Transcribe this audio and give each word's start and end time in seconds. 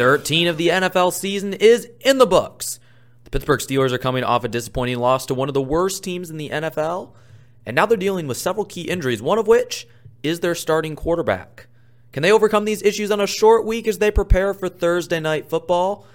13 0.00 0.48
of 0.48 0.56
the 0.56 0.68
NFL 0.68 1.12
season 1.12 1.52
is 1.52 1.86
in 2.00 2.16
the 2.16 2.24
books. 2.24 2.80
The 3.24 3.30
Pittsburgh 3.30 3.60
Steelers 3.60 3.92
are 3.92 3.98
coming 3.98 4.24
off 4.24 4.44
a 4.44 4.48
disappointing 4.48 4.98
loss 4.98 5.26
to 5.26 5.34
one 5.34 5.48
of 5.48 5.52
the 5.52 5.60
worst 5.60 6.02
teams 6.02 6.30
in 6.30 6.38
the 6.38 6.48
NFL, 6.48 7.12
and 7.66 7.76
now 7.76 7.84
they're 7.84 7.98
dealing 7.98 8.26
with 8.26 8.38
several 8.38 8.64
key 8.64 8.88
injuries, 8.88 9.20
one 9.20 9.36
of 9.36 9.46
which 9.46 9.86
is 10.22 10.40
their 10.40 10.54
starting 10.54 10.96
quarterback. 10.96 11.66
Can 12.12 12.22
they 12.22 12.32
overcome 12.32 12.64
these 12.64 12.80
issues 12.82 13.10
on 13.10 13.20
a 13.20 13.26
short 13.26 13.66
week 13.66 13.86
as 13.86 13.98
they 13.98 14.10
prepare 14.10 14.54
for 14.54 14.70
Thursday 14.70 15.20
night 15.20 15.50
football? 15.50 16.06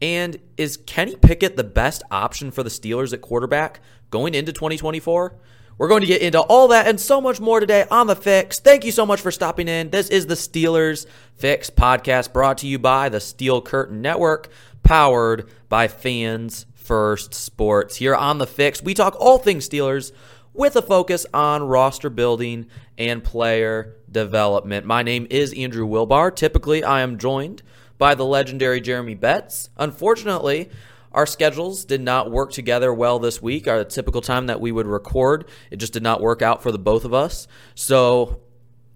And 0.00 0.38
is 0.56 0.76
Kenny 0.76 1.16
Pickett 1.16 1.56
the 1.56 1.64
best 1.64 2.04
option 2.12 2.52
for 2.52 2.62
the 2.62 2.70
Steelers 2.70 3.12
at 3.12 3.20
quarterback 3.20 3.80
going 4.10 4.32
into 4.32 4.52
2024? 4.52 5.34
We're 5.78 5.86
going 5.86 6.00
to 6.00 6.08
get 6.08 6.22
into 6.22 6.40
all 6.40 6.66
that 6.68 6.88
and 6.88 6.98
so 6.98 7.20
much 7.20 7.38
more 7.38 7.60
today 7.60 7.86
on 7.88 8.08
The 8.08 8.16
Fix. 8.16 8.58
Thank 8.58 8.84
you 8.84 8.90
so 8.90 9.06
much 9.06 9.20
for 9.20 9.30
stopping 9.30 9.68
in. 9.68 9.90
This 9.90 10.08
is 10.08 10.26
the 10.26 10.34
Steelers 10.34 11.06
Fix 11.36 11.70
podcast 11.70 12.32
brought 12.32 12.58
to 12.58 12.66
you 12.66 12.80
by 12.80 13.08
the 13.08 13.20
Steel 13.20 13.62
Curtain 13.62 14.02
Network, 14.02 14.48
powered 14.82 15.48
by 15.68 15.86
Fans 15.86 16.66
First 16.74 17.32
Sports. 17.32 17.94
Here 17.94 18.16
on 18.16 18.38
The 18.38 18.46
Fix, 18.48 18.82
we 18.82 18.92
talk 18.92 19.14
all 19.20 19.38
things 19.38 19.68
Steelers 19.68 20.10
with 20.52 20.74
a 20.74 20.82
focus 20.82 21.26
on 21.32 21.62
roster 21.62 22.10
building 22.10 22.66
and 22.98 23.22
player 23.22 23.94
development. 24.10 24.84
My 24.84 25.04
name 25.04 25.28
is 25.30 25.52
Andrew 25.52 25.86
Wilbar. 25.86 26.34
Typically, 26.34 26.82
I 26.82 27.02
am 27.02 27.18
joined 27.18 27.62
by 27.98 28.16
the 28.16 28.24
legendary 28.24 28.80
Jeremy 28.80 29.14
Betts. 29.14 29.70
Unfortunately, 29.76 30.70
our 31.12 31.26
schedules 31.26 31.84
did 31.84 32.00
not 32.00 32.30
work 32.30 32.52
together 32.52 32.92
well 32.92 33.18
this 33.18 33.40
week. 33.40 33.66
Our 33.66 33.84
typical 33.84 34.20
time 34.20 34.46
that 34.46 34.60
we 34.60 34.72
would 34.72 34.86
record, 34.86 35.48
it 35.70 35.76
just 35.76 35.92
did 35.92 36.02
not 36.02 36.20
work 36.20 36.42
out 36.42 36.62
for 36.62 36.70
the 36.70 36.78
both 36.78 37.04
of 37.04 37.14
us. 37.14 37.48
So 37.74 38.40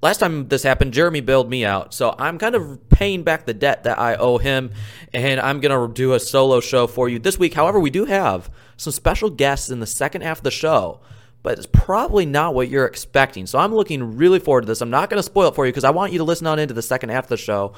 last 0.02 0.18
time 0.18 0.48
this 0.48 0.62
happened, 0.62 0.92
Jeremy 0.92 1.20
bailed 1.20 1.48
me 1.48 1.64
out. 1.64 1.94
So 1.94 2.14
I'm 2.18 2.38
kind 2.38 2.54
of 2.54 2.88
paying 2.90 3.22
back 3.22 3.46
the 3.46 3.54
debt 3.54 3.84
that 3.84 3.98
I 3.98 4.16
owe 4.16 4.38
him, 4.38 4.72
and 5.12 5.40
I'm 5.40 5.60
going 5.60 5.88
to 5.88 5.92
do 5.92 6.12
a 6.12 6.20
solo 6.20 6.60
show 6.60 6.86
for 6.86 7.08
you 7.08 7.18
this 7.18 7.38
week. 7.38 7.54
However, 7.54 7.80
we 7.80 7.90
do 7.90 8.04
have 8.04 8.50
some 8.76 8.92
special 8.92 9.30
guests 9.30 9.70
in 9.70 9.80
the 9.80 9.86
second 9.86 10.22
half 10.22 10.38
of 10.38 10.44
the 10.44 10.50
show. 10.50 11.00
But 11.42 11.58
it's 11.58 11.66
probably 11.66 12.24
not 12.24 12.54
what 12.54 12.68
you're 12.68 12.86
expecting. 12.86 13.46
So 13.46 13.58
I'm 13.58 13.74
looking 13.74 14.16
really 14.16 14.38
forward 14.38 14.60
to 14.60 14.66
this. 14.66 14.80
I'm 14.80 14.90
not 14.90 15.10
going 15.10 15.18
to 15.18 15.24
spoil 15.24 15.48
it 15.48 15.56
for 15.56 15.66
you 15.66 15.72
because 15.72 15.82
I 15.82 15.90
want 15.90 16.12
you 16.12 16.18
to 16.18 16.24
listen 16.24 16.46
on 16.46 16.60
into 16.60 16.72
the 16.72 16.82
second 16.82 17.08
half 17.08 17.24
of 17.24 17.30
the 17.30 17.36
show 17.36 17.72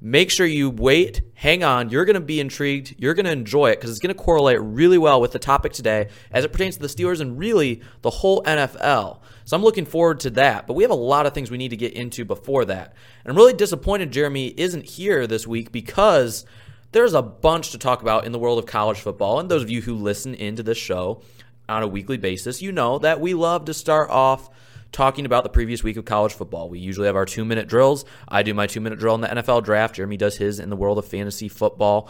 make 0.00 0.30
sure 0.30 0.46
you 0.46 0.70
wait, 0.70 1.22
hang 1.34 1.62
on. 1.62 1.90
You're 1.90 2.04
going 2.04 2.14
to 2.14 2.20
be 2.20 2.40
intrigued. 2.40 2.94
You're 2.98 3.14
going 3.14 3.26
to 3.26 3.32
enjoy 3.32 3.70
it 3.70 3.76
because 3.76 3.90
it's 3.90 3.98
going 3.98 4.14
to 4.14 4.20
correlate 4.20 4.60
really 4.60 4.98
well 4.98 5.20
with 5.20 5.32
the 5.32 5.38
topic 5.38 5.72
today 5.72 6.08
as 6.30 6.44
it 6.44 6.52
pertains 6.52 6.76
to 6.76 6.82
the 6.82 6.88
Steelers 6.88 7.20
and 7.20 7.38
really 7.38 7.82
the 8.02 8.10
whole 8.10 8.42
NFL. 8.44 9.20
So 9.44 9.56
I'm 9.56 9.62
looking 9.62 9.84
forward 9.84 10.20
to 10.20 10.30
that. 10.30 10.66
But 10.66 10.74
we 10.74 10.84
have 10.84 10.90
a 10.90 10.94
lot 10.94 11.26
of 11.26 11.34
things 11.34 11.50
we 11.50 11.58
need 11.58 11.70
to 11.70 11.76
get 11.76 11.92
into 11.92 12.24
before 12.24 12.64
that. 12.66 12.94
And 13.24 13.30
I'm 13.30 13.36
really 13.36 13.52
disappointed 13.52 14.10
Jeremy 14.10 14.54
isn't 14.56 14.84
here 14.84 15.26
this 15.26 15.46
week 15.46 15.70
because 15.70 16.46
there's 16.92 17.14
a 17.14 17.22
bunch 17.22 17.70
to 17.72 17.78
talk 17.78 18.00
about 18.00 18.24
in 18.24 18.32
the 18.32 18.38
world 18.38 18.58
of 18.58 18.66
college 18.66 19.00
football. 19.00 19.38
And 19.38 19.50
those 19.50 19.62
of 19.62 19.70
you 19.70 19.82
who 19.82 19.94
listen 19.94 20.34
into 20.34 20.62
this 20.62 20.78
show 20.78 21.22
on 21.68 21.82
a 21.82 21.88
weekly 21.88 22.16
basis, 22.16 22.62
you 22.62 22.72
know 22.72 22.98
that 23.00 23.20
we 23.20 23.34
love 23.34 23.66
to 23.66 23.74
start 23.74 24.08
off 24.10 24.48
talking 24.92 25.26
about 25.26 25.44
the 25.44 25.50
previous 25.50 25.82
week 25.82 25.96
of 25.96 26.04
college 26.04 26.32
football. 26.32 26.68
We 26.68 26.78
usually 26.78 27.06
have 27.06 27.16
our 27.16 27.26
two 27.26 27.44
minute 27.44 27.68
drills. 27.68 28.04
I 28.28 28.42
do 28.42 28.54
my 28.54 28.66
two 28.66 28.80
minute 28.80 28.98
drill 28.98 29.14
in 29.14 29.20
the 29.20 29.28
NFL 29.28 29.64
draft. 29.64 29.96
Jeremy 29.96 30.16
does 30.16 30.36
his 30.36 30.58
in 30.58 30.70
the 30.70 30.76
world 30.76 30.98
of 30.98 31.06
fantasy 31.06 31.48
football. 31.48 32.08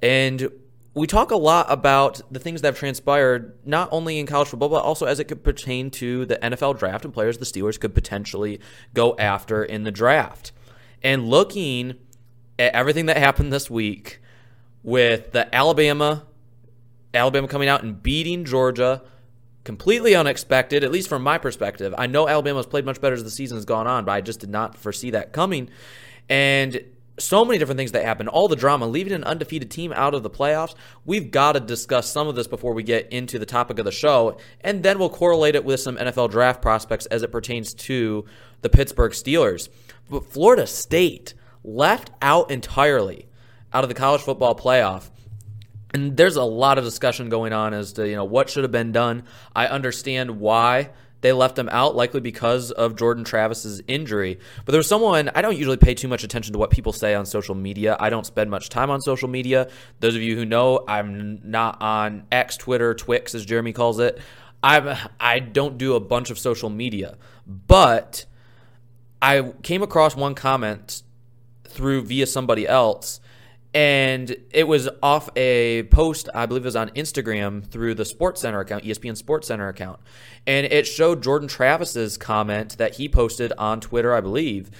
And 0.00 0.48
we 0.94 1.06
talk 1.06 1.30
a 1.30 1.36
lot 1.36 1.66
about 1.70 2.20
the 2.30 2.38
things 2.38 2.60
that 2.60 2.68
have 2.68 2.78
transpired, 2.78 3.56
not 3.64 3.88
only 3.92 4.18
in 4.18 4.26
college 4.26 4.48
football, 4.48 4.68
but 4.68 4.82
also 4.82 5.06
as 5.06 5.20
it 5.20 5.24
could 5.24 5.42
pertain 5.42 5.90
to 5.92 6.26
the 6.26 6.36
NFL 6.36 6.78
draft 6.78 7.04
and 7.04 7.14
players 7.14 7.38
the 7.38 7.44
Steelers 7.44 7.80
could 7.80 7.94
potentially 7.94 8.60
go 8.92 9.16
after 9.18 9.64
in 9.64 9.84
the 9.84 9.90
draft. 9.90 10.52
And 11.02 11.28
looking 11.28 11.94
at 12.58 12.74
everything 12.74 13.06
that 13.06 13.16
happened 13.16 13.52
this 13.52 13.70
week 13.70 14.20
with 14.82 15.32
the 15.32 15.52
Alabama, 15.54 16.26
Alabama 17.14 17.48
coming 17.48 17.68
out 17.68 17.82
and 17.82 18.02
beating 18.02 18.44
Georgia, 18.44 19.02
completely 19.64 20.14
unexpected, 20.14 20.84
at 20.84 20.90
least 20.90 21.08
from 21.08 21.22
my 21.22 21.38
perspective. 21.38 21.94
I 21.96 22.06
know 22.06 22.28
Alabama's 22.28 22.66
played 22.66 22.84
much 22.84 23.00
better 23.00 23.14
as 23.14 23.24
the 23.24 23.30
season 23.30 23.56
has 23.56 23.64
gone 23.64 23.86
on, 23.86 24.04
but 24.04 24.12
I 24.12 24.20
just 24.20 24.40
did 24.40 24.50
not 24.50 24.76
foresee 24.76 25.10
that 25.10 25.32
coming. 25.32 25.68
And 26.28 26.84
so 27.18 27.44
many 27.44 27.58
different 27.58 27.78
things 27.78 27.92
that 27.92 28.04
happened, 28.04 28.28
all 28.28 28.48
the 28.48 28.56
drama, 28.56 28.86
leaving 28.86 29.12
an 29.12 29.24
undefeated 29.24 29.70
team 29.70 29.92
out 29.94 30.14
of 30.14 30.22
the 30.22 30.30
playoffs. 30.30 30.74
We've 31.04 31.30
got 31.30 31.52
to 31.52 31.60
discuss 31.60 32.10
some 32.10 32.26
of 32.26 32.34
this 32.34 32.46
before 32.46 32.72
we 32.72 32.82
get 32.82 33.12
into 33.12 33.38
the 33.38 33.46
topic 33.46 33.78
of 33.78 33.84
the 33.84 33.92
show, 33.92 34.38
and 34.62 34.82
then 34.82 34.98
we'll 34.98 35.10
correlate 35.10 35.54
it 35.54 35.64
with 35.64 35.80
some 35.80 35.96
NFL 35.96 36.30
draft 36.30 36.62
prospects 36.62 37.06
as 37.06 37.22
it 37.22 37.30
pertains 37.30 37.74
to 37.74 38.24
the 38.62 38.70
Pittsburgh 38.70 39.12
Steelers. 39.12 39.68
But 40.10 40.24
Florida 40.24 40.66
State 40.66 41.34
left 41.62 42.10
out 42.20 42.50
entirely 42.50 43.28
out 43.72 43.84
of 43.84 43.88
the 43.88 43.94
college 43.94 44.22
football 44.22 44.54
playoff. 44.54 45.10
And 45.94 46.16
there's 46.16 46.36
a 46.36 46.44
lot 46.44 46.78
of 46.78 46.84
discussion 46.84 47.28
going 47.28 47.52
on 47.52 47.74
as 47.74 47.92
to, 47.94 48.08
you 48.08 48.16
know, 48.16 48.24
what 48.24 48.48
should 48.48 48.64
have 48.64 48.72
been 48.72 48.92
done. 48.92 49.24
I 49.54 49.66
understand 49.66 50.40
why 50.40 50.90
they 51.22 51.32
left 51.32 51.58
him 51.58 51.68
out, 51.70 51.94
likely 51.94 52.20
because 52.20 52.72
of 52.72 52.96
Jordan 52.96 53.24
Travis's 53.24 53.80
injury. 53.86 54.38
But 54.64 54.72
there 54.72 54.78
was 54.78 54.88
someone, 54.88 55.30
I 55.34 55.42
don't 55.42 55.56
usually 55.56 55.76
pay 55.76 55.94
too 55.94 56.08
much 56.08 56.24
attention 56.24 56.52
to 56.52 56.58
what 56.58 56.70
people 56.70 56.92
say 56.92 57.14
on 57.14 57.26
social 57.26 57.54
media. 57.54 57.96
I 57.98 58.10
don't 58.10 58.26
spend 58.26 58.50
much 58.50 58.68
time 58.68 58.90
on 58.90 59.00
social 59.00 59.28
media. 59.28 59.70
Those 60.00 60.16
of 60.16 60.22
you 60.22 60.34
who 60.34 60.44
know, 60.44 60.84
I'm 60.88 61.40
not 61.48 61.80
on 61.80 62.24
X, 62.32 62.56
Twitter, 62.56 62.92
Twix, 62.94 63.34
as 63.34 63.44
Jeremy 63.46 63.72
calls 63.72 64.00
it. 64.00 64.18
I'm, 64.64 64.96
I 65.20 65.38
don't 65.38 65.78
do 65.78 65.94
a 65.94 66.00
bunch 66.00 66.30
of 66.30 66.38
social 66.38 66.70
media. 66.70 67.16
But 67.46 68.24
I 69.20 69.52
came 69.62 69.82
across 69.82 70.16
one 70.16 70.34
comment 70.34 71.02
through 71.64 72.02
via 72.02 72.26
somebody 72.26 72.66
else 72.66 73.20
and 73.74 74.36
it 74.50 74.68
was 74.68 74.88
off 75.02 75.30
a 75.36 75.84
post 75.84 76.28
i 76.34 76.44
believe 76.46 76.62
it 76.62 76.66
was 76.66 76.76
on 76.76 76.90
instagram 76.90 77.64
through 77.64 77.94
the 77.94 78.04
sports 78.04 78.40
center 78.40 78.60
account 78.60 78.84
espn 78.84 79.16
sports 79.16 79.48
center 79.48 79.68
account. 79.68 80.00
And 80.46 80.66
it 80.66 80.86
showed 80.86 81.22
jordan 81.22 81.48
travis's 81.48 82.16
comment 82.16 82.78
that 82.78 82.94
he 82.96 83.08
posted 83.08 83.52
on 83.58 83.80
twitter 83.80 84.14
i 84.14 84.20
believe. 84.20 84.70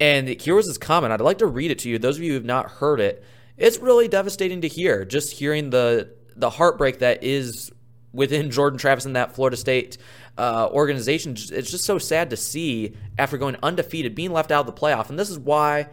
And 0.00 0.28
here 0.28 0.56
was 0.56 0.66
his 0.66 0.76
comment. 0.76 1.12
I'd 1.12 1.20
like 1.20 1.38
to 1.38 1.46
read 1.46 1.70
it 1.70 1.78
to 1.80 1.88
you. 1.88 2.00
Those 2.00 2.16
of 2.16 2.24
you 2.24 2.30
who 2.30 2.34
have 2.34 2.44
not 2.44 2.70
heard 2.70 3.00
it 3.00 3.24
it's 3.56 3.78
really 3.78 4.08
devastating 4.08 4.62
to 4.62 4.68
hear 4.68 5.04
just 5.04 5.32
hearing 5.32 5.70
the 5.70 6.12
the 6.34 6.50
heartbreak 6.50 6.98
that 6.98 7.22
is 7.22 7.70
within 8.12 8.50
jordan 8.50 8.78
travis 8.78 9.04
and 9.04 9.14
that 9.14 9.34
florida 9.34 9.56
state 9.56 9.96
uh, 10.36 10.68
organization. 10.70 11.32
It's 11.32 11.70
just 11.70 11.84
so 11.84 11.98
sad 11.98 12.30
to 12.30 12.36
see 12.36 12.94
after 13.18 13.38
going 13.38 13.56
undefeated 13.62 14.14
being 14.14 14.32
left 14.32 14.50
out 14.50 14.66
of 14.66 14.74
the 14.74 14.80
playoff. 14.80 15.10
And 15.10 15.18
this 15.18 15.30
is 15.30 15.38
why 15.38 15.88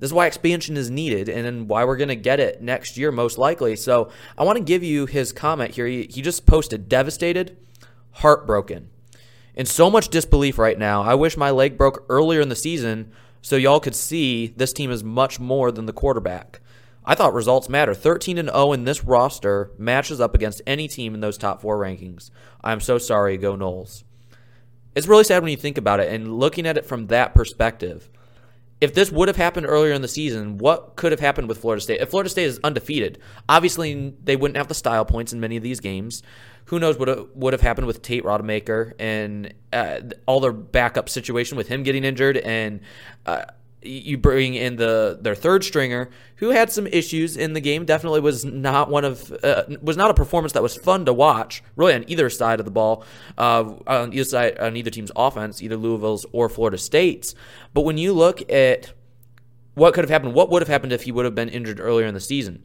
this 0.00 0.08
is 0.08 0.14
why 0.14 0.26
expansion 0.26 0.78
is 0.78 0.90
needed 0.90 1.28
and 1.28 1.68
why 1.68 1.84
we're 1.84 1.98
going 1.98 2.08
to 2.08 2.16
get 2.16 2.40
it 2.40 2.62
next 2.62 2.96
year, 2.96 3.12
most 3.12 3.36
likely. 3.36 3.76
So 3.76 4.10
I 4.36 4.44
want 4.44 4.56
to 4.56 4.64
give 4.64 4.82
you 4.82 5.04
his 5.04 5.30
comment 5.30 5.74
here. 5.74 5.86
He, 5.86 6.08
he 6.10 6.22
just 6.22 6.46
posted 6.46 6.88
devastated, 6.88 7.58
heartbroken, 8.12 8.88
and 9.54 9.68
so 9.68 9.90
much 9.90 10.08
disbelief 10.08 10.58
right 10.58 10.78
now. 10.78 11.02
I 11.02 11.14
wish 11.14 11.36
my 11.36 11.50
leg 11.50 11.76
broke 11.76 12.06
earlier 12.08 12.40
in 12.40 12.48
the 12.48 12.56
season 12.56 13.12
so 13.42 13.56
y'all 13.56 13.78
could 13.78 13.94
see 13.94 14.48
this 14.56 14.72
team 14.72 14.90
is 14.90 15.04
much 15.04 15.38
more 15.38 15.70
than 15.70 15.84
the 15.84 15.92
quarterback. 15.92 16.60
I 17.04 17.14
thought 17.14 17.34
results 17.34 17.68
matter. 17.68 17.92
13 17.92 18.38
and 18.38 18.48
0 18.48 18.72
in 18.72 18.84
this 18.84 19.04
roster 19.04 19.70
matches 19.76 20.20
up 20.20 20.34
against 20.34 20.62
any 20.66 20.88
team 20.88 21.12
in 21.12 21.20
those 21.20 21.36
top 21.36 21.60
four 21.60 21.78
rankings. 21.78 22.30
I'm 22.64 22.80
so 22.80 22.96
sorry, 22.96 23.36
go 23.36 23.54
Noles. 23.54 24.04
It's 24.94 25.06
really 25.06 25.24
sad 25.24 25.42
when 25.42 25.50
you 25.50 25.58
think 25.58 25.76
about 25.76 26.00
it 26.00 26.10
and 26.10 26.38
looking 26.38 26.66
at 26.66 26.78
it 26.78 26.86
from 26.86 27.08
that 27.08 27.34
perspective 27.34 28.08
if 28.80 28.94
this 28.94 29.12
would 29.12 29.28
have 29.28 29.36
happened 29.36 29.66
earlier 29.66 29.92
in 29.92 30.02
the 30.02 30.08
season, 30.08 30.56
what 30.58 30.96
could 30.96 31.12
have 31.12 31.20
happened 31.20 31.48
with 31.48 31.58
Florida 31.58 31.82
State? 31.82 32.00
If 32.00 32.10
Florida 32.10 32.30
State 32.30 32.44
is 32.44 32.60
undefeated, 32.64 33.18
obviously 33.48 34.14
they 34.24 34.36
wouldn't 34.36 34.56
have 34.56 34.68
the 34.68 34.74
style 34.74 35.04
points 35.04 35.32
in 35.32 35.40
many 35.40 35.56
of 35.56 35.62
these 35.62 35.80
games. 35.80 36.22
Who 36.66 36.78
knows 36.78 36.98
what 36.98 37.36
would 37.36 37.52
have 37.52 37.60
happened 37.60 37.86
with 37.86 38.00
Tate 38.00 38.24
Rodemaker 38.24 38.92
and 38.98 39.52
uh, 39.72 40.00
all 40.26 40.40
their 40.40 40.52
backup 40.52 41.08
situation 41.08 41.58
with 41.58 41.68
him 41.68 41.82
getting 41.82 42.04
injured 42.04 42.38
and 42.38 42.80
uh, 43.26 43.44
you 43.82 44.18
bring 44.18 44.54
in 44.54 44.76
the 44.76 45.18
their 45.20 45.34
third 45.34 45.64
stringer 45.64 46.10
who 46.36 46.50
had 46.50 46.70
some 46.70 46.86
issues 46.86 47.36
in 47.36 47.54
the 47.54 47.60
game. 47.60 47.84
Definitely 47.84 48.20
was 48.20 48.44
not 48.44 48.90
one 48.90 49.04
of 49.04 49.32
uh, 49.42 49.64
was 49.80 49.96
not 49.96 50.10
a 50.10 50.14
performance 50.14 50.52
that 50.52 50.62
was 50.62 50.76
fun 50.76 51.04
to 51.06 51.12
watch 51.12 51.62
really 51.76 51.94
on 51.94 52.04
either 52.08 52.28
side 52.28 52.60
of 52.60 52.66
the 52.66 52.72
ball 52.72 53.04
uh, 53.38 53.72
on 53.86 54.12
either 54.12 54.24
side 54.24 54.58
on 54.58 54.76
either 54.76 54.90
team's 54.90 55.12
offense 55.16 55.62
either 55.62 55.76
Louisville's 55.76 56.26
or 56.32 56.48
Florida 56.48 56.78
State's. 56.78 57.34
But 57.72 57.82
when 57.82 57.98
you 57.98 58.12
look 58.12 58.50
at 58.52 58.92
what 59.74 59.94
could 59.94 60.04
have 60.04 60.10
happened 60.10 60.34
what 60.34 60.50
would 60.50 60.62
have 60.62 60.68
happened 60.68 60.92
if 60.92 61.04
he 61.04 61.12
would 61.12 61.24
have 61.24 61.34
been 61.34 61.48
injured 61.48 61.80
earlier 61.80 62.06
in 62.06 62.14
the 62.14 62.20
season? 62.20 62.64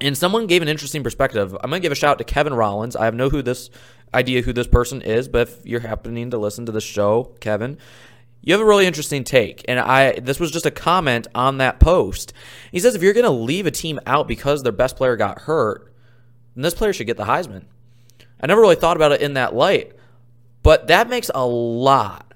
And 0.00 0.16
someone 0.16 0.46
gave 0.46 0.62
an 0.62 0.68
interesting 0.68 1.02
perspective. 1.02 1.56
I'm 1.56 1.70
going 1.70 1.82
to 1.82 1.84
give 1.84 1.90
a 1.90 1.96
shout 1.96 2.12
out 2.12 2.18
to 2.18 2.24
Kevin 2.24 2.54
Rollins. 2.54 2.94
I 2.94 3.06
have 3.06 3.16
no 3.16 3.30
who 3.30 3.42
this 3.42 3.68
idea 4.14 4.42
who 4.42 4.52
this 4.52 4.66
person 4.66 5.02
is 5.02 5.28
but 5.28 5.48
if 5.48 5.66
you're 5.66 5.80
happening 5.80 6.30
to 6.30 6.38
listen 6.38 6.64
to 6.64 6.72
the 6.72 6.80
show 6.80 7.34
Kevin 7.40 7.76
you 8.40 8.54
have 8.54 8.60
a 8.60 8.64
really 8.64 8.86
interesting 8.86 9.24
take, 9.24 9.64
and 9.68 9.80
I 9.80 10.12
this 10.12 10.40
was 10.40 10.50
just 10.50 10.66
a 10.66 10.70
comment 10.70 11.26
on 11.34 11.58
that 11.58 11.80
post. 11.80 12.32
He 12.70 12.78
says 12.78 12.94
if 12.94 13.02
you're 13.02 13.12
going 13.12 13.24
to 13.24 13.30
leave 13.30 13.66
a 13.66 13.70
team 13.70 13.98
out 14.06 14.28
because 14.28 14.62
their 14.62 14.72
best 14.72 14.96
player 14.96 15.16
got 15.16 15.42
hurt, 15.42 15.92
then 16.54 16.62
this 16.62 16.74
player 16.74 16.92
should 16.92 17.06
get 17.06 17.16
the 17.16 17.24
Heisman. 17.24 17.64
I 18.40 18.46
never 18.46 18.60
really 18.60 18.76
thought 18.76 18.96
about 18.96 19.12
it 19.12 19.20
in 19.20 19.34
that 19.34 19.54
light, 19.54 19.92
but 20.62 20.86
that 20.86 21.08
makes 21.08 21.30
a 21.34 21.44
lot, 21.44 22.32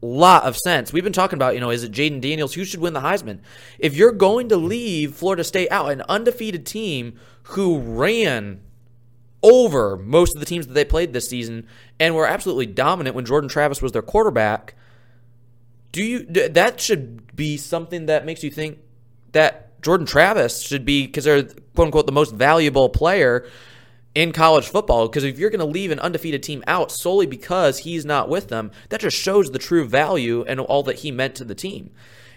lot 0.00 0.44
of 0.44 0.56
sense. 0.56 0.92
We've 0.92 1.04
been 1.04 1.12
talking 1.12 1.36
about, 1.36 1.54
you 1.54 1.60
know, 1.60 1.70
is 1.70 1.84
it 1.84 1.92
Jayden 1.92 2.22
Daniels 2.22 2.54
who 2.54 2.64
should 2.64 2.80
win 2.80 2.94
the 2.94 3.00
Heisman? 3.00 3.40
If 3.78 3.94
you're 3.94 4.12
going 4.12 4.48
to 4.48 4.56
leave 4.56 5.14
Florida 5.14 5.44
State 5.44 5.70
out, 5.70 5.90
an 5.90 6.02
undefeated 6.08 6.64
team 6.64 7.18
who 7.42 7.78
ran 7.78 8.62
over 9.42 9.98
most 9.98 10.34
of 10.34 10.40
the 10.40 10.46
teams 10.46 10.66
that 10.66 10.72
they 10.72 10.86
played 10.86 11.12
this 11.12 11.28
season 11.28 11.66
and 12.00 12.14
were 12.14 12.26
absolutely 12.26 12.64
dominant 12.64 13.14
when 13.14 13.26
Jordan 13.26 13.50
Travis 13.50 13.82
was 13.82 13.92
their 13.92 14.00
quarterback 14.00 14.74
do 15.94 16.02
you 16.02 16.24
that 16.24 16.80
should 16.80 17.36
be 17.36 17.56
something 17.56 18.06
that 18.06 18.26
makes 18.26 18.42
you 18.42 18.50
think 18.50 18.78
that 19.30 19.80
Jordan 19.80 20.06
Travis 20.06 20.60
should 20.60 20.84
be 20.84 21.06
because 21.06 21.22
they're 21.22 21.44
quote 21.44 21.86
unquote 21.86 22.06
the 22.06 22.12
most 22.12 22.34
valuable 22.34 22.88
player 22.88 23.46
in 24.12 24.32
college 24.32 24.66
football 24.66 25.06
because 25.06 25.22
if 25.22 25.38
you're 25.38 25.50
going 25.50 25.60
to 25.60 25.64
leave 25.64 25.92
an 25.92 26.00
undefeated 26.00 26.42
team 26.42 26.64
out 26.66 26.90
solely 26.90 27.26
because 27.26 27.78
he's 27.78 28.04
not 28.04 28.28
with 28.28 28.48
them, 28.48 28.72
that 28.88 29.00
just 29.00 29.16
shows 29.16 29.52
the 29.52 29.58
true 29.58 29.86
value 29.86 30.44
and 30.48 30.58
all 30.58 30.82
that 30.82 31.00
he 31.00 31.12
meant 31.12 31.36
to 31.36 31.44
the 31.44 31.54
team. 31.54 31.90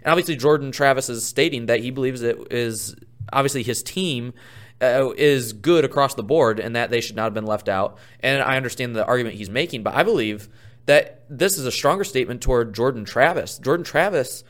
And 0.04 0.12
obviously, 0.12 0.36
Jordan 0.36 0.72
Travis 0.72 1.10
is 1.10 1.26
stating 1.26 1.66
that 1.66 1.80
he 1.80 1.90
believes 1.90 2.22
it 2.22 2.38
is 2.52 2.96
obviously 3.34 3.64
his 3.64 3.82
team 3.82 4.34
uh, 4.80 5.10
is 5.18 5.52
good 5.54 5.84
across 5.84 6.14
the 6.14 6.24
board 6.24 6.60
and 6.60 6.76
that 6.76 6.92
they 6.92 7.02
should 7.02 7.16
not 7.16 7.24
have 7.24 7.34
been 7.34 7.48
left 7.48 7.68
out. 7.68 7.98
And 8.20 8.44
I 8.44 8.56
understand 8.56 8.96
the 8.96 9.06
argument 9.06 9.36
he's 9.36 9.50
making, 9.50 9.82
but 9.82 9.96
I 9.96 10.04
believe 10.04 10.48
that 10.88 11.24
this 11.30 11.58
is 11.58 11.66
a 11.66 11.72
stronger 11.72 12.04
statement 12.04 12.42
toward 12.42 12.74
Jordan 12.74 13.06
Travis. 13.06 13.60
Jordan 13.60 13.84
Travis 13.84 14.44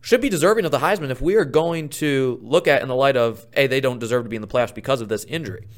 should 0.00 0.20
be 0.20 0.28
deserving 0.28 0.64
of 0.64 0.70
the 0.70 0.78
Heisman 0.78 1.10
if 1.10 1.20
we 1.20 1.36
are 1.36 1.44
going 1.44 1.88
to 1.90 2.38
look 2.42 2.66
at 2.66 2.82
in 2.82 2.88
the 2.88 2.94
light 2.94 3.16
of, 3.16 3.46
hey, 3.52 3.66
they 3.66 3.80
don't 3.80 3.98
deserve 3.98 4.24
to 4.24 4.28
be 4.28 4.36
in 4.36 4.42
the 4.42 4.48
playoffs 4.48 4.74
because 4.74 5.00
of 5.00 5.08
this 5.08 5.24
injury. 5.24 5.68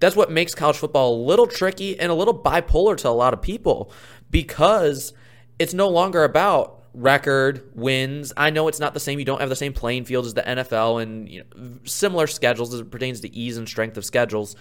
That's 0.00 0.16
what 0.16 0.30
makes 0.30 0.54
college 0.54 0.76
football 0.76 1.14
a 1.14 1.20
little 1.24 1.46
tricky 1.46 1.98
and 1.98 2.10
a 2.10 2.14
little 2.14 2.36
bipolar 2.36 2.96
to 2.98 3.08
a 3.08 3.10
lot 3.10 3.32
of 3.32 3.42
people 3.42 3.92
because 4.30 5.12
it's 5.58 5.74
no 5.74 5.88
longer 5.88 6.24
about 6.24 6.82
record 6.92 7.70
wins. 7.74 8.32
I 8.36 8.50
know 8.50 8.68
it's 8.68 8.80
not 8.80 8.94
the 8.94 9.00
same. 9.00 9.18
You 9.18 9.24
don't 9.24 9.40
have 9.40 9.50
the 9.50 9.56
same 9.56 9.72
playing 9.72 10.06
field 10.06 10.26
as 10.26 10.34
the 10.34 10.42
NFL 10.42 11.02
and 11.02 11.28
you 11.28 11.44
know, 11.54 11.78
similar 11.84 12.26
schedules 12.26 12.74
as 12.74 12.80
it 12.80 12.90
pertains 12.90 13.20
to 13.20 13.34
ease 13.34 13.56
and 13.56 13.68
strength 13.68 13.96
of 13.96 14.04
schedules. 14.04 14.56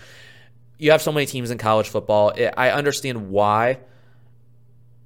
You 0.77 0.91
have 0.91 1.01
so 1.01 1.11
many 1.11 1.25
teams 1.25 1.51
in 1.51 1.57
college 1.57 1.89
football. 1.89 2.33
I 2.55 2.71
understand 2.71 3.29
why 3.29 3.79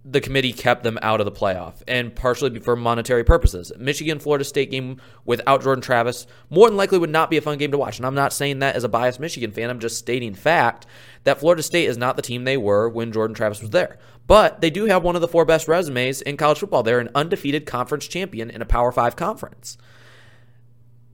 the 0.06 0.20
committee 0.20 0.52
kept 0.52 0.84
them 0.84 1.00
out 1.02 1.22
of 1.22 1.26
the 1.26 1.32
playoff, 1.32 1.82
and 1.88 2.14
partially 2.14 2.60
for 2.60 2.76
monetary 2.76 3.24
purposes. 3.24 3.72
Michigan 3.78 4.20
Florida 4.20 4.44
State 4.44 4.70
game 4.70 5.00
without 5.24 5.64
Jordan 5.64 5.82
Travis 5.82 6.28
more 6.50 6.68
than 6.68 6.76
likely 6.76 6.98
would 6.98 7.10
not 7.10 7.30
be 7.30 7.38
a 7.38 7.42
fun 7.42 7.58
game 7.58 7.72
to 7.72 7.78
watch. 7.78 7.98
And 7.98 8.06
I'm 8.06 8.16
not 8.16 8.34
saying 8.34 8.60
that 8.60 8.76
as 8.76 8.84
a 8.84 8.90
biased 8.90 9.22
Michigan 9.22 9.52
fan. 9.52 9.70
I'm 9.70 9.80
just 9.80 9.98
stating 9.98 10.34
fact 10.34 10.86
that 11.24 11.40
Florida 11.40 11.64
State 11.64 11.86
is 11.86 11.98
not 11.98 12.18
the 12.18 12.22
team 12.22 12.44
they 12.44 12.58
were 12.58 12.90
when 12.90 13.14
Jordan 13.14 13.34
Travis 13.34 13.62
was 13.62 13.70
there. 13.70 13.98
But 14.28 14.60
they 14.60 14.70
do 14.70 14.86
have 14.86 15.04
one 15.04 15.16
of 15.16 15.22
the 15.22 15.28
four 15.28 15.46
best 15.46 15.70
resumes 15.70 16.22
in 16.22 16.36
college 16.36 16.60
football. 16.60 16.84
They're 16.84 17.00
an 17.00 17.10
undefeated 17.16 17.66
conference 17.66 18.08
champion 18.08 18.50
in 18.50 18.62
a 18.62 18.66
Power 18.66 18.92
Five 18.92 19.16
conference. 19.16 19.78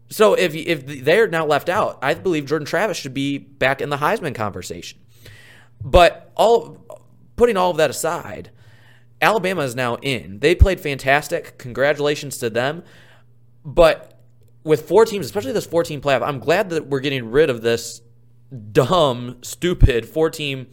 So 0.10 0.34
if 0.34 0.55
if 0.55 1.05
they're 1.05 1.27
now 1.27 1.46
left 1.46 1.69
out, 1.69 2.00
I 2.01 2.15
believe 2.15 2.48
Jordan 2.48 2.65
Travis 2.65 2.98
should 2.98 3.13
be 3.13 3.38
back 3.38 3.81
in 3.81 3.89
the 3.89 3.98
Heisman 3.98 4.34
conversation. 4.34 5.00
But 5.84 6.31
all 6.36 7.05
putting 7.36 7.55
all 7.55 7.72
of 7.72 7.77
that 7.77 7.91
aside 7.91 8.50
Alabama 9.21 9.63
is 9.63 9.75
now 9.75 9.95
in. 9.95 10.39
They 10.39 10.55
played 10.55 10.79
fantastic. 10.79 11.57
Congratulations 11.57 12.38
to 12.38 12.49
them. 12.49 12.83
But 13.65 14.19
with 14.63 14.88
four 14.88 15.05
teams, 15.05 15.25
especially 15.25 15.51
this 15.51 15.65
four 15.65 15.83
team 15.83 16.01
playoff, 16.01 16.21
I'm 16.21 16.39
glad 16.39 16.69
that 16.69 16.88
we're 16.88 16.99
getting 16.99 17.31
rid 17.31 17.49
of 17.49 17.61
this 17.61 18.01
dumb, 18.71 19.38
stupid 19.41 20.07
four 20.07 20.29
team 20.29 20.67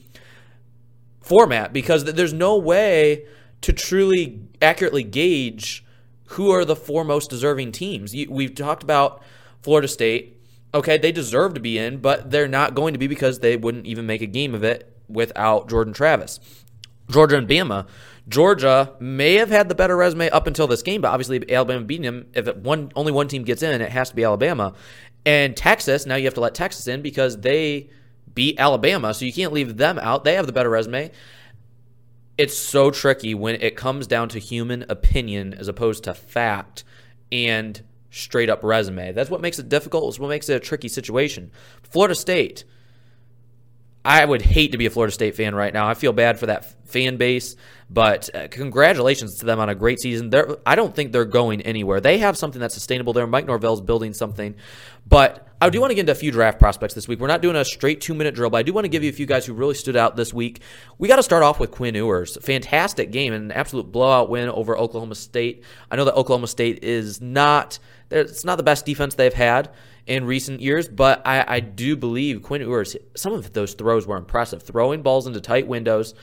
format 1.21 1.73
because 1.73 2.05
there's 2.05 2.33
no 2.33 2.57
way 2.57 3.27
to 3.63 3.73
truly 3.73 4.41
accurately 4.63 5.03
gauge 5.03 5.85
who 6.31 6.51
are 6.51 6.65
the 6.65 6.77
four 6.77 7.05
most 7.05 7.31
deserving 7.31 7.73
teams. 7.73 8.15
We've 8.29 8.55
talked 8.55 8.83
about 8.83 9.23
Florida 9.63 9.89
State. 9.89 10.41
Okay, 10.75 10.99
they 10.99 11.13
deserve 11.13 11.55
to 11.55 11.61
be 11.61 11.79
in, 11.79 11.99
but 11.99 12.31
they're 12.31 12.49
not 12.49 12.75
going 12.75 12.93
to 12.93 12.99
be 12.99 13.07
because 13.07 13.41
they 13.41 13.57
wouldn't 13.57 13.87
even 13.87 14.07
make 14.07 14.23
a 14.23 14.27
game 14.27 14.55
of 14.55 14.63
it 14.63 14.93
without 15.09 15.69
Jordan 15.69 15.93
Travis. 15.93 16.39
Georgia 17.09 17.37
and 17.37 17.49
Bama 17.49 17.87
Georgia 18.29 18.93
may 18.99 19.35
have 19.35 19.51
had 19.51 19.69
the 19.69 19.75
better 19.75 19.97
resume 19.97 20.29
up 20.31 20.47
until 20.47 20.67
this 20.67 20.83
game, 20.83 21.01
but 21.01 21.09
obviously 21.09 21.51
Alabama 21.53 21.85
beating 21.85 22.05
them. 22.05 22.27
If 22.35 22.55
one 22.57 22.91
only 22.97 23.13
one 23.13 23.29
team 23.29 23.45
gets 23.45 23.63
in, 23.63 23.81
it 23.81 23.91
has 23.91 24.11
to 24.11 24.17
be 24.17 24.25
Alabama. 24.25 24.75
And 25.25 25.57
Texas, 25.57 26.07
now 26.07 26.17
you 26.17 26.25
have 26.25 26.35
to 26.35 26.41
let 26.41 26.55
Texas 26.55 26.89
in 26.89 27.03
because 27.03 27.41
they 27.41 27.91
beat 28.35 28.59
Alabama, 28.59 29.15
so 29.15 29.25
you 29.25 29.33
can't 29.33 29.53
leave 29.53 29.77
them 29.77 29.99
out. 29.99 30.25
They 30.25 30.35
have 30.35 30.47
the 30.47 30.53
better 30.53 30.71
resume. 30.71 31.11
It's 32.37 32.57
so 32.57 32.91
tricky 32.91 33.35
when 33.35 33.55
it 33.57 33.77
comes 33.77 34.07
down 34.07 34.29
to 34.31 34.39
human 34.39 34.85
opinion 34.89 35.55
as 35.55 35.69
opposed 35.69 36.05
to 36.05 36.15
fact 36.15 36.85
and 37.33 37.83
straight 38.11 38.51
up 38.51 38.63
resume. 38.63 39.13
That's 39.13 39.31
what 39.31 39.41
makes 39.41 39.59
it 39.59 39.69
difficult. 39.69 40.09
It's 40.09 40.19
what 40.19 40.29
makes 40.29 40.49
it 40.49 40.55
a 40.57 40.61
tricky 40.61 40.89
situation. 40.89 41.51
Florida 41.83 42.15
State. 42.15 42.65
I 44.07 44.25
would 44.25 44.41
hate 44.41 44.73
to 44.73 44.79
be 44.79 44.87
a 44.87 44.91
Florida 44.91 45.13
State 45.13 45.35
fan 45.35 45.55
right 45.55 45.75
now. 45.75 45.89
I 45.89 45.95
feel 45.95 46.13
bad 46.13 46.39
for 46.39 46.47
that 46.47 46.65
fan 46.89 47.17
base. 47.17 47.57
But 47.91 48.35
uh, 48.35 48.49
congratulations 48.49 49.39
to 49.39 49.47
them 49.47 49.59
on 49.59 49.69
a 49.69 49.75
great 49.75 50.01
season. 50.01 50.31
They're, 50.31 50.57
I 50.65 50.77
don't 50.77 50.95
think 50.95 51.13
they're 51.13 51.25
going 51.25 51.61
anywhere. 51.63 52.01
They 52.01 52.19
have 52.19 52.37
something 52.37 52.61
that's 52.61 52.75
sustainable 52.75 53.13
there. 53.13 53.27
Mike 53.27 53.47
Norvell's 53.47 53.81
building 53.81 54.13
something. 54.13 54.55
But 55.09 55.49
I 55.61 55.71
do 55.71 55.81
want 55.81 55.91
to 55.91 55.95
get 55.95 56.01
into 56.03 56.13
a 56.13 56.17
few 56.17 56.31
draft 56.31 56.59
prospects 56.59 56.95
this 56.95 57.09
week. 57.09 57.19
We're 57.19 57.29
not 57.29 57.43
doing 57.43 57.57
a 57.57 57.65
straight 57.65 58.01
two 58.01 58.15
minute 58.15 58.35
drill, 58.35 58.51
but 58.51 58.59
I 58.59 58.63
do 58.63 58.73
want 58.73 58.85
to 58.85 58.89
give 58.89 59.03
you 59.03 59.11
a 59.11 59.13
few 59.13 59.27
guys 59.27 59.47
who 59.47 59.55
really 59.55 59.75
stood 59.75 59.97
out 59.97 60.17
this 60.17 60.33
week. 60.33 60.63
We 60.99 61.09
got 61.09 61.17
to 61.17 61.23
start 61.23 61.43
off 61.43 61.59
with 61.59 61.71
Quinn 61.73 61.95
Ewers. 61.95 62.37
Fantastic 62.43 63.11
game 63.11 63.33
and 63.33 63.51
an 63.51 63.53
absolute 63.53 63.91
blowout 63.91 64.31
win 64.31 64.49
over 64.49 64.77
Oklahoma 64.77 65.15
State. 65.15 65.65
I 65.91 65.97
know 65.97 66.05
that 66.05 66.15
Oklahoma 66.15 66.47
State 66.49 66.85
is 66.85 67.21
not 67.21 67.79
it's 68.11 68.45
not 68.45 68.57
the 68.57 68.63
best 68.63 68.87
defense 68.87 69.15
they've 69.15 69.33
had 69.33 69.71
in 70.07 70.25
recent 70.25 70.61
years, 70.61 70.89
but 70.89 71.23
I, 71.27 71.45
I 71.47 71.61
do 71.61 71.97
believe 71.97 72.43
Quinn 72.43 72.61
Ewers, 72.61 72.97
some 73.17 73.33
of 73.33 73.53
those 73.53 73.75
throws 73.75 74.07
were 74.07 74.17
impressive. 74.17 74.63
Throwing 74.63 75.03
balls 75.03 75.27
into 75.27 75.41
tight 75.41 75.67
windows 75.67 76.15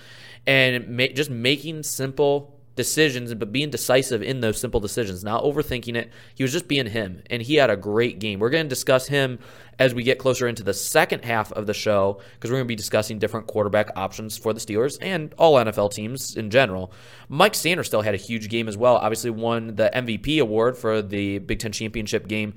and 0.45 0.87
ma- 0.87 1.07
just 1.13 1.29
making 1.29 1.83
simple 1.83 2.59
decisions, 2.75 3.33
but 3.33 3.51
being 3.51 3.69
decisive 3.69 4.21
in 4.21 4.41
those 4.41 4.59
simple 4.59 4.79
decisions, 4.79 5.23
not 5.23 5.43
overthinking 5.43 5.95
it. 5.95 6.11
He 6.33 6.43
was 6.43 6.51
just 6.51 6.67
being 6.67 6.87
him, 6.87 7.23
and 7.29 7.41
he 7.41 7.55
had 7.55 7.69
a 7.69 7.77
great 7.77 8.19
game. 8.19 8.39
We're 8.39 8.49
going 8.49 8.65
to 8.65 8.69
discuss 8.69 9.07
him 9.07 9.39
as 9.79 9.93
we 9.93 10.03
get 10.03 10.19
closer 10.19 10.47
into 10.47 10.63
the 10.63 10.73
second 10.73 11.25
half 11.25 11.51
of 11.51 11.65
the 11.67 11.73
show 11.73 12.19
because 12.33 12.49
we're 12.49 12.57
going 12.57 12.65
to 12.65 12.71
be 12.71 12.75
discussing 12.75 13.19
different 13.19 13.47
quarterback 13.47 13.89
options 13.95 14.37
for 14.37 14.53
the 14.53 14.59
Steelers 14.59 14.97
and 15.01 15.33
all 15.37 15.55
NFL 15.55 15.93
teams 15.93 16.35
in 16.35 16.49
general. 16.49 16.91
Mike 17.29 17.53
Sainristil 17.53 18.03
had 18.03 18.13
a 18.13 18.17
huge 18.17 18.49
game 18.49 18.67
as 18.67 18.77
well. 18.77 18.95
Obviously, 18.97 19.29
won 19.29 19.75
the 19.75 19.89
MVP 19.93 20.39
award 20.41 20.77
for 20.77 21.01
the 21.01 21.39
Big 21.39 21.59
Ten 21.59 21.71
championship 21.71 22.27
game. 22.27 22.53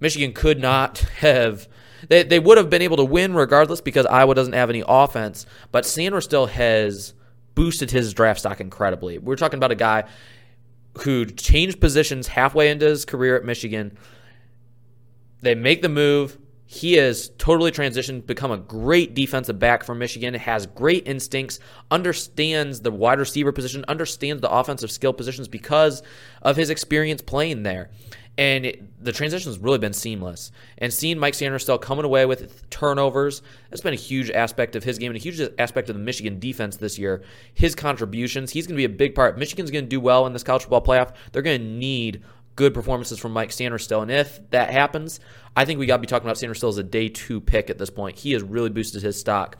Michigan 0.00 0.32
could 0.32 0.60
not 0.60 0.98
have. 1.18 1.68
They, 2.08 2.22
they 2.22 2.38
would 2.38 2.58
have 2.58 2.70
been 2.70 2.82
able 2.82 2.96
to 2.98 3.04
win 3.04 3.34
regardless 3.34 3.80
because 3.80 4.06
Iowa 4.06 4.34
doesn't 4.34 4.52
have 4.52 4.70
any 4.70 4.84
offense, 4.86 5.46
but 5.72 5.84
Sanders 5.84 6.24
still 6.24 6.46
has 6.46 7.12
boosted 7.58 7.90
his 7.90 8.14
draft 8.14 8.38
stock 8.38 8.60
incredibly. 8.60 9.18
We're 9.18 9.34
talking 9.34 9.56
about 9.56 9.72
a 9.72 9.74
guy 9.74 10.04
who 11.00 11.26
changed 11.26 11.80
positions 11.80 12.28
halfway 12.28 12.70
into 12.70 12.86
his 12.86 13.04
career 13.04 13.34
at 13.34 13.44
Michigan. 13.44 13.98
They 15.42 15.56
make 15.56 15.82
the 15.82 15.88
move. 15.88 16.38
He 16.66 16.92
has 16.92 17.30
totally 17.36 17.72
transitioned, 17.72 18.26
become 18.26 18.52
a 18.52 18.58
great 18.58 19.14
defensive 19.14 19.58
back 19.58 19.82
for 19.82 19.96
Michigan, 19.96 20.34
has 20.34 20.66
great 20.66 21.08
instincts, 21.08 21.58
understands 21.90 22.82
the 22.82 22.92
wide 22.92 23.18
receiver 23.18 23.50
position, 23.50 23.84
understands 23.88 24.40
the 24.40 24.50
offensive 24.52 24.92
skill 24.92 25.12
positions 25.12 25.48
because 25.48 26.04
of 26.42 26.56
his 26.56 26.70
experience 26.70 27.22
playing 27.22 27.64
there 27.64 27.90
and 28.38 28.64
it, 28.64 29.04
the 29.04 29.12
transition 29.12 29.50
has 29.50 29.58
really 29.58 29.78
been 29.78 29.92
seamless. 29.92 30.52
And 30.78 30.92
seeing 30.92 31.18
Mike 31.18 31.34
Sainristil 31.34 31.80
coming 31.80 32.04
away 32.04 32.24
with 32.24 32.70
turnovers, 32.70 33.42
that's 33.68 33.82
been 33.82 33.92
a 33.92 33.96
huge 33.96 34.30
aspect 34.30 34.76
of 34.76 34.84
his 34.84 34.96
game 34.96 35.10
and 35.10 35.16
a 35.16 35.22
huge 35.22 35.40
aspect 35.58 35.90
of 35.90 35.96
the 35.96 36.02
Michigan 36.02 36.38
defense 36.38 36.76
this 36.76 36.98
year. 36.98 37.22
His 37.52 37.74
contributions, 37.74 38.52
he's 38.52 38.68
going 38.68 38.76
to 38.76 38.88
be 38.88 38.92
a 38.92 38.96
big 38.96 39.16
part. 39.16 39.36
Michigan's 39.38 39.72
going 39.72 39.84
to 39.84 39.88
do 39.88 40.00
well 40.00 40.24
in 40.24 40.32
this 40.32 40.44
college 40.44 40.62
football 40.62 40.82
playoff. 40.82 41.14
They're 41.32 41.42
going 41.42 41.60
to 41.60 41.66
need 41.66 42.22
good 42.54 42.74
performances 42.74 43.18
from 43.18 43.32
Mike 43.32 43.50
Sainristil. 43.50 44.02
And 44.02 44.10
if 44.10 44.48
that 44.50 44.70
happens, 44.70 45.18
I 45.56 45.64
think 45.64 45.80
we 45.80 45.86
got 45.86 45.96
to 45.96 46.00
be 46.00 46.06
talking 46.06 46.26
about 46.26 46.36
Sainristil 46.36 46.68
as 46.68 46.78
a 46.78 46.84
day 46.84 47.08
two 47.08 47.40
pick 47.40 47.70
at 47.70 47.78
this 47.78 47.90
point. 47.90 48.18
He 48.18 48.32
has 48.32 48.42
really 48.42 48.70
boosted 48.70 49.02
his 49.02 49.18
stock. 49.18 49.58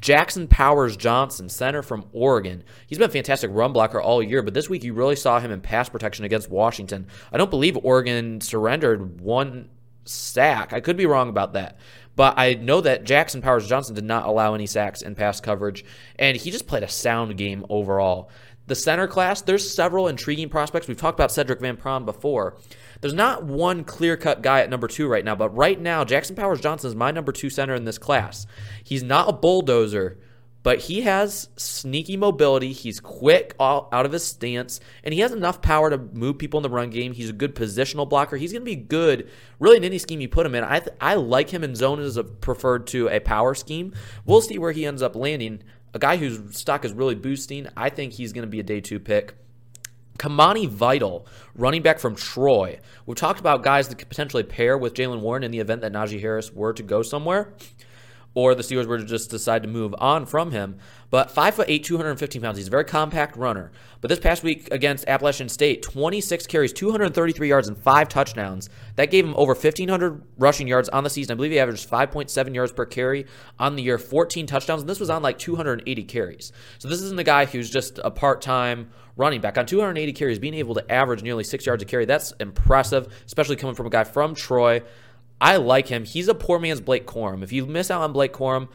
Jackson 0.00 0.46
Powers 0.46 0.96
Johnson, 0.96 1.48
center 1.48 1.82
from 1.82 2.06
Oregon. 2.12 2.62
He's 2.86 2.98
been 2.98 3.08
a 3.08 3.12
fantastic 3.12 3.50
run 3.52 3.72
blocker 3.72 4.00
all 4.00 4.22
year, 4.22 4.42
but 4.42 4.54
this 4.54 4.68
week 4.68 4.84
you 4.84 4.94
really 4.94 5.16
saw 5.16 5.40
him 5.40 5.50
in 5.50 5.60
pass 5.60 5.88
protection 5.88 6.24
against 6.24 6.50
Washington. 6.50 7.06
I 7.32 7.38
don't 7.38 7.50
believe 7.50 7.76
Oregon 7.82 8.40
surrendered 8.40 9.20
one 9.20 9.68
sack. 10.04 10.72
I 10.72 10.80
could 10.80 10.96
be 10.96 11.06
wrong 11.06 11.28
about 11.28 11.52
that. 11.54 11.78
But 12.16 12.34
I 12.36 12.54
know 12.54 12.80
that 12.80 13.04
Jackson 13.04 13.40
Powers 13.40 13.68
Johnson 13.68 13.94
did 13.94 14.04
not 14.04 14.26
allow 14.26 14.54
any 14.54 14.66
sacks 14.66 15.02
in 15.02 15.14
pass 15.14 15.40
coverage, 15.40 15.84
and 16.18 16.36
he 16.36 16.50
just 16.50 16.66
played 16.66 16.82
a 16.82 16.88
sound 16.88 17.36
game 17.36 17.64
overall. 17.68 18.28
The 18.68 18.74
center 18.74 19.06
class, 19.08 19.40
there's 19.40 19.74
several 19.74 20.08
intriguing 20.08 20.50
prospects. 20.50 20.86
We've 20.86 20.96
talked 20.96 21.18
about 21.18 21.32
Cedric 21.32 21.60
Van 21.60 21.78
Pran 21.78 22.04
before. 22.04 22.58
There's 23.00 23.14
not 23.14 23.42
one 23.42 23.82
clear 23.82 24.16
cut 24.18 24.42
guy 24.42 24.60
at 24.60 24.68
number 24.68 24.86
two 24.88 25.08
right 25.08 25.24
now, 25.24 25.34
but 25.34 25.56
right 25.56 25.80
now, 25.80 26.04
Jackson 26.04 26.36
Powers 26.36 26.60
Johnson 26.60 26.88
is 26.88 26.94
my 26.94 27.10
number 27.10 27.32
two 27.32 27.48
center 27.48 27.74
in 27.74 27.86
this 27.86 27.96
class. 27.96 28.46
He's 28.84 29.02
not 29.02 29.26
a 29.26 29.32
bulldozer, 29.32 30.18
but 30.62 30.80
he 30.80 31.00
has 31.00 31.48
sneaky 31.56 32.18
mobility. 32.18 32.72
He's 32.72 33.00
quick 33.00 33.54
out 33.58 33.88
of 34.04 34.12
his 34.12 34.24
stance, 34.24 34.80
and 35.02 35.14
he 35.14 35.20
has 35.20 35.32
enough 35.32 35.62
power 35.62 35.88
to 35.88 35.96
move 35.96 36.36
people 36.36 36.58
in 36.58 36.62
the 36.62 36.68
run 36.68 36.90
game. 36.90 37.14
He's 37.14 37.30
a 37.30 37.32
good 37.32 37.54
positional 37.54 38.06
blocker. 38.06 38.36
He's 38.36 38.52
going 38.52 38.66
to 38.66 38.70
be 38.70 38.76
good 38.76 39.30
really 39.58 39.78
in 39.78 39.84
any 39.84 39.96
scheme 39.96 40.20
you 40.20 40.28
put 40.28 40.44
him 40.44 40.54
in. 40.54 40.64
I, 40.64 40.80
th- 40.80 40.96
I 41.00 41.14
like 41.14 41.48
him 41.48 41.64
in 41.64 41.74
zone 41.74 42.00
as 42.00 42.18
a 42.18 42.24
preferred 42.24 42.86
to 42.88 43.08
a 43.08 43.18
power 43.20 43.54
scheme. 43.54 43.94
We'll 44.26 44.42
see 44.42 44.58
where 44.58 44.72
he 44.72 44.84
ends 44.84 45.00
up 45.00 45.16
landing. 45.16 45.62
A 45.94 45.98
guy 45.98 46.16
whose 46.16 46.56
stock 46.56 46.84
is 46.84 46.92
really 46.92 47.14
boosting, 47.14 47.68
I 47.76 47.88
think 47.88 48.12
he's 48.12 48.32
going 48.32 48.46
to 48.46 48.50
be 48.50 48.60
a 48.60 48.64
day 48.64 48.80
two 48.80 49.00
pick. 49.00 49.34
Kimani 50.18 50.68
Vital, 50.68 51.26
running 51.54 51.80
back 51.80 52.00
from 52.00 52.16
Troy. 52.16 52.80
We've 53.06 53.16
talked 53.16 53.38
about 53.38 53.62
guys 53.62 53.88
that 53.88 53.98
could 53.98 54.08
potentially 54.08 54.42
pair 54.42 54.76
with 54.76 54.94
Jaylen 54.94 55.20
Warren 55.20 55.44
in 55.44 55.52
the 55.52 55.60
event 55.60 55.80
that 55.82 55.92
Najee 55.92 56.20
Harris 56.20 56.52
were 56.52 56.72
to 56.72 56.82
go 56.82 57.02
somewhere, 57.02 57.54
or 58.34 58.54
the 58.54 58.62
Steelers 58.62 58.86
were 58.86 58.98
to 58.98 59.04
just 59.04 59.30
decide 59.30 59.62
to 59.62 59.68
move 59.68 59.94
on 59.98 60.26
from 60.26 60.52
him. 60.52 60.78
But 61.10 61.34
5'8, 61.34 61.82
215 61.82 62.42
pounds. 62.42 62.58
He's 62.58 62.68
a 62.68 62.70
very 62.70 62.84
compact 62.84 63.36
runner. 63.36 63.72
But 64.00 64.08
this 64.08 64.20
past 64.20 64.42
week 64.42 64.68
against 64.70 65.08
Appalachian 65.08 65.48
State, 65.48 65.82
26 65.82 66.46
carries, 66.46 66.72
233 66.72 67.48
yards, 67.48 67.68
and 67.68 67.76
five 67.76 68.08
touchdowns. 68.08 68.68
That 68.96 69.10
gave 69.10 69.24
him 69.24 69.34
over 69.36 69.54
1,500 69.54 70.22
rushing 70.36 70.68
yards 70.68 70.88
on 70.90 71.04
the 71.04 71.10
season. 71.10 71.32
I 71.32 71.36
believe 71.36 71.52
he 71.52 71.58
averaged 71.58 71.90
5.7 71.90 72.54
yards 72.54 72.72
per 72.72 72.84
carry 72.84 73.26
on 73.58 73.74
the 73.74 73.82
year, 73.82 73.98
14 73.98 74.46
touchdowns, 74.46 74.82
and 74.82 74.88
this 74.88 75.00
was 75.00 75.10
on 75.10 75.22
like 75.22 75.38
280 75.38 76.04
carries. 76.04 76.52
So 76.78 76.88
this 76.88 77.00
isn't 77.02 77.18
a 77.18 77.24
guy 77.24 77.46
who's 77.46 77.70
just 77.70 77.98
a 78.04 78.10
part 78.10 78.42
time 78.42 78.90
running 79.16 79.40
back. 79.40 79.58
On 79.58 79.66
280 79.66 80.12
carries, 80.12 80.38
being 80.38 80.54
able 80.54 80.74
to 80.74 80.92
average 80.92 81.22
nearly 81.22 81.42
six 81.42 81.66
yards 81.66 81.82
a 81.82 81.86
carry, 81.86 82.04
that's 82.04 82.32
impressive, 82.38 83.08
especially 83.26 83.56
coming 83.56 83.74
from 83.74 83.86
a 83.86 83.90
guy 83.90 84.04
from 84.04 84.34
Troy. 84.34 84.82
I 85.40 85.56
like 85.56 85.88
him. 85.88 86.04
He's 86.04 86.28
a 86.28 86.34
poor 86.34 86.58
man's 86.58 86.80
Blake 86.80 87.06
Corum. 87.06 87.42
If 87.42 87.52
you 87.52 87.66
miss 87.66 87.90
out 87.90 88.02
on 88.02 88.12
Blake 88.12 88.32
Corum, 88.32 88.68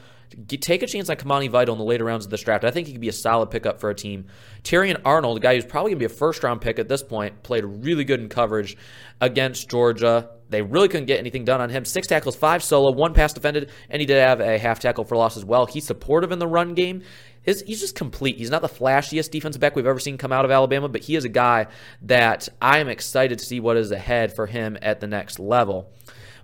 take 0.47 0.83
a 0.83 0.87
chance 0.87 1.09
on 1.09 1.15
Kimani 1.15 1.49
Vital 1.49 1.73
in 1.73 1.79
the 1.79 1.85
later 1.85 2.05
rounds 2.05 2.25
of 2.25 2.31
this 2.31 2.41
draft. 2.41 2.63
I 2.63 2.71
think 2.71 2.87
he 2.87 2.93
could 2.93 3.01
be 3.01 3.09
a 3.09 3.13
solid 3.13 3.51
pickup 3.51 3.79
for 3.79 3.89
a 3.89 3.95
team. 3.95 4.25
Terrion 4.63 5.01
Arnold, 5.05 5.37
a 5.37 5.39
guy 5.39 5.55
who's 5.55 5.65
probably 5.65 5.91
going 5.91 5.99
to 5.99 6.07
be 6.07 6.13
a 6.13 6.17
first 6.17 6.43
round 6.43 6.61
pick 6.61 6.79
at 6.79 6.87
this 6.87 7.03
point, 7.03 7.43
played 7.43 7.65
really 7.65 8.03
good 8.03 8.19
in 8.19 8.29
coverage 8.29 8.77
against 9.21 9.69
Georgia. 9.69 10.29
They 10.49 10.61
really 10.61 10.87
couldn't 10.87 11.07
get 11.07 11.19
anything 11.19 11.45
done 11.45 11.61
on 11.61 11.69
him. 11.69 11.85
Six 11.85 12.07
tackles, 12.07 12.35
five 12.35 12.63
solo, 12.63 12.91
one 12.91 13.13
pass 13.13 13.33
defended, 13.33 13.71
and 13.89 13.99
he 14.01 14.05
did 14.05 14.21
have 14.21 14.39
a 14.39 14.57
half 14.57 14.79
tackle 14.79 15.03
for 15.03 15.17
loss 15.17 15.35
as 15.37 15.45
well. 15.45 15.65
He's 15.65 15.85
supportive 15.85 16.31
in 16.31 16.39
the 16.39 16.47
run 16.47 16.73
game. 16.73 17.01
His, 17.41 17.61
he's 17.65 17.81
just 17.81 17.95
complete. 17.95 18.37
He's 18.37 18.49
not 18.49 18.61
the 18.61 18.69
flashiest 18.69 19.31
defensive 19.31 19.59
back 19.59 19.75
we've 19.75 19.85
ever 19.85 19.99
seen 19.99 20.17
come 20.17 20.31
out 20.31 20.45
of 20.45 20.51
Alabama, 20.51 20.87
but 20.87 21.01
he 21.01 21.15
is 21.15 21.25
a 21.25 21.29
guy 21.29 21.67
that 22.03 22.47
I 22.61 22.79
am 22.79 22.87
excited 22.87 23.39
to 23.39 23.45
see 23.45 23.59
what 23.59 23.77
is 23.77 23.91
ahead 23.91 24.33
for 24.33 24.45
him 24.45 24.77
at 24.81 25.01
the 25.01 25.07
next 25.07 25.39
level. 25.39 25.91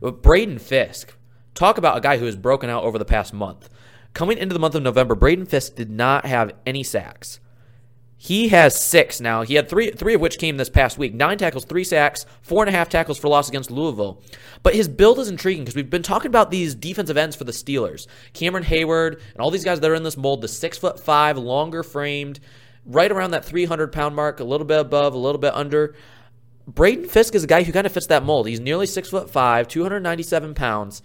But 0.01 0.21
Braden 0.21 0.59
Fiske, 0.59 1.13
talk 1.53 1.77
about 1.77 1.97
a 1.97 2.01
guy 2.01 2.17
who 2.17 2.25
has 2.25 2.35
broken 2.35 2.69
out 2.69 2.83
over 2.83 2.97
the 2.97 3.05
past 3.05 3.33
month. 3.33 3.69
Coming 4.13 4.37
into 4.37 4.53
the 4.53 4.59
month 4.59 4.75
of 4.75 4.83
November, 4.83 5.15
Braden 5.15 5.45
Fiske 5.45 5.75
did 5.75 5.89
not 5.89 6.25
have 6.25 6.53
any 6.65 6.83
sacks. 6.83 7.39
He 8.21 8.49
has 8.49 8.79
six 8.79 9.21
now. 9.21 9.43
He 9.43 9.53
had 9.53 9.69
three, 9.69 9.91
three 9.91 10.13
of 10.13 10.19
which 10.19 10.39
came 10.39 10.57
this 10.57 10.69
past 10.69 10.97
week. 10.97 11.13
Nine 11.13 11.37
tackles, 11.37 11.63
three 11.63 11.85
sacks, 11.85 12.25
four 12.41 12.61
and 12.61 12.67
a 12.67 12.77
half 12.77 12.89
tackles 12.89 13.17
for 13.17 13.29
loss 13.29 13.47
against 13.47 13.71
Louisville. 13.71 14.21
But 14.61 14.75
his 14.75 14.89
build 14.89 15.19
is 15.19 15.29
intriguing 15.29 15.63
because 15.63 15.75
we've 15.77 15.89
been 15.89 16.03
talking 16.03 16.27
about 16.27 16.51
these 16.51 16.75
defensive 16.75 17.15
ends 17.15 17.37
for 17.37 17.45
the 17.45 17.53
Steelers. 17.53 18.07
Cameron 18.33 18.65
Heyward, 18.65 19.13
and 19.13 19.39
all 19.39 19.51
these 19.51 19.63
guys 19.63 19.79
that 19.79 19.89
are 19.89 19.95
in 19.95 20.03
this 20.03 20.17
mold, 20.17 20.41
the 20.41 20.49
six 20.49 20.77
foot 20.77 20.99
five, 20.99 21.37
longer 21.37 21.81
framed, 21.81 22.41
right 22.85 23.09
around 23.09 23.31
that 23.31 23.45
300 23.45 23.93
pound 23.93 24.17
mark, 24.17 24.41
a 24.41 24.43
little 24.43 24.67
bit 24.67 24.81
above, 24.81 25.13
a 25.13 25.17
little 25.17 25.39
bit 25.39 25.53
under. 25.55 25.95
Braden 26.67 27.07
Fiske 27.07 27.35
is 27.35 27.45
a 27.45 27.47
guy 27.47 27.63
who 27.63 27.71
kind 27.71 27.87
of 27.87 27.93
fits 27.93 28.07
that 28.07 28.25
mold. 28.25 28.49
He's 28.49 28.59
nearly 28.59 28.85
six 28.85 29.09
foot 29.09 29.29
five, 29.29 29.69
297 29.69 30.55
pounds 30.55 31.01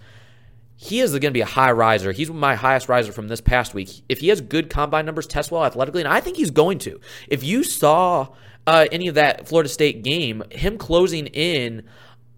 he 0.75 0.99
is 0.99 1.11
going 1.11 1.21
to 1.21 1.31
be 1.31 1.41
a 1.41 1.45
high 1.45 1.71
riser. 1.71 2.11
He's 2.11 2.29
my 2.29 2.55
highest 2.55 2.89
riser 2.89 3.11
from 3.11 3.27
this 3.27 3.41
past 3.41 3.73
week. 3.73 4.01
If 4.09 4.19
he 4.19 4.27
has 4.27 4.41
good 4.41 4.69
combine 4.69 5.05
numbers, 5.05 5.27
test 5.27 5.51
well 5.51 5.63
athletically, 5.63 6.01
and 6.01 6.11
I 6.11 6.19
think 6.19 6.37
he's 6.37 6.51
going 6.51 6.79
to. 6.79 6.99
If 7.27 7.43
you 7.43 7.63
saw 7.63 8.29
uh, 8.67 8.85
any 8.91 9.07
of 9.07 9.15
that 9.15 9.47
Florida 9.47 9.69
State 9.69 10.03
game, 10.03 10.43
him 10.51 10.77
closing 10.77 11.27
in 11.27 11.83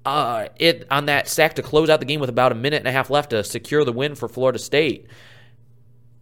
uh, 0.05 0.47
it 0.55 0.87
on 0.89 1.07
that 1.07 1.27
sack 1.27 1.55
to 1.55 1.61
close 1.61 1.89
out 1.89 1.99
the 1.99 2.05
game 2.05 2.21
with 2.21 2.29
about 2.29 2.53
a 2.53 2.55
minute 2.55 2.77
and 2.77 2.87
a 2.87 2.91
half 2.91 3.09
left 3.09 3.31
to 3.31 3.43
secure 3.43 3.83
the 3.83 3.91
win 3.91 4.15
for 4.15 4.29
Florida 4.29 4.57
State 4.57 5.07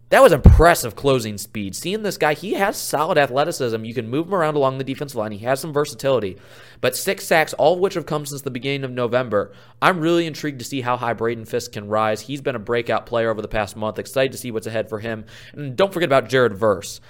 that 0.08 0.22
was 0.22 0.30
impressive 0.30 0.94
closing 0.94 1.36
speed. 1.36 1.74
Seeing 1.74 2.02
this 2.02 2.16
guy, 2.16 2.34
he 2.34 2.54
has 2.54 2.76
solid 2.76 3.18
athleticism. 3.18 3.84
You 3.84 3.92
can 3.92 4.08
move 4.08 4.28
him 4.28 4.34
around 4.34 4.54
along 4.54 4.78
the 4.78 4.84
defensive 4.84 5.16
line. 5.16 5.32
He 5.32 5.44
has 5.44 5.58
some 5.58 5.72
versatility. 5.72 6.36
But 6.80 6.94
six 6.94 7.26
sacks, 7.26 7.52
all 7.54 7.74
of 7.74 7.80
which 7.80 7.94
have 7.94 8.06
come 8.06 8.24
since 8.24 8.42
the 8.42 8.50
beginning 8.50 8.84
of 8.84 8.92
November. 8.92 9.52
I'm 9.82 9.98
really 9.98 10.26
intrigued 10.26 10.60
to 10.60 10.64
see 10.64 10.82
how 10.82 10.96
high 10.96 11.12
Braden 11.12 11.44
Fiske 11.44 11.72
can 11.72 11.88
rise. 11.88 12.20
He's 12.20 12.40
been 12.40 12.54
a 12.54 12.60
breakout 12.60 13.06
player 13.06 13.30
over 13.30 13.42
the 13.42 13.48
past 13.48 13.76
month. 13.76 13.98
Excited 13.98 14.30
to 14.30 14.38
see 14.38 14.52
what's 14.52 14.68
ahead 14.68 14.88
for 14.88 15.00
him. 15.00 15.24
And 15.52 15.76
don't 15.76 15.92
forget 15.92 16.08
about 16.08 16.28
Jared 16.28 16.54
Verse. 16.54 17.00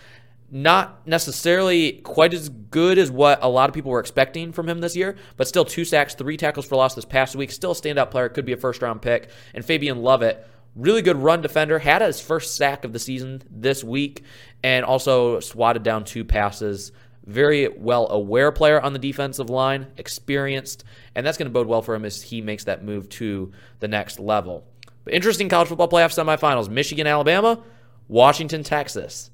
Not 0.51 1.07
necessarily 1.07 1.95
quite 1.99 2.33
as 2.33 2.49
good 2.49 2.97
as 2.97 3.11
what 3.11 3.41
a 3.43 3.49
lot 3.49 3.69
of 3.69 3.75
people 3.75 3.91
were 3.91 4.01
expecting 4.01 4.53
from 4.53 4.69
him 4.69 4.81
this 4.81 4.97
year, 4.97 5.17
but 5.37 5.49
still 5.49 5.65
two 5.67 5.85
sacks, 5.85 6.15
three 6.15 6.39
tackles 6.39 6.65
for 6.65 6.77
loss 6.77 6.95
this 6.95 7.05
past 7.05 7.37
week. 7.37 7.51
Still 7.51 7.73
a 7.73 7.75
standout 7.75 8.11
player. 8.11 8.31
Could 8.31 8.47
be 8.47 8.53
a 8.53 8.57
first 8.57 8.81
round 8.81 9.03
pick. 9.03 9.29
And 9.53 9.65
Fabien 9.65 10.03
Lovett 10.03 10.49
Really 10.77 11.03
good 11.03 11.17
run 11.17 11.41
defender. 11.41 11.79
Had 11.81 12.03
his 12.03 12.21
first 12.21 12.55
sack 12.57 12.85
of 12.85 12.93
the 12.93 12.99
season 12.99 13.43
this 13.51 13.83
week. 13.83 14.23
and 14.63 14.85
also 14.85 15.41
swatted 15.41 15.83
down 15.83 16.05
two 16.05 16.25
passes. 16.25 16.93
Very 17.25 17.69
well 17.69 18.09
aware 18.09 18.53
player 18.53 18.81
on 18.81 18.93
the 18.93 18.99
defensive 18.99 19.51
line, 19.51 19.87
experienced, 19.97 20.85
and 21.15 21.27
that's 21.27 21.37
going 21.39 21.47
to 21.47 21.53
bode 21.53 21.67
well 21.67 21.83
for 21.83 21.95
him 21.95 22.05
as 22.05 22.23
he 22.23 22.41
makes 22.41 22.65
that 22.65 22.85
move 22.85 23.09
to 23.11 23.53
the 23.81 23.89
next 23.89 24.19
level. 24.21 24.65
But 25.05 25.15
interesting 25.15 25.49
college 25.49 25.69
football 25.69 25.89
playoff 25.89 26.15
semifinals 26.15 26.69
Michigan, 26.69 27.07
Alabama, 27.07 27.63
Washington, 28.09 28.63
Texas. 28.63 29.31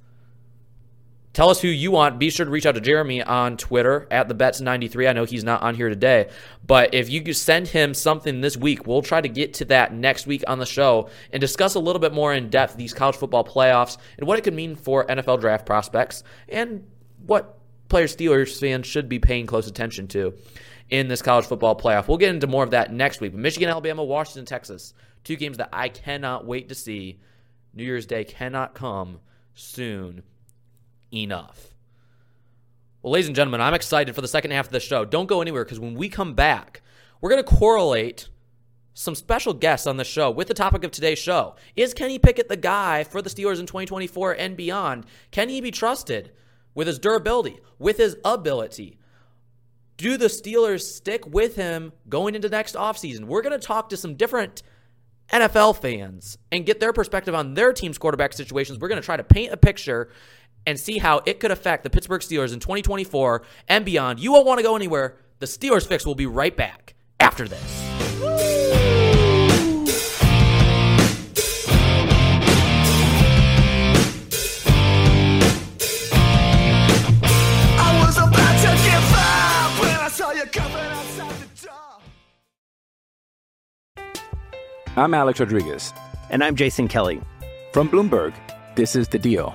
Tell 1.33 1.49
us 1.49 1.63
who 1.63 1.69
you 1.69 1.91
want. 1.91 2.19
Be 2.19 2.29
sure 2.29 2.45
to 2.45 2.53
reach 2.53 2.67
out 2.67 2.75
to 2.75 2.81
Jeremy 2.81 3.23
on 3.23 3.57
Twitter 3.57 4.07
at 4.11 4.29
the 4.29 4.35
Bets93. 4.35 5.09
I 5.09 5.15
know 5.15 5.25
he's 5.25 5.45
not 5.45 5.63
on 5.63 5.75
here 5.75 5.89
today, 5.89 6.29
but 6.67 6.93
if 6.93 7.09
you 7.09 7.33
send 7.33 7.69
him 7.69 7.95
something 7.95 8.43
this 8.43 8.55
week, 8.55 8.87
we'll 8.87 9.01
try 9.01 9.23
to 9.23 9.31
get 9.31 9.55
to 9.55 9.65
that 9.67 9.95
next 9.95 10.27
week 10.27 10.45
on 10.47 10.59
the 10.59 10.67
show 10.67 11.09
and 11.33 11.41
discuss 11.41 11.75
a 11.75 11.81
little 11.81 12.01
bit 12.01 12.13
more 12.13 12.35
in 12.35 12.51
depth 12.51 12.77
these 12.77 12.93
college 12.93 13.17
football 13.17 13.45
playoffs 13.45 13.97
and 14.19 14.27
what 14.27 14.39
it 14.39 14.43
could 14.43 14.53
mean 14.53 14.77
for 14.77 15.07
NFL 15.07 15.41
draft 15.41 15.65
prospects 15.65 16.23
and 16.51 16.87
what 17.25 17.59
players 17.89 18.15
Steelers 18.15 18.61
fans 18.61 18.87
should 18.87 19.09
be 19.09 19.19
paying 19.19 19.47
close 19.47 19.67
attention 19.67 20.09
to 20.09 20.35
in 20.91 21.09
this 21.09 21.23
college 21.23 21.47
football 21.47 21.75
playoff. 21.75 22.09
We'll 22.09 22.19
get 22.19 22.35
into 22.35 22.47
more 22.47 22.63
of 22.65 22.73
that 22.73 22.93
next 22.93 23.23
week. 23.23 23.33
Michigan, 23.33 23.71
Alabama, 23.71 24.05
Washington, 24.05 24.45
Texas. 24.45 24.93
Two 25.25 25.37
games 25.37 25.57
that 25.57 25.71
I 25.73 25.89
cannot 25.89 26.45
wait 26.45 26.69
to 26.69 26.75
see. 26.75 27.21
New 27.73 27.85
Year's 27.85 28.05
Day 28.05 28.25
cannot 28.25 28.75
come 28.75 29.21
soon 29.55 30.23
enough. 31.13 31.75
Well, 33.03 33.13
ladies 33.13 33.27
and 33.27 33.37
gentlemen, 33.37 33.61
I'm 33.61 33.75
excited 33.75 34.15
for 34.15 34.21
the 34.21 34.29
second 34.29 34.53
half 34.53 34.67
of 34.67 34.73
the 34.73 34.81
show. 34.81 35.05
Don't 35.05 35.27
go 35.27 35.41
anywhere 35.41 35.65
because 35.65 35.81
when 35.81 35.95
we 35.95 36.09
come 36.09 36.35
back, 36.35 36.83
we're 37.21 37.31
going 37.31 37.43
to 37.43 37.51
correlate 37.51 38.29
some 38.95 39.15
special 39.15 39.55
guests 39.55 39.87
on 39.87 39.97
the 39.97 40.05
show 40.05 40.31
with 40.31 40.49
the 40.49 40.55
topic 40.55 40.85
of 40.85 40.91
today's 40.91 41.19
show. 41.19 41.57
Is 41.77 41.95
Kenny 41.95 42.19
Pickett 42.19 42.49
the 42.49 42.57
guy 42.57 43.05
for 43.05 43.23
the 43.23 43.31
Steelers 43.31 43.59
in 43.59 43.67
2024 43.67 44.33
and 44.33 44.57
beyond? 44.57 45.07
Can 45.31 45.49
he 45.49 45.61
be 45.61 45.71
trusted 45.71 46.33
with 46.75 46.87
his 46.87 46.99
durability, 46.99 47.59
with 47.79 47.97
his 47.97 48.17
ability? 48.25 48.99
Do 49.97 50.17
the 50.17 50.27
Steelers 50.27 50.83
stick 50.83 51.27
with 51.27 51.57
him 51.57 51.93
going 52.09 52.35
into 52.35 52.49
next 52.49 52.75
offseason? 52.75 53.25
We're 53.25 53.43
going 53.43 53.59
to 53.59 53.67
talk 53.67 53.89
to 53.91 53.97
some 53.97 54.15
different 54.15 54.63
NFL 55.33 55.81
fans 55.81 56.37
and 56.51 56.67
get 56.67 56.81
their 56.81 56.93
perspective 56.93 57.35
on 57.35 57.55
their 57.55 57.73
team's 57.73 57.99
quarterback 57.99 58.33
situations. 58.33 58.79
We're 58.79 58.89
going 58.89 59.01
to 59.01 59.05
try 59.05 59.17
to 59.17 59.25
paint 59.25 59.53
a 59.53 59.57
picture 59.57 60.11
and 60.67 60.79
see 60.79 60.99
how 60.99 61.23
it 61.27 61.41
could 61.41 61.51
affect 61.51 61.85
the 61.85 61.91
Pittsburgh 61.91 62.21
Steelers 62.21 62.53
in 62.53 62.61
2024 62.61 63.43
and 63.69 63.85
beyond. 63.85 64.21
You 64.21 64.33
won't 64.33 64.47
want 64.47 64.59
to 64.59 64.63
go 64.63 64.77
anywhere. 64.77 65.17
The 65.39 65.47
Steelers 65.47 65.87
Fix 65.87 66.07
will 66.07 66.15
be 66.15 66.27
right 66.27 66.57
back 66.57 66.95
after 67.21 67.49
this. 67.49 67.93
I'm 84.95 85.15
Alex 85.15 85.41
Rodriguez. 85.41 85.95
And 86.29 86.45
I'm 86.45 86.55
Jason 86.55 86.87
Kelly. 86.87 87.21
From 87.73 87.89
Bloomberg, 87.89 88.35
this 88.77 88.95
is 88.95 89.09
The 89.09 89.19
Deal. 89.19 89.55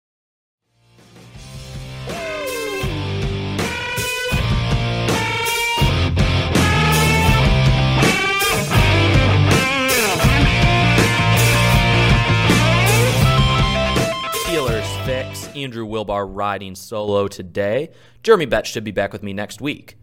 Andrew 15.63 15.85
Wilbar 15.85 16.27
riding 16.29 16.75
solo 16.75 17.27
today. 17.27 17.89
Jeremy 18.23 18.45
Betts 18.45 18.69
should 18.69 18.83
be 18.83 18.91
back 18.91 19.11
with 19.13 19.23
me 19.23 19.33
next 19.33 19.61
week. 19.61 19.95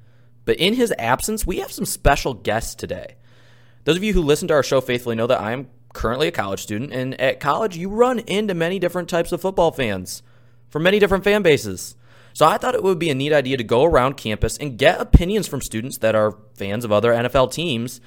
But 0.45 0.57
in 0.57 0.75
his 0.75 0.93
absence, 0.99 1.47
we 1.47 1.59
have 1.59 1.73
some 1.73 1.85
special 1.85 2.35
guests 2.35 2.75
today. 2.75 3.17
Those 3.85 3.97
of 3.97 4.05
you 4.05 4.13
who 4.13 4.23
listen 4.23 4.49
to 4.49 4.55
our 4.55 4.63
show 4.63 4.81
faithfully 4.81 5.17
know 5.17 5.27
that 5.27 5.41
I 5.41 5.53
am 5.53 5.69
currently 5.93 6.29
a 6.29 6.33
college 6.33 6.61
student, 6.61 6.93
and 6.93 7.21
at 7.21 7.41
college, 7.41 7.77
you 7.77 7.89
run 7.89 8.21
into 8.21 8.55
many 8.55 8.79
different 8.79 9.09
types 9.09 9.33
of 9.33 9.41
football 9.41 9.73
fans 9.73 10.23
from 10.69 10.83
many 10.83 10.99
different 10.99 11.25
fan 11.25 11.43
bases. 11.43 11.97
So 12.33 12.47
I 12.47 12.57
thought 12.57 12.75
it 12.75 12.83
would 12.83 12.99
be 12.99 13.11
a 13.11 13.15
neat 13.15 13.33
idea 13.33 13.57
to 13.57 13.65
go 13.65 13.85
around 13.85 14.17
campus 14.17 14.57
and 14.59 14.79
get 14.79 15.01
opinions 15.01 15.49
from 15.49 15.61
students 15.61 15.99
that 15.99 16.15
are 16.15 16.39
fans 16.55 16.85
of 16.85 16.93
other 16.93 17.13
NFL 17.13 17.53
teams 17.53 18.01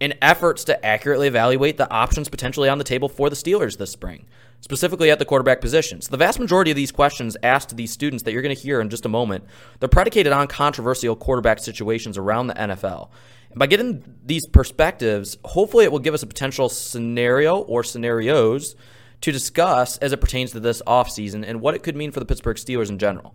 in 0.00 0.14
efforts 0.22 0.64
to 0.64 0.84
accurately 0.84 1.26
evaluate 1.26 1.76
the 1.76 1.90
options 1.90 2.28
potentially 2.28 2.68
on 2.68 2.78
the 2.78 2.84
table 2.84 3.08
for 3.08 3.28
the 3.28 3.36
Steelers 3.36 3.78
this 3.78 3.90
spring. 3.90 4.26
Specifically 4.60 5.10
at 5.10 5.18
the 5.18 5.24
quarterback 5.24 5.60
position. 5.60 6.00
So 6.00 6.10
the 6.10 6.16
vast 6.16 6.40
majority 6.40 6.70
of 6.70 6.76
these 6.76 6.92
questions 6.92 7.36
asked 7.42 7.68
to 7.70 7.74
these 7.74 7.92
students 7.92 8.24
that 8.24 8.32
you're 8.32 8.42
going 8.42 8.54
to 8.54 8.60
hear 8.60 8.80
in 8.80 8.90
just 8.90 9.06
a 9.06 9.08
moment, 9.08 9.44
they're 9.78 9.88
predicated 9.88 10.32
on 10.32 10.48
controversial 10.48 11.16
quarterback 11.16 11.58
situations 11.58 12.18
around 12.18 12.48
the 12.48 12.54
NFL. 12.54 13.10
And 13.50 13.58
by 13.58 13.66
getting 13.66 14.02
these 14.24 14.46
perspectives, 14.46 15.38
hopefully 15.44 15.84
it 15.84 15.92
will 15.92 15.98
give 15.98 16.14
us 16.14 16.22
a 16.22 16.26
potential 16.26 16.68
scenario 16.68 17.58
or 17.58 17.84
scenarios 17.84 18.74
to 19.22 19.32
discuss 19.32 19.98
as 19.98 20.12
it 20.12 20.20
pertains 20.20 20.52
to 20.52 20.60
this 20.60 20.82
offseason 20.86 21.44
and 21.46 21.60
what 21.60 21.74
it 21.74 21.82
could 21.82 21.96
mean 21.96 22.10
for 22.10 22.20
the 22.20 22.26
Pittsburgh 22.26 22.56
Steelers 22.56 22.90
in 22.90 22.98
general. 22.98 23.34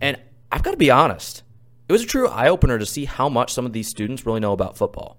And 0.00 0.18
I've 0.50 0.62
got 0.62 0.72
to 0.72 0.76
be 0.76 0.90
honest, 0.90 1.42
it 1.88 1.92
was 1.92 2.02
a 2.02 2.06
true 2.06 2.28
eye 2.28 2.48
opener 2.48 2.78
to 2.78 2.86
see 2.86 3.04
how 3.04 3.28
much 3.28 3.52
some 3.52 3.66
of 3.66 3.72
these 3.72 3.88
students 3.88 4.26
really 4.26 4.40
know 4.40 4.52
about 4.52 4.76
football. 4.76 5.18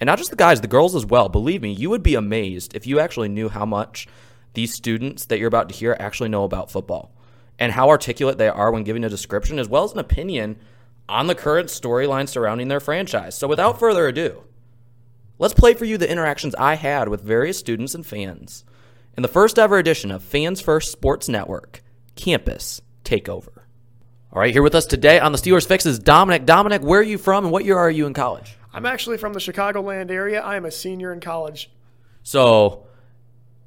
And 0.00 0.06
not 0.06 0.18
just 0.18 0.30
the 0.30 0.36
guys, 0.36 0.60
the 0.60 0.66
girls 0.66 0.94
as 0.94 1.04
well. 1.04 1.28
Believe 1.28 1.60
me, 1.60 1.72
you 1.72 1.90
would 1.90 2.02
be 2.02 2.14
amazed 2.14 2.74
if 2.74 2.86
you 2.86 3.00
actually 3.00 3.28
knew 3.28 3.50
how 3.50 3.66
much 3.66 4.08
these 4.54 4.74
students 4.74 5.26
that 5.26 5.38
you're 5.38 5.48
about 5.48 5.68
to 5.68 5.74
hear 5.74 5.96
actually 5.98 6.28
know 6.28 6.44
about 6.44 6.70
football 6.70 7.14
and 7.58 7.72
how 7.72 7.88
articulate 7.88 8.38
they 8.38 8.48
are 8.48 8.72
when 8.72 8.84
giving 8.84 9.04
a 9.04 9.08
description 9.08 9.58
as 9.58 9.68
well 9.68 9.84
as 9.84 9.92
an 9.92 9.98
opinion 9.98 10.56
on 11.08 11.26
the 11.26 11.34
current 11.34 11.68
storyline 11.68 12.28
surrounding 12.28 12.68
their 12.68 12.80
franchise. 12.80 13.36
So 13.36 13.46
without 13.46 13.78
further 13.78 14.06
ado, 14.06 14.44
let's 15.38 15.54
play 15.54 15.74
for 15.74 15.84
you 15.84 15.98
the 15.98 16.10
interactions 16.10 16.54
I 16.56 16.74
had 16.74 17.08
with 17.08 17.20
various 17.20 17.58
students 17.58 17.94
and 17.94 18.06
fans 18.06 18.64
in 19.16 19.22
the 19.22 19.28
first 19.28 19.58
ever 19.58 19.76
edition 19.76 20.10
of 20.10 20.22
Fans 20.22 20.60
First 20.60 20.92
Sports 20.92 21.28
Network 21.28 21.82
Campus 22.16 22.80
Takeover. 23.04 23.62
All 24.32 24.40
right, 24.40 24.52
here 24.52 24.62
with 24.62 24.76
us 24.76 24.86
today 24.86 25.18
on 25.18 25.32
the 25.32 25.38
Steelers 25.38 25.66
Fix 25.66 25.84
is 25.84 25.98
Dominic. 25.98 26.46
Dominic, 26.46 26.82
where 26.82 27.00
are 27.00 27.04
you 27.04 27.18
from 27.18 27.44
and 27.44 27.52
what 27.52 27.64
year 27.64 27.76
are 27.76 27.90
you 27.90 28.06
in 28.06 28.14
college? 28.14 28.56
I'm 28.72 28.86
actually 28.86 29.18
from 29.18 29.32
the 29.32 29.40
Chicagoland 29.40 30.10
area. 30.12 30.40
I 30.40 30.54
am 30.54 30.64
a 30.64 30.70
senior 30.70 31.12
in 31.12 31.20
college. 31.20 31.70
So 32.22 32.86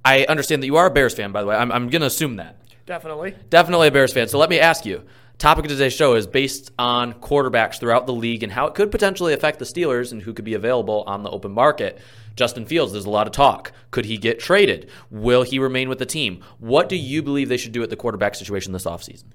I 0.05 0.25
understand 0.25 0.61
that 0.63 0.67
you 0.67 0.75
are 0.77 0.87
a 0.87 0.91
Bears 0.91 1.13
fan, 1.13 1.31
by 1.31 1.41
the 1.41 1.47
way. 1.47 1.55
I'm, 1.55 1.71
I'm 1.71 1.89
going 1.89 2.01
to 2.01 2.07
assume 2.07 2.37
that. 2.37 2.57
Definitely. 2.85 3.35
Definitely 3.49 3.87
a 3.87 3.91
Bears 3.91 4.13
fan. 4.13 4.27
So 4.27 4.37
let 4.37 4.49
me 4.49 4.59
ask 4.59 4.85
you. 4.85 5.03
Topic 5.39 5.65
of 5.65 5.71
today's 5.71 5.93
show 5.93 6.13
is 6.13 6.27
based 6.27 6.71
on 6.77 7.13
quarterbacks 7.15 7.79
throughout 7.79 8.05
the 8.05 8.13
league 8.13 8.43
and 8.43 8.51
how 8.51 8.67
it 8.67 8.75
could 8.75 8.91
potentially 8.91 9.33
affect 9.33 9.59
the 9.59 9.65
Steelers 9.65 10.11
and 10.11 10.21
who 10.21 10.33
could 10.33 10.45
be 10.45 10.53
available 10.53 11.03
on 11.07 11.23
the 11.23 11.29
open 11.29 11.51
market. 11.51 11.99
Justin 12.35 12.65
Fields, 12.65 12.91
there's 12.91 13.05
a 13.05 13.09
lot 13.09 13.27
of 13.27 13.33
talk. 13.33 13.71
Could 13.91 14.05
he 14.05 14.17
get 14.17 14.39
traded? 14.39 14.89
Will 15.09 15.43
he 15.43 15.59
remain 15.59 15.89
with 15.89 15.99
the 15.99 16.05
team? 16.05 16.43
What 16.59 16.87
do 16.87 16.95
you 16.95 17.21
believe 17.21 17.49
they 17.49 17.57
should 17.57 17.71
do 17.71 17.83
at 17.83 17.89
the 17.89 17.95
quarterback 17.95 18.35
situation 18.35 18.73
this 18.73 18.85
offseason? 18.85 19.25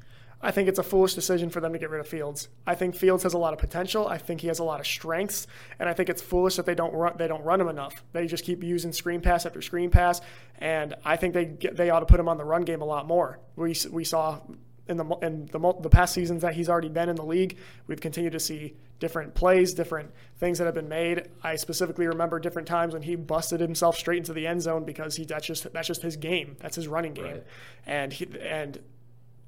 I 0.41 0.53
think 0.53 0.69
it's 0.69 0.79
a 0.79 0.85
foolish 0.85 1.15
decision 1.15 1.51
for 1.51 1.61
them 1.61 1.73
to 1.73 1.79
get 1.79 1.91
rid 1.91 2.01
of 2.01 2.07
Fields. 2.07 2.49
I 2.67 2.77
think 2.77 2.95
Fields 2.95 3.25
has 3.25 3.35
a 3.35 3.39
lot 3.39 3.53
of 3.53 3.59
potential. 3.59 4.07
I 4.07 4.19
think 4.19 4.41
he 4.41 4.47
has 4.47 4.61
a 4.61 4.65
lot 4.65 4.79
of 4.79 4.87
strengths, 4.87 5.49
and 5.79 5.89
I 5.89 5.95
think 5.95 6.09
it's 6.09 6.23
foolish 6.23 6.57
that 6.57 6.67
they 6.67 6.77
don't 6.77 6.95
run, 6.95 7.15
they 7.17 7.27
don't 7.27 7.43
run 7.43 7.61
him 7.61 7.69
enough. 7.69 8.05
They 8.13 8.27
just 8.27 8.45
keep 8.45 8.63
using 8.63 8.93
screen 8.93 9.21
pass 9.21 9.47
after 9.47 9.61
screen 9.61 9.91
pass, 9.91 10.21
and 10.59 10.95
I 11.05 11.17
think 11.17 11.35
they 11.35 11.45
get, 11.45 11.77
they 11.77 11.91
ought 11.91 12.01
to 12.01 12.07
put 12.07 12.21
him 12.21 12.29
on 12.29 12.39
the 12.39 12.45
run 12.45 12.63
game 12.63 12.83
a 12.83 12.85
lot 12.85 13.07
more. 13.07 13.41
We 13.57 13.75
we 13.91 14.05
saw 14.05 14.39
in 14.87 14.97
the 14.97 15.05
in 15.23 15.47
the 15.47 15.75
the 15.81 15.91
past 15.91 16.15
seasons 16.15 16.43
that 16.43 16.55
he's 16.55 16.69
already 16.69 16.89
been 16.89 17.09
in 17.09 17.17
the 17.17 17.25
league, 17.25 17.59
we've 17.89 18.01
continued 18.01 18.33
to 18.33 18.41
see 18.41 18.77
different 19.01 19.35
plays, 19.35 19.75
different 19.75 20.13
things 20.39 20.59
that 20.59 20.65
have 20.65 20.75
been 20.75 20.89
made. 20.89 21.29
I 21.43 21.57
specifically 21.57 22.07
remember 22.07 22.39
different 22.41 22.69
times 22.69 22.95
when 22.95 23.03
he 23.03 23.17
busted 23.17 23.61
himself 23.61 23.97
straight 23.97 24.19
into 24.19 24.33
the 24.33 24.47
end 24.47 24.63
zone 24.63 24.85
because 24.85 25.17
he 25.17 25.25
that's 25.25 25.47
just 25.47 25.73
that's 25.73 25.89
just 25.89 26.03
his 26.03 26.17
game. 26.17 26.57
That's 26.61 26.77
his 26.77 26.87
running 26.87 27.15
game, 27.15 27.25
right. 27.25 27.47
and 27.87 28.13
he, 28.13 28.29
and 28.41 28.79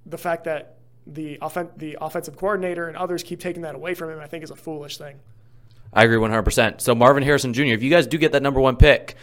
the 0.04 0.18
fact 0.18 0.44
that 0.44 0.79
the 1.06 1.38
offen- 1.40 1.70
the 1.76 1.96
offensive 2.00 2.36
coordinator 2.36 2.88
and 2.88 2.96
others 2.96 3.22
keep 3.22 3.40
taking 3.40 3.62
that 3.62 3.74
away 3.74 3.94
from 3.94 4.10
him, 4.10 4.20
I 4.20 4.26
think 4.26 4.44
is 4.44 4.50
a 4.50 4.56
foolish 4.56 4.98
thing. 4.98 5.16
I 5.92 6.04
agree 6.04 6.18
100%. 6.18 6.80
So 6.80 6.94
Marvin 6.94 7.22
Harrison 7.22 7.52
Jr., 7.52 7.62
if 7.64 7.82
you 7.82 7.90
guys 7.90 8.06
do 8.06 8.16
get 8.16 8.32
that 8.32 8.42
number 8.42 8.60
one 8.60 8.76
pick, 8.76 9.16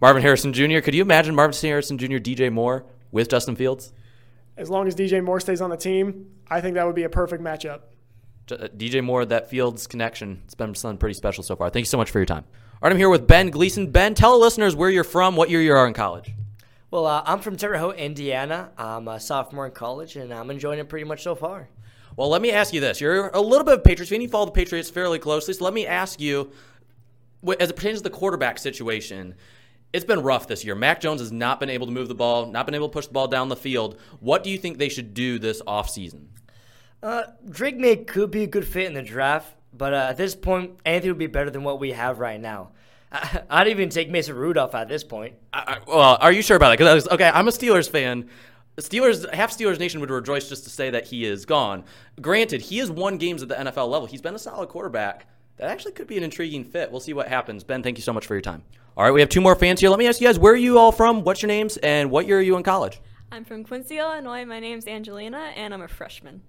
Marvin 0.00 0.22
Harrison 0.22 0.52
Jr., 0.52 0.80
could 0.80 0.94
you 0.94 1.02
imagine 1.02 1.34
Marvin 1.34 1.56
Harrison 1.60 1.98
Jr., 1.98 2.16
DJ 2.16 2.50
Moore 2.50 2.84
with 3.10 3.28
Justin 3.28 3.56
Fields? 3.56 3.92
As 4.56 4.70
long 4.70 4.86
as 4.86 4.94
DJ 4.94 5.22
Moore 5.22 5.40
stays 5.40 5.60
on 5.60 5.70
the 5.70 5.76
team, 5.76 6.30
I 6.48 6.60
think 6.60 6.74
that 6.74 6.86
would 6.86 6.94
be 6.94 7.04
a 7.04 7.08
perfect 7.08 7.42
matchup. 7.42 7.80
Uh, 8.50 8.68
DJ 8.76 9.02
Moore, 9.02 9.24
that 9.26 9.48
Fields 9.50 9.86
connection, 9.86 10.42
it's 10.44 10.54
been 10.54 10.74
something 10.74 10.98
pretty 10.98 11.14
special 11.14 11.44
so 11.44 11.56
far. 11.56 11.70
Thank 11.70 11.82
you 11.82 11.88
so 11.88 11.98
much 11.98 12.10
for 12.10 12.18
your 12.18 12.26
time. 12.26 12.44
All 12.74 12.88
right, 12.88 12.92
I'm 12.92 12.98
here 12.98 13.08
with 13.08 13.26
Ben 13.26 13.50
Gleason. 13.50 13.90
Ben, 13.90 14.14
tell 14.14 14.32
the 14.32 14.44
listeners 14.44 14.74
where 14.74 14.90
you're 14.90 15.04
from, 15.04 15.36
what 15.36 15.50
year 15.50 15.62
you 15.62 15.72
are 15.72 15.86
in 15.86 15.94
college. 15.94 16.32
Well, 16.92 17.06
uh, 17.06 17.22
I'm 17.24 17.40
from 17.40 17.56
Terre 17.56 17.78
Haute, 17.78 17.96
Indiana. 17.96 18.70
I'm 18.76 19.08
a 19.08 19.18
sophomore 19.18 19.64
in 19.64 19.72
college, 19.72 20.16
and 20.16 20.30
I'm 20.30 20.50
enjoying 20.50 20.78
it 20.78 20.90
pretty 20.90 21.06
much 21.06 21.22
so 21.22 21.34
far. 21.34 21.70
Well, 22.18 22.28
let 22.28 22.42
me 22.42 22.50
ask 22.50 22.74
you 22.74 22.82
this. 22.82 23.00
You're 23.00 23.28
a 23.28 23.40
little 23.40 23.64
bit 23.64 23.72
of 23.72 23.80
a 23.80 23.82
Patriots 23.82 24.10
fan. 24.10 24.20
You 24.20 24.28
follow 24.28 24.44
the 24.44 24.52
Patriots 24.52 24.90
fairly 24.90 25.18
closely. 25.18 25.54
So 25.54 25.64
let 25.64 25.72
me 25.72 25.86
ask 25.86 26.20
you, 26.20 26.52
as 27.58 27.70
it 27.70 27.76
pertains 27.76 28.00
to 28.00 28.02
the 28.02 28.10
quarterback 28.10 28.58
situation, 28.58 29.36
it's 29.94 30.04
been 30.04 30.20
rough 30.20 30.46
this 30.46 30.66
year. 30.66 30.74
Mac 30.74 31.00
Jones 31.00 31.22
has 31.22 31.32
not 31.32 31.60
been 31.60 31.70
able 31.70 31.86
to 31.86 31.92
move 31.92 32.08
the 32.08 32.14
ball, 32.14 32.44
not 32.44 32.66
been 32.66 32.74
able 32.74 32.90
to 32.90 32.92
push 32.92 33.06
the 33.06 33.14
ball 33.14 33.26
down 33.26 33.48
the 33.48 33.56
field. 33.56 33.98
What 34.20 34.44
do 34.44 34.50
you 34.50 34.58
think 34.58 34.76
they 34.76 34.90
should 34.90 35.14
do 35.14 35.38
this 35.38 35.62
offseason? 35.62 36.26
Uh, 37.02 37.22
Drake 37.48 37.78
Maye 37.78 38.04
could 38.04 38.30
be 38.30 38.42
a 38.42 38.46
good 38.46 38.68
fit 38.68 38.84
in 38.84 38.92
the 38.92 39.00
draft, 39.00 39.54
but 39.72 39.94
uh, 39.94 40.08
at 40.10 40.18
this 40.18 40.34
point, 40.34 40.78
anything 40.84 41.08
would 41.08 41.18
be 41.18 41.26
better 41.26 41.48
than 41.48 41.64
what 41.64 41.80
we 41.80 41.92
have 41.92 42.18
right 42.18 42.38
now. 42.38 42.72
I'd 43.50 43.68
even 43.68 43.88
take 43.88 44.10
Mason 44.10 44.36
Rudolph 44.36 44.74
at 44.74 44.88
this 44.88 45.04
point. 45.04 45.34
I, 45.52 45.58
I, 45.58 45.78
well, 45.86 46.18
are 46.20 46.32
you 46.32 46.42
sure 46.42 46.56
about 46.56 46.70
that? 46.70 46.78
Because 46.78 47.08
okay, 47.08 47.30
I'm 47.32 47.48
a 47.48 47.50
Steelers 47.50 47.88
fan. 47.88 48.28
Steelers, 48.78 49.32
half 49.34 49.56
Steelers 49.56 49.78
Nation 49.78 50.00
would 50.00 50.10
rejoice 50.10 50.48
just 50.48 50.64
to 50.64 50.70
say 50.70 50.90
that 50.90 51.06
he 51.06 51.26
is 51.26 51.44
gone. 51.44 51.84
Granted, 52.20 52.62
he 52.62 52.78
has 52.78 52.90
won 52.90 53.18
games 53.18 53.42
at 53.42 53.48
the 53.48 53.54
NFL 53.54 53.88
level. 53.88 54.06
He's 54.06 54.22
been 54.22 54.34
a 54.34 54.38
solid 54.38 54.70
quarterback. 54.70 55.26
That 55.58 55.68
actually 55.68 55.92
could 55.92 56.06
be 56.06 56.16
an 56.16 56.24
intriguing 56.24 56.64
fit. 56.64 56.90
We'll 56.90 57.00
see 57.00 57.12
what 57.12 57.28
happens. 57.28 57.64
Ben, 57.64 57.82
thank 57.82 57.98
you 57.98 58.02
so 58.02 58.14
much 58.14 58.26
for 58.26 58.34
your 58.34 58.40
time. 58.40 58.62
All 58.96 59.04
right, 59.04 59.10
we 59.10 59.20
have 59.20 59.28
two 59.28 59.42
more 59.42 59.54
fans 59.54 59.80
here. 59.80 59.90
Let 59.90 59.98
me 59.98 60.06
ask 60.06 60.20
you 60.20 60.26
guys, 60.26 60.38
where 60.38 60.54
are 60.54 60.56
you 60.56 60.78
all 60.78 60.92
from? 60.92 61.22
What's 61.22 61.42
your 61.42 61.48
names, 61.48 61.76
and 61.78 62.10
what 62.10 62.26
year 62.26 62.38
are 62.38 62.42
you 62.42 62.56
in 62.56 62.62
college? 62.62 63.00
I'm 63.30 63.44
from 63.44 63.64
Quincy, 63.64 63.98
Illinois. 63.98 64.44
My 64.44 64.60
name's 64.60 64.86
Angelina, 64.86 65.52
and 65.54 65.72
I'm 65.72 65.82
a 65.82 65.88
freshman. 65.88 66.42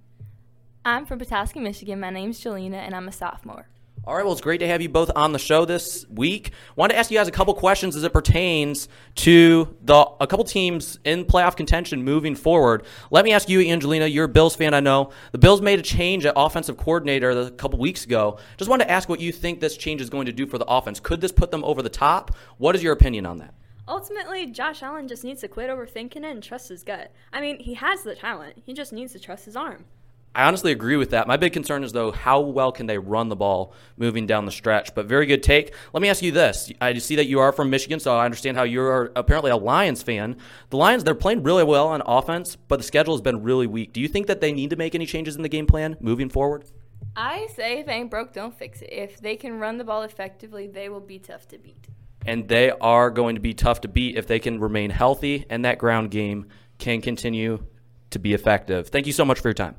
I'm 0.85 1.05
from 1.05 1.19
Petoskey, 1.19 1.61
Michigan. 1.61 1.99
My 1.99 2.09
name's 2.09 2.41
Jelena, 2.41 2.75
and 2.75 2.93
I'm 2.93 3.07
a 3.07 3.11
sophomore. 3.11 3.67
All 4.05 4.13
right, 4.13 4.25
well, 4.25 4.33
it's 4.33 4.41
great 4.41 4.57
to 4.57 4.67
have 4.67 4.81
you 4.81 4.89
both 4.89 5.09
on 5.15 5.31
the 5.31 5.39
show 5.39 5.63
this 5.63 6.05
week. 6.09 6.51
Wanted 6.75 6.95
to 6.95 6.99
ask 6.99 7.09
you 7.09 7.17
guys 7.17 7.29
a 7.29 7.31
couple 7.31 7.53
questions 7.53 7.95
as 7.95 8.03
it 8.03 8.11
pertains 8.11 8.89
to 9.15 9.77
the 9.81 9.95
a 10.19 10.27
couple 10.27 10.43
teams 10.43 10.99
in 11.05 11.23
playoff 11.23 11.55
contention 11.55 12.03
moving 12.03 12.35
forward. 12.35 12.85
Let 13.11 13.23
me 13.23 13.31
ask 13.31 13.47
you, 13.47 13.61
Angelina, 13.61 14.05
you're 14.07 14.25
a 14.25 14.29
Bills 14.29 14.57
fan, 14.57 14.73
I 14.73 14.81
know. 14.81 15.11
The 15.31 15.37
Bills 15.37 15.61
made 15.61 15.79
a 15.79 15.81
change 15.81 16.25
at 16.25 16.33
offensive 16.35 16.75
coordinator 16.75 17.29
a 17.31 17.51
couple 17.51 17.79
weeks 17.79 18.03
ago. 18.03 18.39
Just 18.57 18.69
wanted 18.69 18.83
to 18.83 18.91
ask 18.91 19.07
what 19.07 19.21
you 19.21 19.31
think 19.31 19.61
this 19.61 19.77
change 19.77 20.01
is 20.01 20.09
going 20.09 20.25
to 20.25 20.33
do 20.33 20.47
for 20.47 20.57
the 20.57 20.65
offense. 20.65 20.99
Could 20.99 21.21
this 21.21 21.31
put 21.31 21.49
them 21.49 21.63
over 21.63 21.81
the 21.81 21.87
top? 21.87 22.35
What 22.57 22.75
is 22.75 22.83
your 22.83 22.91
opinion 22.91 23.25
on 23.25 23.37
that? 23.37 23.53
Ultimately, 23.87 24.47
Josh 24.47 24.83
Allen 24.83 25.07
just 25.07 25.23
needs 25.23 25.39
to 25.41 25.47
quit 25.47 25.69
overthinking 25.69 26.17
it 26.17 26.25
and 26.25 26.43
trust 26.43 26.67
his 26.67 26.83
gut. 26.83 27.13
I 27.31 27.39
mean, 27.39 27.57
he 27.59 27.75
has 27.75 28.03
the 28.03 28.15
talent. 28.15 28.63
He 28.65 28.73
just 28.73 28.91
needs 28.91 29.13
to 29.13 29.19
trust 29.19 29.45
his 29.45 29.55
arm. 29.55 29.85
I 30.35 30.45
honestly 30.45 30.71
agree 30.71 30.95
with 30.95 31.11
that. 31.11 31.27
My 31.27 31.37
big 31.37 31.53
concern 31.53 31.83
is 31.83 31.91
though 31.91 32.11
how 32.11 32.39
well 32.39 32.71
can 32.71 32.87
they 32.87 32.97
run 32.97 33.29
the 33.29 33.35
ball 33.35 33.73
moving 33.97 34.25
down 34.25 34.45
the 34.45 34.51
stretch. 34.51 34.95
But 34.95 35.05
very 35.05 35.27
good 35.27 35.43
take. 35.43 35.73
Let 35.93 36.01
me 36.01 36.09
ask 36.09 36.23
you 36.23 36.31
this: 36.31 36.71
I 36.81 36.97
see 36.97 37.15
that 37.17 37.27
you 37.27 37.39
are 37.39 37.51
from 37.51 37.69
Michigan, 37.69 37.99
so 37.99 38.15
I 38.15 38.25
understand 38.25 38.57
how 38.57 38.63
you're 38.63 39.11
apparently 39.15 39.51
a 39.51 39.57
Lions 39.57 40.01
fan. 40.01 40.37
The 40.69 40.77
Lions 40.77 41.03
they're 41.03 41.13
playing 41.13 41.43
really 41.43 41.63
well 41.63 41.87
on 41.87 42.01
offense, 42.05 42.55
but 42.55 42.77
the 42.77 42.83
schedule 42.83 43.13
has 43.13 43.21
been 43.21 43.43
really 43.43 43.67
weak. 43.67 43.93
Do 43.93 44.01
you 44.01 44.07
think 44.07 44.27
that 44.27 44.41
they 44.41 44.51
need 44.51 44.71
to 44.71 44.75
make 44.75 44.95
any 44.95 45.05
changes 45.05 45.35
in 45.35 45.43
the 45.43 45.49
game 45.49 45.67
plan 45.67 45.97
moving 45.99 46.29
forward? 46.29 46.65
I 47.15 47.47
say 47.55 47.79
if 47.79 47.87
ain't 47.87 48.09
broke, 48.09 48.33
don't 48.33 48.57
fix 48.57 48.81
it. 48.81 48.91
If 48.91 49.19
they 49.19 49.35
can 49.35 49.59
run 49.59 49.77
the 49.77 49.83
ball 49.83 50.01
effectively, 50.01 50.67
they 50.67 50.89
will 50.89 50.99
be 50.99 51.19
tough 51.19 51.47
to 51.49 51.59
beat. 51.59 51.87
And 52.25 52.47
they 52.47 52.71
are 52.71 53.11
going 53.11 53.35
to 53.35 53.41
be 53.41 53.53
tough 53.53 53.81
to 53.81 53.87
beat 53.87 54.15
if 54.15 54.25
they 54.25 54.39
can 54.39 54.59
remain 54.59 54.89
healthy 54.89 55.45
and 55.49 55.65
that 55.65 55.77
ground 55.77 56.09
game 56.09 56.47
can 56.79 57.01
continue 57.01 57.65
to 58.11 58.19
be 58.19 58.33
effective. 58.33 58.87
Thank 58.87 59.05
you 59.05 59.13
so 59.13 59.25
much 59.25 59.39
for 59.41 59.49
your 59.49 59.53
time. 59.53 59.75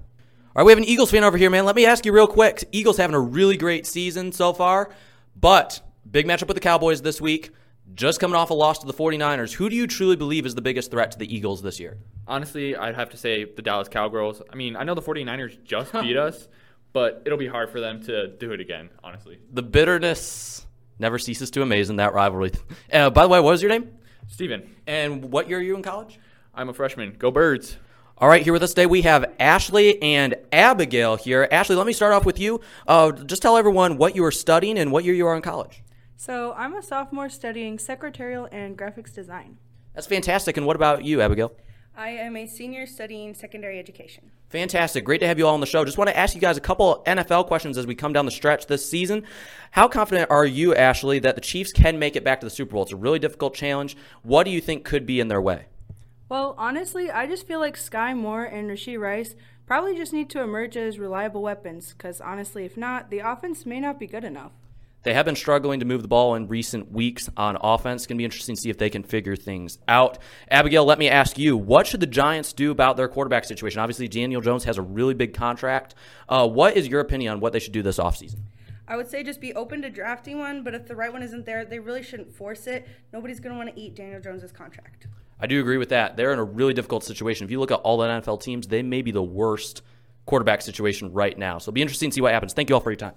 All 0.57 0.61
right, 0.61 0.67
we 0.67 0.71
have 0.71 0.79
an 0.79 0.85
Eagles 0.85 1.11
fan 1.11 1.25
over 1.25 1.37
here, 1.37 1.51
man. 1.51 1.65
Let 1.65 1.75
me 1.75 1.85
ask 1.85 2.07
you 2.07 2.13
real 2.13 2.29
quick. 2.29 2.63
Eagles 2.71 2.97
having 2.97 3.17
a 3.17 3.21
really 3.21 3.57
great 3.57 3.87
season 3.87 4.31
so 4.31 4.53
far, 4.53 4.89
but 5.35 5.81
big 6.09 6.29
matchup 6.29 6.47
with 6.47 6.55
the 6.55 6.61
Cowboys 6.61 7.03
this 7.03 7.21
week. 7.21 7.51
Just 7.97 8.21
coming 8.21 8.37
off 8.37 8.51
a 8.51 8.55
loss 8.55 8.79
to 8.79 8.87
the 8.87 8.93
49ers. 8.93 9.53
Who 9.55 9.69
do 9.69 9.75
you 9.75 9.89
truly 9.89 10.15
believe 10.15 10.47
is 10.47 10.55
the 10.55 10.63
biggest 10.63 10.93
threat 10.93 11.11
to 11.11 11.19
the 11.19 11.35
Eagles 11.35 11.61
this 11.61 11.81
year? 11.81 11.99
Honestly, 12.29 12.77
I'd 12.77 12.95
have 12.95 13.11
to 13.11 13.17
say 13.17 13.43
the 13.43 13.63
Dallas 13.63 13.89
Cowgirls. 13.89 14.43
I 14.49 14.55
mean, 14.55 14.77
I 14.77 14.85
know 14.85 14.95
the 14.95 15.03
49ers 15.03 15.65
just 15.65 15.93
beat 15.93 16.17
us, 16.17 16.47
but 16.93 17.23
it'll 17.27 17.37
be 17.37 17.49
hard 17.49 17.71
for 17.71 17.81
them 17.81 18.01
to 18.05 18.29
do 18.29 18.53
it 18.53 18.61
again, 18.61 18.91
honestly. 19.03 19.41
The 19.53 19.63
bitterness 19.63 20.65
never 21.01 21.19
ceases 21.19 21.51
to 21.51 21.63
amaze 21.63 21.91
in 21.91 21.97
that 21.97 22.15
rivalry. 22.15 22.53
Uh, 22.93 23.11
by 23.11 23.23
the 23.23 23.29
way, 23.29 23.41
what 23.41 23.51
was 23.51 23.61
your 23.61 23.73
name? 23.73 23.91
Steven. 24.29 24.73
And 24.87 25.33
what 25.33 25.49
year 25.49 25.59
are 25.59 25.63
you 25.63 25.75
in 25.75 25.83
college? 25.83 26.21
I'm 26.55 26.69
a 26.69 26.73
freshman. 26.73 27.17
Go 27.19 27.33
Birds. 27.33 27.77
All 28.17 28.29
right, 28.29 28.45
here 28.45 28.53
with 28.53 28.63
us 28.63 28.71
today 28.71 28.87
we 28.87 29.03
have 29.03 29.35
Ashley 29.41 30.01
and 30.01 30.37
Abigail 30.53 31.17
here. 31.17 31.49
Ashley, 31.51 31.75
let 31.75 31.85
me 31.85 31.93
start 31.93 32.13
off 32.13 32.25
with 32.25 32.39
you. 32.39 32.61
Uh, 32.87 33.11
just 33.11 33.43
tell 33.43 33.57
everyone 33.57 33.97
what 33.97 34.15
you 34.15 34.25
are 34.25 34.31
studying 34.31 34.79
and 34.79 34.93
what 34.93 35.03
year 35.03 35.15
you 35.15 35.27
are 35.27 35.35
in 35.35 35.43
college. 35.43 35.83
So, 36.17 36.53
I'm 36.53 36.75
a 36.75 36.83
sophomore 36.83 37.29
studying 37.29 37.77
secretarial 37.77 38.49
and 38.53 38.79
graphics 38.79 39.13
design. 39.13 39.59
That's 39.95 40.07
fantastic. 40.07 40.57
And 40.57 40.65
what 40.65 40.77
about 40.77 41.05
you, 41.05 41.21
Abigail? 41.21 41.57
I 41.97 42.11
am 42.11 42.37
a 42.37 42.47
senior 42.47 42.87
studying 42.87 43.35
secondary 43.35 43.81
education. 43.81 44.31
Fantastic. 44.49 45.05
Great 45.05 45.19
to 45.19 45.27
have 45.27 45.39
you 45.39 45.49
all 45.49 45.55
on 45.55 45.61
the 45.61 45.67
show. 45.67 45.85
Just 45.85 45.99
want 45.99 46.09
to 46.09 46.17
ask 46.17 46.37
you 46.37 46.41
guys 46.41 46.57
a 46.57 46.61
couple 46.61 47.03
NFL 47.09 47.49
questions 47.49 47.77
as 47.77 47.85
we 47.85 47.97
come 47.97 48.13
down 48.13 48.27
the 48.27 48.31
stretch 48.31 48.69
this 48.69 48.89
season. 48.89 49.25
How 49.73 49.89
confident 49.89 50.31
are 50.31 50.47
you, 50.47 50.73
Ashley, 50.73 51.19
that 51.19 51.35
the 51.35 51.41
Chiefs 51.41 51.73
can 51.73 51.99
make 51.99 52.15
it 52.15 52.23
back 52.23 52.39
to 52.41 52.47
the 52.47 52.51
Super 52.51 52.75
Bowl? 52.75 52.85
It's 52.85 52.93
a 52.93 52.97
really 52.97 53.19
difficult 53.19 53.55
challenge. 53.55 53.97
What 54.23 54.45
do 54.45 54.53
you 54.53 54.61
think 54.61 54.85
could 54.85 55.05
be 55.05 55.19
in 55.19 55.27
their 55.27 55.43
way? 55.43 55.67
Well, 56.29 56.55
honestly, 56.57 57.11
I 57.11 57.27
just 57.27 57.47
feel 57.47 57.61
like 57.61 57.77
Skyy 57.77 58.17
Moore 58.17 58.45
and 58.45 58.71
Rashee 58.71 58.99
Rice 58.99 59.35
probably 59.67 59.97
just 59.97 60.13
need 60.13 60.31
to 60.31 60.41
emerge 60.41 60.77
as 60.77 60.99
reliable 60.99 61.43
weapons, 61.43 61.93
because 61.93 62.21
honestly, 62.21 62.65
if 62.65 62.77
not, 62.77 63.11
the 63.11 63.19
offense 63.19 63.67
may 63.67 63.81
not 63.81 63.99
be 63.99 64.07
good 64.07 64.25
enough. 64.25 64.53
They 65.03 65.13
have 65.13 65.27
been 65.27 65.37
struggling 65.37 65.81
to 65.81 65.87
move 65.87 66.01
the 66.01 66.09
ball 66.09 66.35
in 66.35 66.49
recent 66.49 66.91
weeks 66.91 67.29
on 67.37 67.59
offense. 67.61 68.03
It's 68.03 68.07
going 68.07 68.17
to 68.17 68.21
be 68.21 68.25
interesting 68.25 68.55
to 68.55 68.61
see 68.61 68.71
if 68.71 68.79
they 68.79 68.89
can 68.89 69.03
figure 69.03 69.37
things 69.37 69.79
out. 69.87 70.19
Abigail, 70.51 70.87
let 70.87 70.99
me 70.99 71.11
ask 71.11 71.39
you 71.39 71.59
what 71.59 71.87
should 71.87 72.01
the 72.01 72.07
Giants 72.07 72.55
do 72.55 72.71
about 72.71 72.97
their 72.97 73.07
quarterback 73.07 73.45
situation? 73.45 73.81
Obviously, 73.81 74.09
Daniel 74.09 74.41
Jones 74.41 74.65
has 74.65 74.79
a 74.79 74.83
really 74.83 75.13
big 75.13 75.35
contract. 75.35 75.95
Uh, 76.27 76.49
what 76.49 76.75
is 76.75 76.89
your 76.89 77.01
opinion 77.01 77.35
on 77.35 77.41
what 77.41 77.53
they 77.53 77.59
should 77.59 77.75
do 77.75 77.83
this 77.83 77.99
offseason? 77.99 78.39
I 78.89 78.97
would 78.97 79.11
say 79.11 79.23
just 79.23 79.43
be 79.43 79.53
open 79.53 79.83
to 79.83 79.91
drafting 79.91 80.39
one, 80.39 80.65
but 80.65 80.75
if 80.75 80.87
the 80.87 80.97
right 80.97 81.13
one 81.13 81.23
isn't 81.23 81.45
there, 81.45 81.67
they 81.67 81.81
really 81.81 82.03
shouldn't 82.03 82.35
force 82.35 82.67
it. 82.67 82.89
Nobody's 83.13 83.41
going 83.41 83.55
to 83.55 83.63
want 83.63 83.75
to 83.75 83.81
eat 83.81 83.95
Daniel 83.95 84.23
Jones's 84.23 84.53
contract. 84.53 85.07
I 85.41 85.47
do 85.47 85.61
agree 85.61 85.79
with 85.79 85.89
that. 85.91 86.17
They're 86.17 86.33
in 86.33 86.39
a 86.39 86.45
really 86.45 86.75
difficult 86.75 87.05
situation. 87.05 87.45
If 87.45 87.51
you 87.51 87.61
look 87.61 87.71
at 87.71 87.81
all 87.81 87.99
the 87.99 88.07
NFL 88.07 88.43
teams, 88.43 88.69
they 88.69 88.83
may 88.83 89.03
be 89.03 89.11
the 89.11 89.23
worst 89.23 89.83
quarterback 90.27 90.63
situation 90.63 91.13
right 91.13 91.37
now. 91.37 91.59
So 91.59 91.65
it'll 91.65 91.75
be 91.75 91.83
interesting 91.83 92.11
to 92.11 92.15
see 92.15 92.21
what 92.21 92.33
happens. 92.33 92.53
Thank 92.53 92.69
you 92.69 92.75
all 92.75 92.81
for 92.81 92.91
your 92.91 92.97
time. 92.97 93.15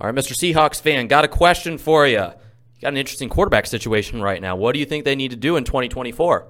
All 0.00 0.10
right, 0.10 0.14
Mr. 0.14 0.32
Seahawks 0.32 0.80
fan, 0.80 1.06
got 1.06 1.24
a 1.24 1.28
question 1.28 1.78
for 1.78 2.06
you. 2.06 2.18
You 2.18 2.80
got 2.80 2.88
an 2.88 2.96
interesting 2.96 3.28
quarterback 3.28 3.66
situation 3.66 4.20
right 4.20 4.42
now. 4.42 4.56
What 4.56 4.72
do 4.72 4.80
you 4.80 4.86
think 4.86 5.04
they 5.04 5.14
need 5.14 5.30
to 5.30 5.36
do 5.36 5.56
in 5.56 5.64
2024? 5.64 6.48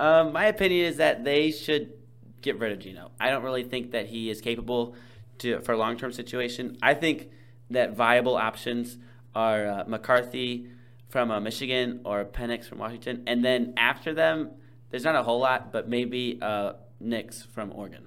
Um, 0.00 0.32
my 0.32 0.46
opinion 0.46 0.86
is 0.86 0.98
that 0.98 1.24
they 1.24 1.50
should 1.50 1.92
get 2.40 2.58
rid 2.58 2.72
of 2.72 2.78
Geno. 2.78 3.10
I 3.18 3.30
don't 3.30 3.42
really 3.42 3.64
think 3.64 3.90
that 3.90 4.06
he 4.06 4.30
is 4.30 4.40
capable 4.40 4.94
to 5.38 5.60
for 5.60 5.72
a 5.72 5.76
long 5.76 5.96
term 5.96 6.12
situation. 6.12 6.78
I 6.80 6.94
think 6.94 7.30
that 7.70 7.94
viable 7.94 8.36
options 8.36 8.96
are 9.34 9.66
uh, 9.66 9.84
McCarthy 9.86 10.68
from 11.08 11.30
uh, 11.30 11.40
Michigan 11.40 12.00
or 12.04 12.24
Penix 12.24 12.68
from 12.68 12.78
Washington, 12.78 13.22
and 13.26 13.44
then 13.44 13.74
after 13.76 14.14
them, 14.14 14.50
there's 14.90 15.04
not 15.04 15.14
a 15.14 15.22
whole 15.22 15.40
lot, 15.40 15.72
but 15.72 15.88
maybe 15.88 16.38
uh, 16.40 16.74
Nix 17.00 17.42
from 17.42 17.72
Oregon. 17.74 18.06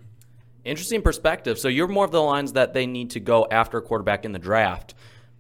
Interesting 0.64 1.02
perspective. 1.02 1.58
So 1.58 1.68
you're 1.68 1.88
more 1.88 2.06
of 2.06 2.12
the 2.12 2.22
lines 2.22 2.54
that 2.54 2.74
they 2.74 2.86
need 2.86 3.12
to 3.12 3.20
go 3.20 3.48
after 3.50 3.80
a 3.80 3.82
quarterback 3.82 4.26
in 4.26 4.32
the 4.32 4.40
draft. 4.40 4.94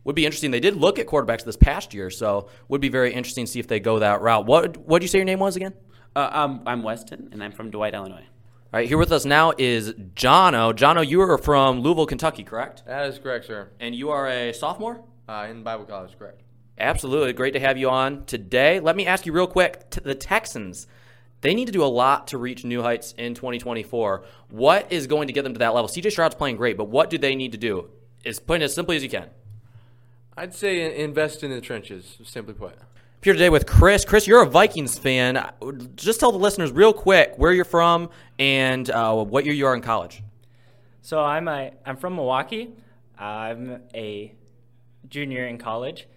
Would 0.03 0.15
be 0.15 0.25
interesting. 0.25 0.49
They 0.49 0.59
did 0.59 0.75
look 0.75 0.97
at 0.97 1.05
quarterbacks 1.05 1.43
this 1.43 1.57
past 1.57 1.93
year, 1.93 2.09
so 2.09 2.49
would 2.67 2.81
be 2.81 2.89
very 2.89 3.13
interesting 3.13 3.45
to 3.45 3.51
see 3.51 3.59
if 3.59 3.67
they 3.67 3.79
go 3.79 3.99
that 3.99 4.21
route. 4.21 4.47
What 4.47 4.77
what 4.77 4.99
did 4.99 5.03
you 5.03 5.09
say 5.09 5.19
your 5.19 5.25
name 5.25 5.39
was 5.39 5.55
again? 5.55 5.73
Uh, 6.15 6.29
um, 6.31 6.63
I'm 6.65 6.81
Weston, 6.81 7.29
and 7.31 7.43
I'm 7.43 7.51
from 7.51 7.69
Dwight, 7.69 7.93
Illinois. 7.93 8.25
All 8.73 8.79
right, 8.79 8.87
here 8.87 8.97
with 8.97 9.11
us 9.11 9.25
now 9.25 9.53
is 9.57 9.93
Jono. 10.15 10.73
Jono, 10.73 11.07
you 11.07 11.21
are 11.21 11.37
from 11.37 11.81
Louisville, 11.81 12.05
Kentucky, 12.05 12.43
correct? 12.43 12.83
That 12.87 13.05
is 13.05 13.19
correct, 13.19 13.45
sir. 13.45 13.69
And 13.79 13.93
you 13.93 14.09
are 14.09 14.27
a 14.27 14.53
sophomore? 14.53 15.03
Uh, 15.29 15.47
in 15.49 15.61
Bible 15.61 15.85
college, 15.85 16.17
correct. 16.17 16.41
Absolutely. 16.81 17.31
Great 17.33 17.53
to 17.53 17.59
have 17.59 17.77
you 17.77 17.89
on 17.89 18.25
today. 18.25 18.79
Let 18.79 18.95
me 18.95 19.05
ask 19.05 19.25
you 19.25 19.31
real 19.31 19.47
quick 19.47 19.89
the 19.91 20.15
Texans, 20.15 20.87
they 21.41 21.53
need 21.53 21.65
to 21.65 21.71
do 21.71 21.83
a 21.83 21.85
lot 21.85 22.27
to 22.27 22.37
reach 22.37 22.63
new 22.65 22.81
heights 22.81 23.13
in 23.17 23.35
2024. 23.35 24.23
What 24.49 24.91
is 24.91 25.07
going 25.07 25.27
to 25.27 25.33
get 25.33 25.43
them 25.43 25.53
to 25.53 25.59
that 25.59 25.73
level? 25.73 25.87
CJ 25.87 26.11
Stroud's 26.11 26.35
playing 26.35 26.57
great, 26.57 26.77
but 26.77 26.85
what 26.85 27.09
do 27.09 27.17
they 27.17 27.35
need 27.35 27.51
to 27.51 27.57
do? 27.57 27.89
Is 28.23 28.39
put 28.39 28.61
it 28.61 28.65
as 28.65 28.73
simply 28.73 28.95
as 28.95 29.03
you 29.03 29.09
can. 29.09 29.29
I'd 30.35 30.55
say 30.55 30.99
invest 31.01 31.43
in 31.43 31.51
the 31.51 31.61
trenches, 31.61 32.17
simply 32.23 32.53
put. 32.53 32.77
here 33.21 33.33
today 33.33 33.49
with 33.49 33.65
Chris. 33.67 34.05
Chris, 34.05 34.25
you're 34.25 34.41
a 34.41 34.49
Vikings 34.49 34.97
fan. 34.97 35.43
Just 35.95 36.19
tell 36.19 36.31
the 36.31 36.37
listeners 36.37 36.71
real 36.71 36.93
quick 36.93 37.33
where 37.37 37.51
you're 37.51 37.65
from 37.65 38.09
and 38.39 38.89
uh, 38.89 39.23
what 39.23 39.45
year 39.45 39.53
you 39.53 39.67
are 39.67 39.75
in 39.75 39.81
college. 39.81 40.23
So 41.01 41.19
I'm 41.21 41.47
a 41.47 41.71
I'm 41.85 41.97
from 41.97 42.15
Milwaukee. 42.15 42.71
I'm 43.19 43.81
a 43.93 44.33
junior 45.09 45.45
in 45.47 45.57
college. 45.57 46.07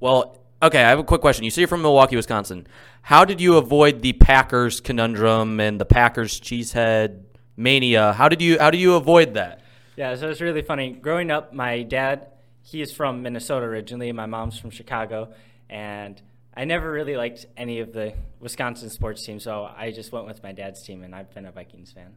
Well, 0.00 0.38
okay, 0.62 0.82
I 0.82 0.88
have 0.90 0.98
a 0.98 1.04
quick 1.04 1.20
question. 1.20 1.44
You 1.44 1.50
say 1.50 1.62
you're 1.62 1.68
from 1.68 1.82
Milwaukee, 1.82 2.16
Wisconsin. 2.16 2.66
How 3.02 3.24
did 3.24 3.40
you 3.40 3.56
avoid 3.56 4.02
the 4.02 4.12
Packers 4.14 4.80
conundrum 4.80 5.60
and 5.60 5.80
the 5.80 5.84
Packers 5.84 6.40
cheesehead 6.40 7.22
mania? 7.56 8.12
How 8.12 8.28
did 8.28 8.42
you 8.42 8.58
how 8.58 8.70
do 8.70 8.78
you 8.78 8.94
avoid 8.94 9.34
that? 9.34 9.62
Yeah, 9.96 10.14
so 10.16 10.28
it's 10.28 10.40
really 10.40 10.62
funny. 10.62 10.90
Growing 10.90 11.30
up, 11.30 11.54
my 11.54 11.82
dad, 11.82 12.28
he 12.62 12.82
is 12.82 12.92
from 12.92 13.22
Minnesota 13.22 13.64
originally. 13.64 14.12
My 14.12 14.26
mom's 14.26 14.58
from 14.58 14.70
Chicago, 14.70 15.32
and 15.70 16.20
I 16.54 16.64
never 16.64 16.90
really 16.90 17.16
liked 17.16 17.46
any 17.56 17.80
of 17.80 17.92
the 17.92 18.12
Wisconsin 18.40 18.90
sports 18.90 19.24
teams, 19.24 19.44
so 19.44 19.70
I 19.74 19.90
just 19.92 20.12
went 20.12 20.26
with 20.26 20.42
my 20.42 20.52
dad's 20.52 20.82
team, 20.82 21.02
and 21.02 21.14
I've 21.14 21.32
been 21.32 21.46
a 21.46 21.52
Vikings 21.52 21.92
fan. 21.92 22.14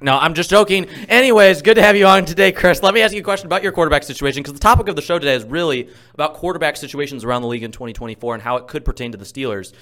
Bandwagon. 0.00 0.04
No, 0.04 0.18
I'm 0.18 0.34
just 0.34 0.50
joking. 0.50 0.86
Anyways, 1.08 1.62
good 1.62 1.74
to 1.74 1.82
have 1.82 1.96
you 1.96 2.06
on 2.06 2.24
today, 2.24 2.52
Chris. 2.52 2.82
Let 2.82 2.94
me 2.94 3.00
ask 3.00 3.14
you 3.14 3.20
a 3.20 3.24
question 3.24 3.46
about 3.46 3.62
your 3.62 3.72
quarterback 3.72 4.02
situation 4.02 4.42
because 4.42 4.54
the 4.54 4.60
topic 4.60 4.88
of 4.88 4.96
the 4.96 5.02
show 5.02 5.18
today 5.18 5.34
is 5.34 5.44
really 5.44 5.88
about 6.14 6.34
quarterback 6.34 6.76
situations 6.76 7.24
around 7.24 7.42
the 7.42 7.48
league 7.48 7.62
in 7.62 7.72
2024 7.72 8.34
and 8.34 8.42
how 8.42 8.56
it 8.56 8.66
could 8.66 8.84
pertain 8.84 9.12
to 9.12 9.18
the 9.18 9.24
Steelers. 9.24 9.72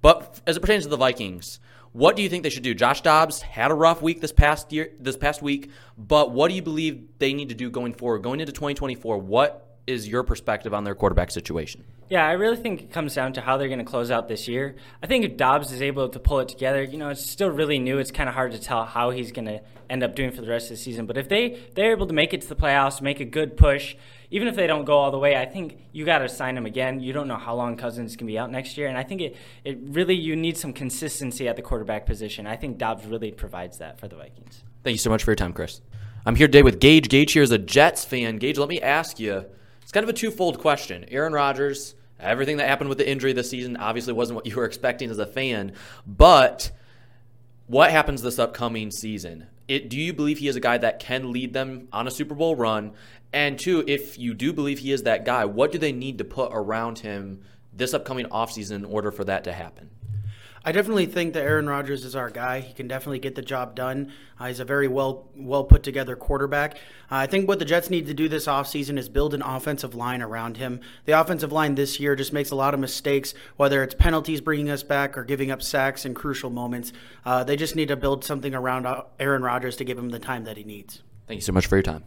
But 0.00 0.40
as 0.46 0.56
it 0.56 0.60
pertains 0.60 0.84
to 0.84 0.90
the 0.90 0.96
Vikings, 0.96 1.60
what 1.92 2.16
do 2.16 2.22
you 2.22 2.28
think 2.28 2.42
they 2.42 2.50
should 2.50 2.62
do? 2.62 2.74
Josh 2.74 3.02
Dobbs 3.02 3.40
had 3.40 3.70
a 3.70 3.74
rough 3.74 4.02
week 4.02 4.20
this 4.20 4.32
past 4.32 4.72
year, 4.72 4.90
this 4.98 5.16
past 5.16 5.42
week, 5.42 5.70
but 5.96 6.32
what 6.32 6.48
do 6.48 6.54
you 6.54 6.62
believe 6.62 7.06
they 7.18 7.32
need 7.32 7.50
to 7.50 7.54
do 7.54 7.70
going 7.70 7.94
forward, 7.94 8.22
going 8.22 8.40
into 8.40 8.52
2024? 8.52 9.18
What 9.18 9.78
is 9.86 10.08
your 10.08 10.22
perspective 10.24 10.74
on 10.74 10.84
their 10.84 10.94
quarterback 10.94 11.30
situation? 11.30 11.84
Yeah, 12.14 12.28
I 12.28 12.34
really 12.34 12.54
think 12.54 12.80
it 12.80 12.92
comes 12.92 13.12
down 13.12 13.32
to 13.32 13.40
how 13.40 13.56
they're 13.56 13.66
going 13.66 13.80
to 13.80 13.84
close 13.84 14.08
out 14.08 14.28
this 14.28 14.46
year. 14.46 14.76
I 15.02 15.08
think 15.08 15.24
if 15.24 15.36
Dobbs 15.36 15.72
is 15.72 15.82
able 15.82 16.08
to 16.08 16.20
pull 16.20 16.38
it 16.38 16.48
together, 16.48 16.80
you 16.80 16.96
know, 16.96 17.08
it's 17.08 17.28
still 17.28 17.50
really 17.50 17.80
new. 17.80 17.98
It's 17.98 18.12
kind 18.12 18.28
of 18.28 18.36
hard 18.36 18.52
to 18.52 18.58
tell 18.60 18.84
how 18.84 19.10
he's 19.10 19.32
going 19.32 19.46
to 19.46 19.60
end 19.90 20.04
up 20.04 20.14
doing 20.14 20.30
for 20.30 20.40
the 20.40 20.48
rest 20.48 20.66
of 20.66 20.76
the 20.76 20.82
season. 20.84 21.06
But 21.06 21.16
if 21.16 21.28
they 21.28 21.58
they're 21.74 21.90
able 21.90 22.06
to 22.06 22.12
make 22.12 22.32
it 22.32 22.42
to 22.42 22.48
the 22.48 22.54
playoffs, 22.54 23.02
make 23.02 23.18
a 23.18 23.24
good 23.24 23.56
push, 23.56 23.96
even 24.30 24.46
if 24.46 24.54
they 24.54 24.68
don't 24.68 24.84
go 24.84 24.96
all 24.96 25.10
the 25.10 25.18
way, 25.18 25.34
I 25.34 25.44
think 25.44 25.76
you 25.90 26.04
got 26.04 26.18
to 26.18 26.28
sign 26.28 26.56
him 26.56 26.66
again. 26.66 27.00
You 27.00 27.12
don't 27.12 27.26
know 27.26 27.36
how 27.36 27.56
long 27.56 27.76
Cousins 27.76 28.14
can 28.14 28.28
be 28.28 28.38
out 28.38 28.48
next 28.48 28.78
year, 28.78 28.86
and 28.86 28.96
I 28.96 29.02
think 29.02 29.20
it 29.20 29.36
it 29.64 29.78
really 29.82 30.14
you 30.14 30.36
need 30.36 30.56
some 30.56 30.72
consistency 30.72 31.48
at 31.48 31.56
the 31.56 31.62
quarterback 31.62 32.06
position. 32.06 32.46
I 32.46 32.54
think 32.54 32.78
Dobbs 32.78 33.06
really 33.06 33.32
provides 33.32 33.78
that 33.78 33.98
for 33.98 34.06
the 34.06 34.14
Vikings. 34.14 34.62
Thank 34.84 34.94
you 34.94 34.98
so 34.98 35.10
much 35.10 35.24
for 35.24 35.32
your 35.32 35.36
time, 35.36 35.52
Chris. 35.52 35.80
I'm 36.24 36.36
here 36.36 36.46
today 36.46 36.62
with 36.62 36.78
Gage. 36.78 37.08
Gage 37.08 37.32
here 37.32 37.42
is 37.42 37.50
a 37.50 37.58
Jets 37.58 38.04
fan. 38.04 38.36
Gage, 38.36 38.56
let 38.56 38.68
me 38.68 38.80
ask 38.80 39.18
you. 39.18 39.46
It's 39.82 39.90
kind 39.90 40.04
of 40.04 40.10
a 40.10 40.14
twofold 40.14 40.60
question. 40.60 41.06
Aaron 41.08 41.32
Rodgers, 41.32 41.96
everything 42.24 42.56
that 42.58 42.68
happened 42.68 42.88
with 42.88 42.98
the 42.98 43.08
injury 43.08 43.32
this 43.32 43.50
season 43.50 43.76
obviously 43.76 44.12
wasn't 44.12 44.36
what 44.36 44.46
you 44.46 44.56
were 44.56 44.64
expecting 44.64 45.10
as 45.10 45.18
a 45.18 45.26
fan, 45.26 45.72
but 46.06 46.70
what 47.66 47.90
happens 47.90 48.22
this 48.22 48.38
upcoming 48.38 48.90
season? 48.90 49.46
It, 49.66 49.88
do 49.88 49.98
you 49.98 50.12
believe 50.12 50.38
he 50.38 50.48
is 50.48 50.56
a 50.56 50.60
guy 50.60 50.76
that 50.78 50.98
can 50.98 51.32
lead 51.32 51.52
them 51.54 51.88
on 51.92 52.06
a 52.06 52.10
Super 52.10 52.34
Bowl 52.34 52.54
run? 52.54 52.92
And 53.32 53.58
two, 53.58 53.82
if 53.86 54.18
you 54.18 54.34
do 54.34 54.52
believe 54.52 54.78
he 54.80 54.92
is 54.92 55.04
that 55.04 55.24
guy, 55.24 55.44
what 55.44 55.72
do 55.72 55.78
they 55.78 55.92
need 55.92 56.18
to 56.18 56.24
put 56.24 56.50
around 56.52 56.98
him 56.98 57.42
this 57.72 57.94
upcoming 57.94 58.26
offseason 58.26 58.76
in 58.76 58.84
order 58.84 59.10
for 59.10 59.24
that 59.24 59.44
to 59.44 59.52
happen? 59.52 59.90
I 60.66 60.72
definitely 60.72 61.06
think 61.06 61.34
that 61.34 61.42
Aaron 61.42 61.68
Rodgers 61.68 62.04
is 62.06 62.16
our 62.16 62.30
guy. 62.30 62.60
He 62.60 62.72
can 62.72 62.88
definitely 62.88 63.18
get 63.18 63.34
the 63.34 63.42
job 63.42 63.74
done. 63.74 64.12
Uh, 64.40 64.46
he's 64.46 64.60
a 64.60 64.64
very 64.64 64.88
well 64.88 65.28
well 65.36 65.62
put 65.62 65.82
together 65.82 66.16
quarterback. 66.16 66.76
Uh, 67.10 67.16
I 67.16 67.26
think 67.26 67.46
what 67.46 67.58
the 67.58 67.66
Jets 67.66 67.90
need 67.90 68.06
to 68.06 68.14
do 68.14 68.28
this 68.28 68.46
offseason 68.46 68.98
is 68.98 69.10
build 69.10 69.34
an 69.34 69.42
offensive 69.42 69.94
line 69.94 70.22
around 70.22 70.56
him. 70.56 70.80
The 71.04 71.20
offensive 71.20 71.52
line 71.52 71.74
this 71.74 72.00
year 72.00 72.16
just 72.16 72.32
makes 72.32 72.50
a 72.50 72.56
lot 72.56 72.72
of 72.72 72.80
mistakes, 72.80 73.34
whether 73.56 73.82
it's 73.82 73.94
penalties 73.94 74.40
bringing 74.40 74.70
us 74.70 74.82
back 74.82 75.18
or 75.18 75.24
giving 75.24 75.50
up 75.50 75.60
sacks 75.60 76.06
in 76.06 76.14
crucial 76.14 76.48
moments. 76.48 76.92
Uh, 77.26 77.44
they 77.44 77.56
just 77.56 77.76
need 77.76 77.88
to 77.88 77.96
build 77.96 78.24
something 78.24 78.54
around 78.54 78.86
uh, 78.86 79.02
Aaron 79.20 79.42
Rodgers 79.42 79.76
to 79.76 79.84
give 79.84 79.98
him 79.98 80.08
the 80.08 80.18
time 80.18 80.44
that 80.44 80.56
he 80.56 80.64
needs. 80.64 81.02
Thank 81.26 81.38
you 81.38 81.42
so 81.42 81.52
much 81.52 81.66
for 81.66 81.76
your 81.76 81.82
time. 81.82 82.04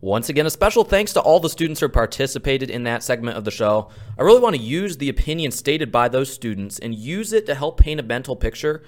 Once 0.00 0.28
again, 0.28 0.46
a 0.46 0.50
special 0.50 0.84
thanks 0.84 1.12
to 1.12 1.20
all 1.20 1.40
the 1.40 1.48
students 1.48 1.80
who 1.80 1.88
participated 1.88 2.70
in 2.70 2.84
that 2.84 3.02
segment 3.02 3.36
of 3.36 3.44
the 3.44 3.50
show. 3.50 3.90
I 4.16 4.22
really 4.22 4.40
want 4.40 4.54
to 4.54 4.62
use 4.62 4.96
the 4.96 5.08
opinion 5.08 5.50
stated 5.50 5.90
by 5.90 6.08
those 6.08 6.32
students 6.32 6.78
and 6.78 6.94
use 6.94 7.32
it 7.32 7.46
to 7.46 7.54
help 7.56 7.80
paint 7.80 7.98
a 7.98 8.04
mental 8.04 8.36
picture 8.36 8.84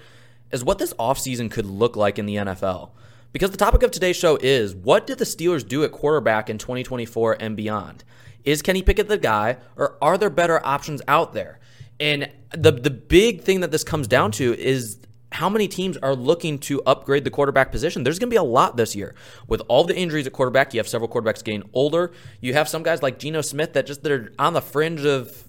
as 0.52 0.62
what 0.62 0.78
this 0.78 0.94
offseason 0.94 1.50
could 1.50 1.66
look 1.66 1.96
like 1.96 2.18
in 2.18 2.26
the 2.26 2.36
NFL. 2.36 2.90
Because 3.32 3.50
the 3.50 3.56
topic 3.56 3.82
of 3.82 3.90
today's 3.90 4.16
show 4.16 4.36
is 4.40 4.74
what 4.74 5.06
did 5.06 5.18
the 5.18 5.24
Steelers 5.24 5.66
do 5.66 5.82
at 5.82 5.90
quarterback 5.90 6.48
in 6.48 6.58
2024 6.58 7.38
and 7.40 7.56
beyond? 7.56 8.04
Is 8.44 8.62
Kenny 8.62 8.82
Pickett 8.82 9.08
the 9.08 9.18
guy, 9.18 9.58
or 9.76 9.96
are 10.00 10.16
there 10.16 10.30
better 10.30 10.64
options 10.64 11.02
out 11.08 11.32
there? 11.32 11.58
And 11.98 12.30
the 12.52 12.72
the 12.72 12.90
big 12.90 13.42
thing 13.42 13.60
that 13.60 13.70
this 13.70 13.84
comes 13.84 14.08
down 14.08 14.30
to 14.32 14.56
is 14.58 14.99
how 15.32 15.48
many 15.48 15.68
teams 15.68 15.96
are 15.98 16.14
looking 16.14 16.58
to 16.58 16.82
upgrade 16.82 17.24
the 17.24 17.30
quarterback 17.30 17.70
position? 17.70 18.02
There's 18.02 18.18
going 18.18 18.28
to 18.28 18.34
be 18.34 18.38
a 18.38 18.42
lot 18.42 18.76
this 18.76 18.96
year. 18.96 19.14
With 19.46 19.62
all 19.68 19.84
the 19.84 19.96
injuries 19.96 20.26
at 20.26 20.32
quarterback, 20.32 20.74
you 20.74 20.80
have 20.80 20.88
several 20.88 21.08
quarterbacks 21.08 21.44
getting 21.44 21.68
older. 21.72 22.12
You 22.40 22.52
have 22.54 22.68
some 22.68 22.82
guys 22.82 23.02
like 23.02 23.18
Geno 23.18 23.40
Smith 23.40 23.72
that 23.74 23.86
just 23.86 24.02
they're 24.02 24.32
on 24.38 24.54
the 24.54 24.60
fringe 24.60 25.04
of 25.04 25.44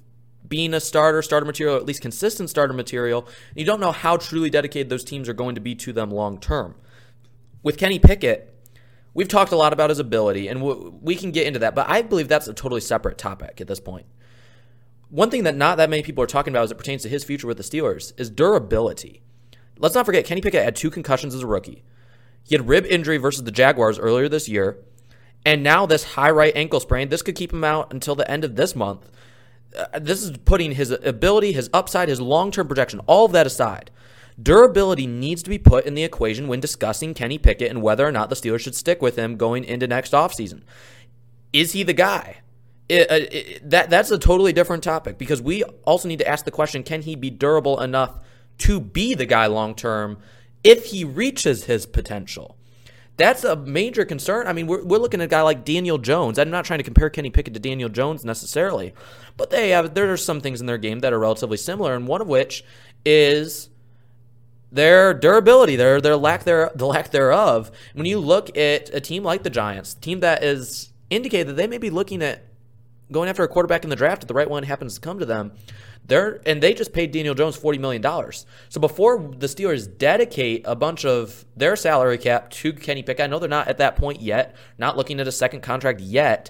being 0.48 0.74
a 0.74 0.80
starter, 0.80 1.22
starter 1.22 1.46
material, 1.46 1.78
at 1.78 1.86
least 1.86 2.02
consistent 2.02 2.50
starter 2.50 2.74
material. 2.74 3.28
You 3.56 3.66
don't 3.66 3.80
know 3.80 3.92
how 3.92 4.18
truly 4.18 4.50
dedicated 4.50 4.90
those 4.90 5.04
teams 5.04 5.28
are 5.30 5.34
going 5.34 5.56
to 5.56 5.62
be 5.62 5.74
to 5.76 5.94
them 5.94 6.12
long 6.12 6.40
term. 6.40 6.76
With 7.64 7.78
Kenny 7.78 8.00
Pickett, 8.00 8.54
we've 9.14 9.28
talked 9.28 9.52
a 9.52 9.56
lot 9.56 9.74
about 9.74 9.90
his 9.90 10.00
ability, 10.00 10.48
and 10.48 10.62
we 11.02 11.16
can 11.16 11.32
get 11.32 11.48
into 11.48 11.60
that, 11.60 11.76
but 11.76 11.90
I 11.90 12.02
believe 12.02 12.28
that's 12.28 12.48
a 12.48 12.54
totally 12.54 12.82
separate 12.82 13.18
topic 13.18 13.62
at 13.62 13.68
this 13.68 13.80
point. 13.80 14.06
One 15.10 15.30
thing 15.30 15.44
that 15.44 15.56
not 15.56 15.78
that 15.78 15.90
many 15.90 16.04
people 16.04 16.24
are 16.24 16.28
talking 16.28 16.54
about 16.54 16.64
as 16.64 16.72
it 16.72 16.78
pertains 16.78 17.04
to 17.04 17.10
his 17.10 17.24
future 17.24 17.48
with 17.48 17.58
the 17.58 17.64
Steelers 17.64 18.14
is 18.18 18.30
durability. 18.30 19.22
Let's 19.78 19.96
not 19.96 20.06
forget, 20.06 20.26
Kenny 20.26 20.42
Pickett 20.42 20.64
had 20.64 20.76
two 20.76 20.90
concussions 20.90 21.34
as 21.34 21.42
a 21.42 21.48
rookie. 21.48 21.84
He 22.44 22.56
had 22.56 22.68
rib 22.68 22.86
injury 22.86 23.18
versus 23.18 23.44
the 23.44 23.52
Jaguars 23.52 24.00
earlier 24.00 24.30
this 24.30 24.50
year. 24.50 24.78
And 25.46 25.64
now 25.64 25.86
this 25.86 26.04
high 26.04 26.30
right 26.30 26.56
ankle 26.56 26.80
sprain, 26.80 27.10
this 27.10 27.22
could 27.22 27.36
keep 27.36 27.52
him 27.52 27.64
out 27.64 27.92
until 27.92 28.16
the 28.16 28.30
end 28.30 28.44
of 28.44 28.56
this 28.56 28.76
month. 28.76 29.10
Uh, 29.78 30.00
this 30.00 30.22
is 30.22 30.38
putting 30.46 30.74
his 30.74 30.92
ability, 30.92 31.54
his 31.54 31.70
upside, 31.74 32.10
his 32.10 32.22
long 32.22 32.52
term 32.52 32.68
projection, 32.68 33.00
all 33.08 33.26
of 33.26 33.32
that 33.32 33.48
aside. 33.48 33.90
Durability 34.42 35.08
needs 35.08 35.44
to 35.44 35.50
be 35.50 35.58
put 35.58 35.86
in 35.86 35.94
the 35.94 36.04
equation 36.04 36.48
when 36.48 36.60
discussing 36.60 37.14
Kenny 37.14 37.38
Pickett 37.38 37.70
and 37.70 37.82
whether 37.82 38.06
or 38.06 38.12
not 38.12 38.30
the 38.30 38.36
Steelers 38.36 38.62
should 38.62 38.76
stick 38.76 39.02
with 39.02 39.16
him 39.16 39.36
going 39.36 39.64
into 39.64 39.88
next 39.88 40.14
offseason. 40.14 40.62
Is 41.54 41.74
he 41.74 41.84
the 41.84 41.94
guy? 41.94 42.38
It, 42.90 43.12
uh, 43.12 43.28
it, 43.32 43.70
that 43.70 43.90
that's 43.90 44.12
a 44.12 44.18
totally 44.18 44.52
different 44.52 44.84
topic 44.84 45.18
because 45.18 45.42
we 45.42 45.64
also 45.86 46.08
need 46.08 46.20
to 46.20 46.28
ask 46.28 46.46
the 46.46 46.52
question: 46.52 46.84
Can 46.84 47.02
he 47.04 47.16
be 47.16 47.30
durable 47.30 47.80
enough 47.80 48.20
to 48.60 48.80
be 48.80 49.14
the 49.14 49.26
guy 49.26 49.48
long 49.48 49.76
term 49.76 50.18
if 50.64 50.88
he 50.88 51.04
reaches 51.04 51.66
his 51.66 51.86
potential? 51.86 52.58
That's 53.18 53.44
a 53.44 53.56
major 53.56 54.06
concern. 54.06 54.48
I 54.48 54.54
mean, 54.54 54.68
we're, 54.68 54.84
we're 54.84 54.98
looking 54.98 55.22
at 55.22 55.26
a 55.26 55.28
guy 55.28 55.42
like 55.42 55.66
Daniel 55.66 55.98
Jones. 55.98 56.40
I'm 56.40 56.50
not 56.50 56.66
trying 56.66 56.80
to 56.80 56.84
compare 56.84 57.10
Kenny 57.10 57.30
Pickett 57.30 57.54
to 57.54 57.60
Daniel 57.60 57.90
Jones 57.90 58.26
necessarily, 58.26 58.94
but 59.38 59.50
they 59.50 59.70
have 59.70 59.94
there 59.94 60.12
are 60.12 60.18
some 60.18 60.42
things 60.42 60.60
in 60.60 60.66
their 60.66 60.78
game 60.78 61.00
that 61.00 61.14
are 61.14 61.20
relatively 61.20 61.58
similar, 61.58 61.94
and 61.94 62.08
one 62.08 62.22
of 62.22 62.28
which 62.28 62.64
is 63.06 63.70
their 64.72 65.14
durability, 65.14 65.76
their 65.76 66.02
their 66.02 66.16
lack 66.16 66.46
there 66.46 66.72
the 66.74 66.88
lack 66.88 67.12
thereof. 67.12 67.70
When 67.94 68.06
you 68.06 68.20
look 68.20 68.58
at 68.58 68.90
a 68.94 69.02
team 69.02 69.24
like 69.24 69.44
the 69.44 69.50
Giants, 69.50 69.94
team 69.94 70.22
that 70.22 70.44
is 70.44 70.92
indicated 71.10 71.50
that 71.50 71.58
they 71.58 71.68
may 71.68 71.78
be 71.78 71.90
looking 71.90 72.24
at 72.24 72.46
going 73.12 73.30
after 73.30 73.44
a 73.44 73.48
quarterback 73.48 73.84
in 73.84 73.90
the 73.90 73.96
draft 73.96 74.24
if 74.24 74.28
the 74.28 74.34
right 74.34 74.50
one 74.50 74.64
happens 74.64 74.96
to 74.96 75.02
come 75.02 75.20
to 75.20 75.26
them. 75.26 75.52
They're 76.06 76.42
and 76.46 76.62
they 76.62 76.74
just 76.74 76.94
paid 76.94 77.12
Daniel 77.12 77.36
Jones 77.36 77.56
forty 77.56 77.78
million 77.78 78.02
dollars. 78.02 78.46
So 78.70 78.80
before 78.82 79.20
the 79.20 79.48
Steelers 79.48 79.98
dedicate 79.98 80.64
a 80.66 80.76
bunch 80.76 81.06
of 81.06 81.46
their 81.56 81.76
salary 81.76 82.18
cap 82.18 82.50
to 82.52 82.74
Kenny 82.74 83.04
Pickett, 83.04 83.24
I 83.24 83.28
know 83.28 83.40
they're 83.40 83.48
not 83.48 83.68
at 83.68 83.78
that 83.78 83.96
point 83.96 84.22
yet, 84.22 84.56
not 84.78 84.98
looking 84.98 85.20
at 85.20 85.28
a 85.28 85.32
second 85.32 85.62
contract 85.62 86.02
yet, 86.02 86.50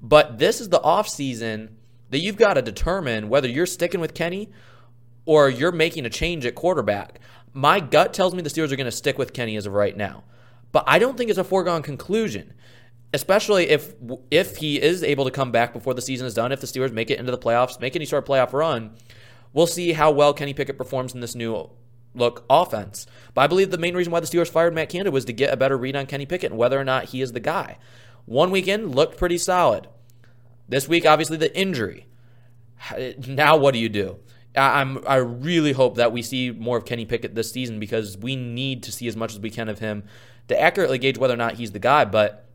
but 0.00 0.38
this 0.38 0.60
is 0.60 0.70
the 0.70 0.80
offseason 0.80 1.70
that 2.10 2.20
you've 2.20 2.36
got 2.36 2.54
to 2.54 2.62
determine 2.62 3.28
whether 3.28 3.48
you're 3.48 3.66
sticking 3.66 4.00
with 4.00 4.14
Kenny 4.14 4.50
or 5.24 5.50
you're 5.50 5.72
making 5.72 6.06
a 6.06 6.10
change 6.10 6.46
at 6.46 6.54
quarterback. 6.54 7.20
My 7.52 7.80
gut 7.80 8.14
tells 8.14 8.34
me 8.34 8.42
the 8.42 8.50
Steelers 8.50 8.72
are 8.72 8.76
going 8.76 8.86
to 8.86 8.92
stick 8.92 9.18
with 9.18 9.32
Kenny 9.32 9.56
as 9.56 9.66
of 9.66 9.72
right 9.72 9.96
now. 9.96 10.24
But 10.72 10.84
I 10.86 10.98
don't 10.98 11.16
think 11.16 11.30
it's 11.30 11.38
a 11.38 11.44
foregone 11.44 11.82
conclusion 11.82 12.54
especially 13.16 13.70
if 13.70 13.94
if 14.30 14.58
he 14.58 14.80
is 14.80 15.02
able 15.02 15.24
to 15.24 15.30
come 15.30 15.50
back 15.50 15.72
before 15.72 15.94
the 15.94 16.02
season 16.02 16.26
is 16.26 16.34
done, 16.34 16.52
if 16.52 16.60
the 16.60 16.66
Steelers 16.66 16.92
make 16.92 17.10
it 17.10 17.18
into 17.18 17.32
the 17.32 17.38
playoffs, 17.38 17.80
make 17.80 17.96
any 17.96 18.04
sort 18.04 18.22
of 18.22 18.28
playoff 18.28 18.52
run, 18.52 18.94
we'll 19.54 19.66
see 19.66 19.94
how 19.94 20.10
well 20.10 20.34
Kenny 20.34 20.52
Pickett 20.52 20.76
performs 20.76 21.14
in 21.14 21.20
this 21.20 21.34
new 21.34 21.70
look 22.14 22.44
offense. 22.50 23.06
But 23.32 23.40
I 23.42 23.46
believe 23.46 23.70
the 23.70 23.78
main 23.78 23.96
reason 23.96 24.12
why 24.12 24.20
the 24.20 24.26
Steelers 24.26 24.50
fired 24.50 24.74
Matt 24.74 24.90
Canada 24.90 25.10
was 25.10 25.24
to 25.24 25.32
get 25.32 25.52
a 25.52 25.56
better 25.56 25.78
read 25.78 25.96
on 25.96 26.04
Kenny 26.04 26.26
Pickett 26.26 26.50
and 26.50 26.58
whether 26.58 26.78
or 26.78 26.84
not 26.84 27.06
he 27.06 27.22
is 27.22 27.32
the 27.32 27.40
guy. 27.40 27.78
One 28.26 28.50
weekend 28.50 28.94
looked 28.94 29.16
pretty 29.16 29.38
solid. 29.38 29.88
This 30.68 30.86
week, 30.86 31.06
obviously, 31.06 31.38
the 31.38 31.56
injury. 31.58 32.06
Now, 33.26 33.56
what 33.56 33.72
do 33.72 33.80
you 33.80 33.88
do? 33.88 34.18
I'm 34.54 35.02
I 35.06 35.16
really 35.16 35.72
hope 35.72 35.96
that 35.96 36.12
we 36.12 36.22
see 36.22 36.50
more 36.50 36.78
of 36.78 36.84
Kenny 36.86 37.04
Pickett 37.04 37.34
this 37.34 37.50
season 37.52 37.78
because 37.78 38.16
we 38.16 38.36
need 38.36 38.82
to 38.84 38.92
see 38.92 39.06
as 39.06 39.16
much 39.16 39.32
as 39.32 39.40
we 39.40 39.50
can 39.50 39.68
of 39.68 39.80
him 39.80 40.04
to 40.48 40.58
accurately 40.58 40.98
gauge 40.98 41.18
whether 41.18 41.34
or 41.34 41.38
not 41.38 41.54
he's 41.54 41.72
the 41.72 41.78
guy. 41.78 42.04
But 42.04 42.45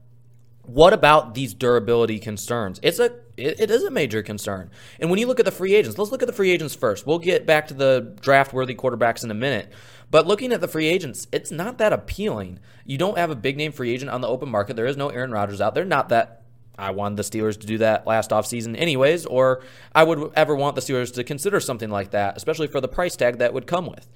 what 0.63 0.93
about 0.93 1.33
these 1.33 1.53
durability 1.53 2.19
concerns? 2.19 2.79
It's 2.83 2.99
a 2.99 3.11
it, 3.37 3.59
it 3.59 3.71
is 3.71 3.83
a 3.83 3.91
major 3.91 4.21
concern. 4.21 4.69
And 4.99 5.09
when 5.09 5.19
you 5.19 5.27
look 5.27 5.39
at 5.39 5.45
the 5.45 5.51
free 5.51 5.73
agents, 5.73 5.97
let's 5.97 6.11
look 6.11 6.21
at 6.21 6.27
the 6.27 6.33
free 6.33 6.51
agents 6.51 6.75
first. 6.75 7.07
We'll 7.07 7.19
get 7.19 7.45
back 7.45 7.67
to 7.67 7.73
the 7.73 8.15
draft 8.21 8.53
worthy 8.53 8.75
quarterbacks 8.75 9.23
in 9.23 9.31
a 9.31 9.35
minute. 9.35 9.71
But 10.09 10.27
looking 10.27 10.51
at 10.51 10.61
the 10.61 10.67
free 10.67 10.87
agents, 10.87 11.27
it's 11.31 11.51
not 11.51 11.77
that 11.77 11.93
appealing. 11.93 12.59
You 12.85 12.97
don't 12.97 13.17
have 13.17 13.31
a 13.31 13.35
big 13.35 13.57
name 13.57 13.71
free 13.71 13.91
agent 13.91 14.11
on 14.11 14.21
the 14.21 14.27
open 14.27 14.49
market. 14.49 14.75
There 14.75 14.85
is 14.85 14.97
no 14.97 15.09
Aaron 15.09 15.31
Rodgers 15.31 15.61
out 15.61 15.73
there. 15.73 15.85
Not 15.85 16.09
that 16.09 16.43
I 16.77 16.91
wanted 16.91 17.17
the 17.17 17.23
Steelers 17.23 17.59
to 17.59 17.67
do 17.67 17.77
that 17.79 18.05
last 18.05 18.31
offseason 18.31 18.77
anyways, 18.77 19.25
or 19.25 19.63
I 19.93 20.03
would 20.03 20.31
ever 20.35 20.55
want 20.55 20.75
the 20.75 20.81
Steelers 20.81 21.13
to 21.13 21.23
consider 21.23 21.59
something 21.59 21.89
like 21.89 22.11
that, 22.11 22.35
especially 22.37 22.67
for 22.67 22.81
the 22.81 22.87
price 22.87 23.15
tag 23.15 23.37
that 23.37 23.53
would 23.53 23.67
come 23.67 23.85
with. 23.85 24.09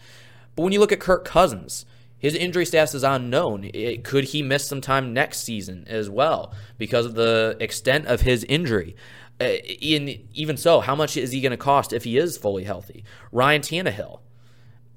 But 0.56 0.64
when 0.64 0.74
you 0.74 0.80
look 0.80 0.92
at 0.92 1.00
Kirk 1.00 1.26
Cousins, 1.26 1.86
his 2.18 2.36
injury 2.36 2.66
status 2.66 2.94
is 2.94 3.04
unknown. 3.04 3.70
It, 3.74 4.04
could 4.04 4.26
he 4.26 4.42
miss 4.42 4.68
some 4.68 4.82
time 4.82 5.14
next 5.14 5.40
season 5.40 5.86
as 5.88 6.10
well 6.10 6.54
because 6.78 7.06
of 7.06 7.16
the 7.16 7.58
extent 7.60 8.08
of 8.08 8.22
his 8.22 8.44
injury? 8.46 8.96
Uh, 9.40 9.58
in, 9.82 10.28
even 10.34 10.56
so, 10.56 10.80
how 10.80 10.96
much 10.96 11.18
is 11.18 11.32
he 11.32 11.42
going 11.42 11.52
to 11.52 11.58
cost 11.58 11.92
if 11.92 12.06
he 12.06 12.18
is 12.18 12.38
fully 12.38 12.64
healthy? 12.64 13.04
Ryan 13.32 13.62
Tannehill, 13.62 14.22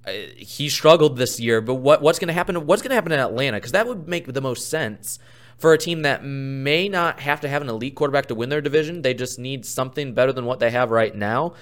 uh, 0.07 0.13
he 0.37 0.69
struggled 0.69 1.17
this 1.17 1.41
year, 1.41 1.61
but 1.61 1.75
what, 1.75 2.03
what's 2.03 2.21
going 2.21 2.29
to 2.29 2.35
happen? 2.35 2.67
What's 2.67 2.83
going 2.83 2.91
to 2.91 2.95
happen 2.95 3.13
in 3.13 3.19
Atlanta? 3.19 3.57
Because 3.57 3.73
that 3.73 3.87
would 3.89 4.07
make 4.09 4.33
the 4.33 4.41
most 4.41 4.71
sense 4.71 5.19
for 5.59 5.73
a 5.73 5.79
team 5.79 6.03
that 6.03 6.25
may 6.25 6.89
not 6.89 7.19
have 7.21 7.41
to 7.41 7.49
have 7.49 7.63
an 7.63 7.69
elite 7.69 7.97
quarterback 7.97 8.27
to 8.27 8.35
win 8.35 8.49
their 8.49 8.61
division. 8.61 9.03
They 9.03 9.13
just 9.13 9.41
need 9.41 9.67
something 9.67 10.15
better 10.15 10.33
than 10.33 10.45
what 10.45 10.61
they 10.61 10.71
have 10.71 10.93
right 10.93 11.15
now. 11.15 11.55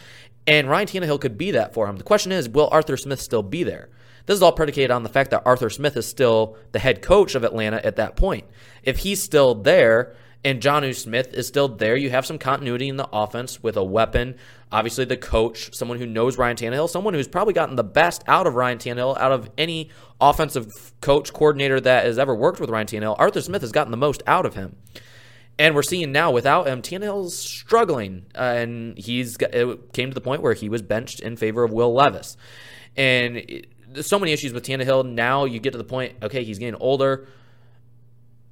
And 0.47 0.69
Ryan 0.69 0.87
Tannehill 0.87 1.21
could 1.21 1.39
be 1.39 1.53
that 1.53 1.73
for 1.73 1.89
him. 1.89 1.97
The 1.97 2.05
question 2.05 2.31
is, 2.31 2.49
will 2.49 2.69
Arthur 2.71 2.99
Smith 2.99 3.21
still 3.21 3.43
be 3.43 3.65
there? 3.65 3.89
This 4.27 4.37
is 4.37 4.43
all 4.43 4.53
predicated 4.53 4.91
on 4.91 5.03
the 5.05 5.09
fact 5.09 5.31
that 5.31 5.43
Arthur 5.47 5.71
Smith 5.71 5.97
is 5.97 6.07
still 6.07 6.57
the 6.73 6.79
head 6.79 7.01
coach 7.01 7.35
of 7.35 7.45
Atlanta 7.45 7.85
at 7.85 7.97
that 7.97 8.17
point. 8.17 8.45
If 8.83 8.99
he's 8.99 9.23
still 9.23 9.55
there 9.55 10.15
and 10.45 10.61
Jonnu 10.61 10.95
Smith 10.95 11.33
is 11.33 11.47
still 11.47 11.69
there, 11.69 11.97
you 11.97 12.11
have 12.11 12.27
some 12.27 12.39
continuity 12.39 12.89
in 12.89 12.97
the 12.97 13.09
offense 13.13 13.63
with 13.63 13.77
a 13.77 13.85
weapon. 13.85 14.37
Obviously, 14.71 15.05
the 15.05 15.17
coach, 15.17 15.75
someone 15.75 15.99
who 15.99 16.07
knows 16.07 16.39
Ryan 16.39 16.57
Tannehill, 16.57 16.89
someone 16.89 17.15
who's 17.15 17.29
probably 17.29 17.55
gotten 17.55 17.77
the 17.77 17.85
best 17.85 18.23
out 18.27 18.47
of 18.47 18.55
Ryan 18.55 18.79
Tannehill 18.79 19.17
out 19.19 19.33
of 19.33 19.49
any 19.57 19.91
offensive 20.21 20.67
coach 21.01 21.33
coordinator 21.33 21.81
that 21.81 22.05
has 22.05 22.19
ever 22.19 22.35
worked 22.35 22.61
with 22.61 22.71
Ryan 22.71 22.87
Tannehill. 22.87 23.17
Arthur 23.19 23.41
Smith 23.41 23.63
has 23.63 23.73
gotten 23.73 23.91
the 23.93 23.97
most 23.97 24.23
out 24.27 24.45
of 24.45 24.55
him. 24.55 24.77
And 25.59 25.75
we're 25.75 25.83
seeing 25.83 26.13
now 26.13 26.31
without 26.31 26.67
him, 26.67 26.83
Tannehill's 26.83 27.37
struggling, 27.37 28.27
uh, 28.35 28.41
and 28.41 28.99
he's 28.99 29.39
got, 29.39 29.55
it 29.55 29.93
came 29.93 30.11
to 30.11 30.15
the 30.15 30.21
point 30.21 30.43
where 30.43 30.53
he 30.53 30.69
was 30.69 30.83
benched 30.83 31.21
in 31.21 31.37
favor 31.37 31.65
of 31.65 31.73
Will 31.73 31.95
Levis. 31.95 32.37
And 32.95 33.39
it, 33.39 33.69
there's 33.97 34.07
so 34.07 34.19
many 34.19 34.33
issues 34.33 34.53
with 34.53 34.65
Tannehill. 34.65 35.07
Now 35.07 35.47
you 35.47 35.59
get 35.59 35.73
to 35.73 35.79
the 35.79 35.85
point, 35.85 36.15
okay, 36.23 36.45
he's 36.45 36.59
getting 36.59 36.75
older. 36.77 37.27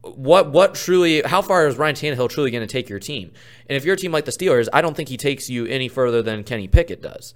What 0.01 0.51
what 0.51 0.75
truly 0.75 1.23
how 1.23 1.41
far 1.43 1.67
is 1.67 1.77
Ryan 1.77 1.95
Tannehill 1.95 2.29
truly 2.31 2.51
going 2.51 2.67
to 2.67 2.71
take 2.71 2.89
your 2.89 2.99
team? 2.99 3.31
And 3.69 3.77
if 3.77 3.85
you're 3.85 3.95
a 3.95 3.99
team 3.99 4.13
like 4.13 4.25
the 4.25 4.33
Steelers, 4.33 4.69
I 4.73 4.83
don't 4.83 4.97
think 4.97 5.09
he 5.09 5.17
takes 5.17 5.49
you 5.49 5.67
any 5.67 5.89
further 5.89 6.23
than 6.23 6.45
Kenny 6.45 6.67
Pickett 6.67 7.01
does. 7.01 7.35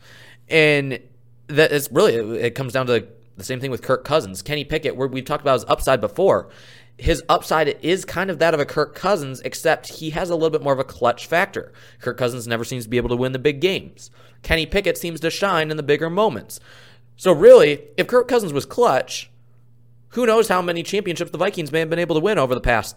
And 0.49 1.01
that 1.49 1.73
is 1.73 1.89
really 1.93 2.41
it 2.41 2.55
comes 2.55 2.73
down 2.73 2.87
to 2.87 3.07
the 3.37 3.45
same 3.45 3.61
thing 3.61 3.71
with 3.71 3.83
Kirk 3.83 4.05
Cousins. 4.05 4.43
Kenny 4.43 4.65
Pickett, 4.65 4.97
where 4.97 5.09
we've 5.09 5.25
talked 5.25 5.43
about 5.43 5.55
his 5.55 5.65
upside 5.69 6.01
before. 6.01 6.49
His 6.99 7.23
upside 7.29 7.69
is 7.83 8.05
kind 8.05 8.29
of 8.29 8.41
that 8.41 8.55
of 8.55 8.61
a 8.61 8.67
Kirk 8.67 8.95
Cousins, 8.95 9.41
except 9.43 9.87
he 9.87 10.11
has 10.11 10.31
a 10.31 10.35
little 10.35 10.51
bit 10.51 10.63
more 10.63 10.73
of 10.73 10.81
a 10.81 10.85
clutch 10.85 11.27
factor. 11.27 11.73
Kirk 12.01 12.19
Cousins 12.19 12.49
never 12.49 12.65
seems 12.65 12.85
to 12.85 12.91
be 12.91 12.97
able 12.97 13.11
to 13.11 13.17
win 13.17 13.31
the 13.33 13.39
big 13.39 13.61
games. 13.61 14.11
Kenny 14.43 14.67
Pickett 14.67 14.99
seems 14.99 15.21
to 15.21 15.31
shine 15.31 15.71
in 15.71 15.77
the 15.77 15.83
bigger 15.83 16.11
moments. 16.11 16.59
So 17.19 17.33
really, 17.33 17.83
if 17.97 18.07
Kirk 18.07 18.29
Cousins 18.29 18.53
was 18.53 18.65
clutch, 18.65 19.29
who 20.11 20.25
knows 20.25 20.49
how 20.49 20.63
many 20.63 20.85
championships 20.85 21.33
the 21.33 21.39
Vikings 21.39 21.73
may 21.73 21.81
have 21.81 21.91
been 21.91 21.99
able 21.99 22.15
to 22.15 22.21
win 22.21 22.39
over 22.39 22.55
the 22.55 22.61
past 22.61 22.97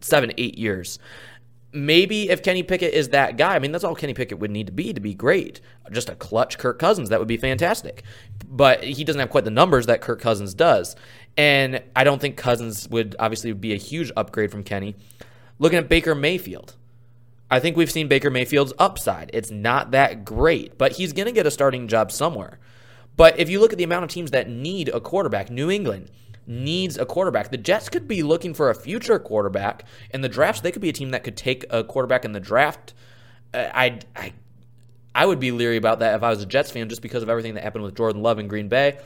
seven, 0.00 0.32
eight 0.38 0.58
years. 0.58 0.98
Maybe 1.70 2.30
if 2.30 2.42
Kenny 2.42 2.62
Pickett 2.62 2.94
is 2.94 3.10
that 3.10 3.36
guy, 3.36 3.54
I 3.54 3.58
mean, 3.58 3.70
that's 3.70 3.84
all 3.84 3.94
Kenny 3.94 4.14
Pickett 4.14 4.38
would 4.38 4.50
need 4.50 4.68
to 4.68 4.72
be 4.72 4.94
to 4.94 5.00
be 5.00 5.12
great. 5.12 5.60
Just 5.92 6.08
a 6.08 6.14
clutch 6.14 6.56
Kirk 6.56 6.78
Cousins, 6.78 7.10
that 7.10 7.18
would 7.18 7.28
be 7.28 7.36
fantastic. 7.36 8.02
But 8.48 8.82
he 8.82 9.04
doesn't 9.04 9.20
have 9.20 9.30
quite 9.30 9.44
the 9.44 9.50
numbers 9.50 9.86
that 9.86 10.00
Kirk 10.00 10.20
Cousins 10.20 10.54
does. 10.54 10.96
And 11.36 11.82
I 11.94 12.04
don't 12.04 12.20
think 12.20 12.38
Cousins 12.38 12.88
would 12.88 13.14
obviously 13.18 13.52
be 13.52 13.74
a 13.74 13.76
huge 13.76 14.10
upgrade 14.16 14.52
from 14.52 14.62
Kenny. 14.62 14.96
Looking 15.58 15.78
at 15.78 15.88
Baker 15.90 16.14
Mayfield, 16.14 16.76
I 17.50 17.60
think 17.60 17.76
we've 17.76 17.90
seen 17.90 18.08
Baker 18.08 18.30
Mayfield's 18.30 18.72
upside. 18.78 19.30
It's 19.34 19.50
not 19.50 19.90
that 19.90 20.24
great, 20.24 20.78
but 20.78 20.92
he's 20.92 21.12
going 21.12 21.26
to 21.26 21.32
get 21.32 21.46
a 21.46 21.50
starting 21.50 21.88
job 21.88 22.10
somewhere. 22.10 22.58
But 23.16 23.38
if 23.38 23.48
you 23.48 23.60
look 23.60 23.72
at 23.72 23.78
the 23.78 23.84
amount 23.84 24.04
of 24.04 24.10
teams 24.10 24.30
that 24.32 24.48
need 24.48 24.88
a 24.88 25.00
quarterback, 25.00 25.50
New 25.50 25.70
England 25.70 26.10
needs 26.46 26.98
a 26.98 27.06
quarterback. 27.06 27.50
The 27.50 27.56
Jets 27.56 27.88
could 27.88 28.06
be 28.08 28.22
looking 28.22 28.54
for 28.54 28.70
a 28.70 28.74
future 28.74 29.18
quarterback 29.18 29.84
in 30.10 30.20
the 30.20 30.28
draft. 30.28 30.62
They 30.62 30.72
could 30.72 30.82
be 30.82 30.88
a 30.88 30.92
team 30.92 31.10
that 31.10 31.24
could 31.24 31.36
take 31.36 31.64
a 31.70 31.84
quarterback 31.84 32.24
in 32.24 32.32
the 32.32 32.40
draft. 32.40 32.92
Uh, 33.52 33.68
I, 33.72 34.00
I, 34.14 34.32
I 35.14 35.26
would 35.26 35.40
be 35.40 35.52
leery 35.52 35.76
about 35.76 36.00
that 36.00 36.16
if 36.16 36.22
I 36.22 36.30
was 36.30 36.42
a 36.42 36.46
Jets 36.46 36.70
fan, 36.70 36.88
just 36.88 37.02
because 37.02 37.22
of 37.22 37.28
everything 37.28 37.54
that 37.54 37.62
happened 37.62 37.84
with 37.84 37.96
Jordan 37.96 38.22
Love 38.22 38.38
in 38.38 38.48
Green 38.48 38.68
Bay. 38.68 38.98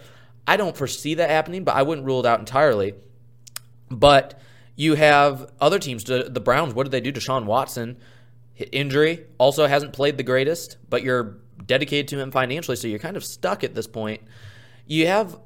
I 0.46 0.56
don't 0.56 0.76
foresee 0.76 1.14
that 1.14 1.28
happening, 1.28 1.64
but 1.64 1.76
I 1.76 1.82
wouldn't 1.82 2.06
rule 2.06 2.20
it 2.20 2.26
out 2.26 2.40
entirely. 2.40 2.94
But 3.90 4.40
you 4.74 4.94
have 4.94 5.52
other 5.60 5.78
teams. 5.78 6.04
The 6.04 6.42
Browns. 6.42 6.72
What 6.72 6.84
did 6.84 6.92
they 6.92 7.00
do 7.00 7.12
to 7.12 7.20
Sean 7.20 7.46
Watson? 7.46 7.98
Injury 8.72 9.26
also 9.36 9.66
hasn't 9.66 9.92
played 9.92 10.16
the 10.16 10.22
greatest, 10.22 10.78
but 10.88 11.02
you're 11.02 11.38
dedicated 11.66 12.08
to 12.08 12.18
him 12.18 12.30
financially, 12.30 12.76
so 12.76 12.88
you're 12.88 12.98
kind 12.98 13.16
of 13.16 13.24
stuck 13.24 13.64
at 13.64 13.74
this 13.74 13.86
point. 13.86 14.22
You 14.86 15.06
have 15.06 15.38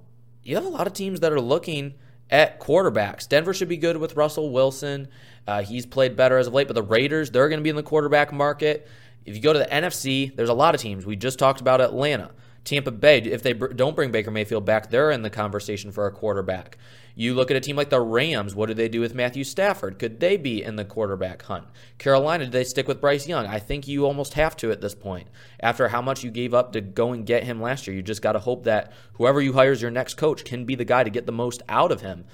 you 0.42 0.56
have 0.56 0.64
a 0.64 0.68
lot 0.68 0.86
of 0.86 0.92
teams 0.92 1.20
that 1.20 1.32
are 1.32 1.40
looking 1.40 1.94
at 2.30 2.58
quarterbacks. 2.58 3.28
Denver 3.28 3.54
should 3.54 3.68
be 3.68 3.76
good 3.76 3.96
with 3.96 4.16
Russell 4.16 4.50
Wilson. 4.50 5.08
Uh, 5.46 5.62
he's 5.62 5.86
played 5.86 6.16
better 6.16 6.38
as 6.38 6.46
of 6.46 6.54
late, 6.54 6.66
but 6.66 6.74
the 6.74 6.82
Raiders, 6.82 7.30
they're 7.30 7.48
going 7.48 7.60
to 7.60 7.64
be 7.64 7.70
in 7.70 7.76
the 7.76 7.82
quarterback 7.82 8.32
market. 8.32 8.88
If 9.24 9.36
you 9.36 9.42
go 9.42 9.52
to 9.52 9.58
the 9.58 9.66
NFC, 9.66 10.34
there's 10.34 10.48
a 10.48 10.54
lot 10.54 10.74
of 10.74 10.80
teams. 10.80 11.06
We 11.06 11.14
just 11.14 11.38
talked 11.38 11.60
about 11.60 11.80
Atlanta. 11.80 12.30
Tampa 12.64 12.90
Bay, 12.92 13.18
if 13.18 13.42
they 13.42 13.52
don't 13.52 13.96
bring 13.96 14.12
Baker 14.12 14.30
Mayfield 14.30 14.64
back, 14.64 14.90
they're 14.90 15.10
in 15.10 15.22
the 15.22 15.30
conversation 15.30 15.90
for 15.90 16.06
a 16.06 16.12
quarterback. 16.12 16.78
You 17.14 17.34
look 17.34 17.50
at 17.50 17.56
a 17.56 17.60
team 17.60 17.76
like 17.76 17.90
the 17.90 18.00
Rams. 18.00 18.54
What 18.54 18.66
do 18.66 18.74
they 18.74 18.88
do 18.88 19.00
with 19.00 19.14
Matthew 19.14 19.44
Stafford? 19.44 19.98
Could 19.98 20.20
they 20.20 20.36
be 20.36 20.62
in 20.62 20.76
the 20.76 20.84
quarterback 20.84 21.42
hunt? 21.42 21.66
Carolina, 21.98 22.46
do 22.46 22.50
they 22.50 22.64
stick 22.64 22.88
with 22.88 23.00
Bryce 23.00 23.28
Young? 23.28 23.46
I 23.46 23.58
think 23.58 23.86
you 23.86 24.06
almost 24.06 24.34
have 24.34 24.56
to 24.58 24.70
at 24.70 24.80
this 24.80 24.94
point. 24.94 25.28
After 25.60 25.88
how 25.88 26.00
much 26.00 26.24
you 26.24 26.30
gave 26.30 26.54
up 26.54 26.72
to 26.72 26.80
go 26.80 27.12
and 27.12 27.26
get 27.26 27.44
him 27.44 27.60
last 27.60 27.86
year, 27.86 27.94
you 27.94 28.02
just 28.02 28.22
got 28.22 28.32
to 28.32 28.38
hope 28.38 28.64
that 28.64 28.92
whoever 29.14 29.42
you 29.42 29.52
hire 29.52 29.72
as 29.72 29.82
your 29.82 29.90
next 29.90 30.14
coach 30.14 30.44
can 30.44 30.64
be 30.64 30.74
the 30.74 30.84
guy 30.84 31.04
to 31.04 31.10
get 31.10 31.26
the 31.26 31.32
most 31.32 31.62
out 31.68 31.92
of 31.92 32.00
him. 32.00 32.24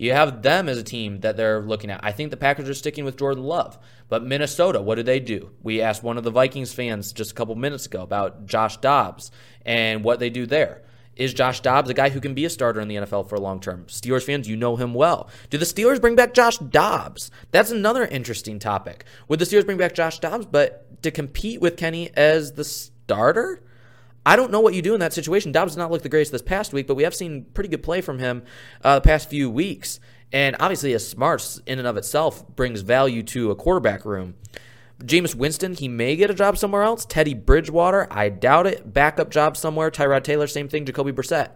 You 0.00 0.12
have 0.14 0.40
them 0.40 0.70
as 0.70 0.78
a 0.78 0.82
team 0.82 1.20
that 1.20 1.36
they're 1.36 1.60
looking 1.60 1.90
at. 1.90 2.02
I 2.02 2.10
think 2.10 2.30
the 2.30 2.38
Packers 2.38 2.70
are 2.70 2.74
sticking 2.74 3.04
with 3.04 3.18
Jordan 3.18 3.44
Love. 3.44 3.78
But 4.08 4.24
Minnesota, 4.24 4.80
what 4.80 4.94
do 4.94 5.02
they 5.02 5.20
do? 5.20 5.50
We 5.62 5.82
asked 5.82 6.02
one 6.02 6.16
of 6.16 6.24
the 6.24 6.30
Vikings 6.30 6.72
fans 6.72 7.12
just 7.12 7.32
a 7.32 7.34
couple 7.34 7.54
minutes 7.54 7.84
ago 7.84 8.00
about 8.00 8.46
Josh 8.46 8.78
Dobbs 8.78 9.30
and 9.66 10.02
what 10.02 10.18
they 10.18 10.30
do 10.30 10.46
there. 10.46 10.80
Is 11.16 11.34
Josh 11.34 11.60
Dobbs 11.60 11.90
a 11.90 11.94
guy 11.94 12.08
who 12.08 12.18
can 12.18 12.32
be 12.32 12.46
a 12.46 12.50
starter 12.50 12.80
in 12.80 12.88
the 12.88 12.94
NFL 12.94 13.28
for 13.28 13.34
a 13.34 13.40
long 13.40 13.60
term? 13.60 13.84
Steelers 13.88 14.22
fans, 14.22 14.48
you 14.48 14.56
know 14.56 14.76
him 14.76 14.94
well. 14.94 15.28
Do 15.50 15.58
the 15.58 15.66
Steelers 15.66 16.00
bring 16.00 16.16
back 16.16 16.32
Josh 16.32 16.56
Dobbs? 16.56 17.30
That's 17.50 17.70
another 17.70 18.06
interesting 18.06 18.58
topic. 18.58 19.04
Would 19.28 19.38
the 19.38 19.44
Steelers 19.44 19.66
bring 19.66 19.76
back 19.76 19.92
Josh 19.92 20.18
Dobbs, 20.18 20.46
but 20.46 21.02
to 21.02 21.10
compete 21.10 21.60
with 21.60 21.76
Kenny 21.76 22.10
as 22.16 22.52
the 22.52 22.64
starter? 22.64 23.62
I 24.24 24.36
don't 24.36 24.50
know 24.50 24.60
what 24.60 24.74
you 24.74 24.82
do 24.82 24.94
in 24.94 25.00
that 25.00 25.12
situation. 25.12 25.52
Dobbs 25.52 25.74
did 25.74 25.78
not 25.78 25.90
look 25.90 26.02
the 26.02 26.08
greatest 26.08 26.32
this 26.32 26.42
past 26.42 26.72
week, 26.72 26.86
but 26.86 26.94
we 26.94 27.04
have 27.04 27.14
seen 27.14 27.46
pretty 27.54 27.68
good 27.68 27.82
play 27.82 28.00
from 28.00 28.18
him 28.18 28.42
uh, 28.84 28.96
the 28.96 29.00
past 29.00 29.30
few 29.30 29.50
weeks. 29.50 29.98
And 30.32 30.56
obviously, 30.60 30.92
his 30.92 31.08
smarts 31.08 31.60
in 31.66 31.78
and 31.78 31.88
of 31.88 31.96
itself 31.96 32.46
brings 32.54 32.82
value 32.82 33.22
to 33.24 33.50
a 33.50 33.56
quarterback 33.56 34.04
room. 34.04 34.34
Jameis 35.02 35.34
Winston, 35.34 35.74
he 35.74 35.88
may 35.88 36.14
get 36.14 36.30
a 36.30 36.34
job 36.34 36.58
somewhere 36.58 36.82
else. 36.82 37.06
Teddy 37.06 37.34
Bridgewater, 37.34 38.06
I 38.10 38.28
doubt 38.28 38.66
it. 38.66 38.92
Backup 38.92 39.30
job 39.30 39.56
somewhere. 39.56 39.90
Tyrod 39.90 40.24
Taylor, 40.24 40.46
same 40.46 40.68
thing. 40.68 40.84
Jacoby 40.84 41.12
Brissett. 41.12 41.52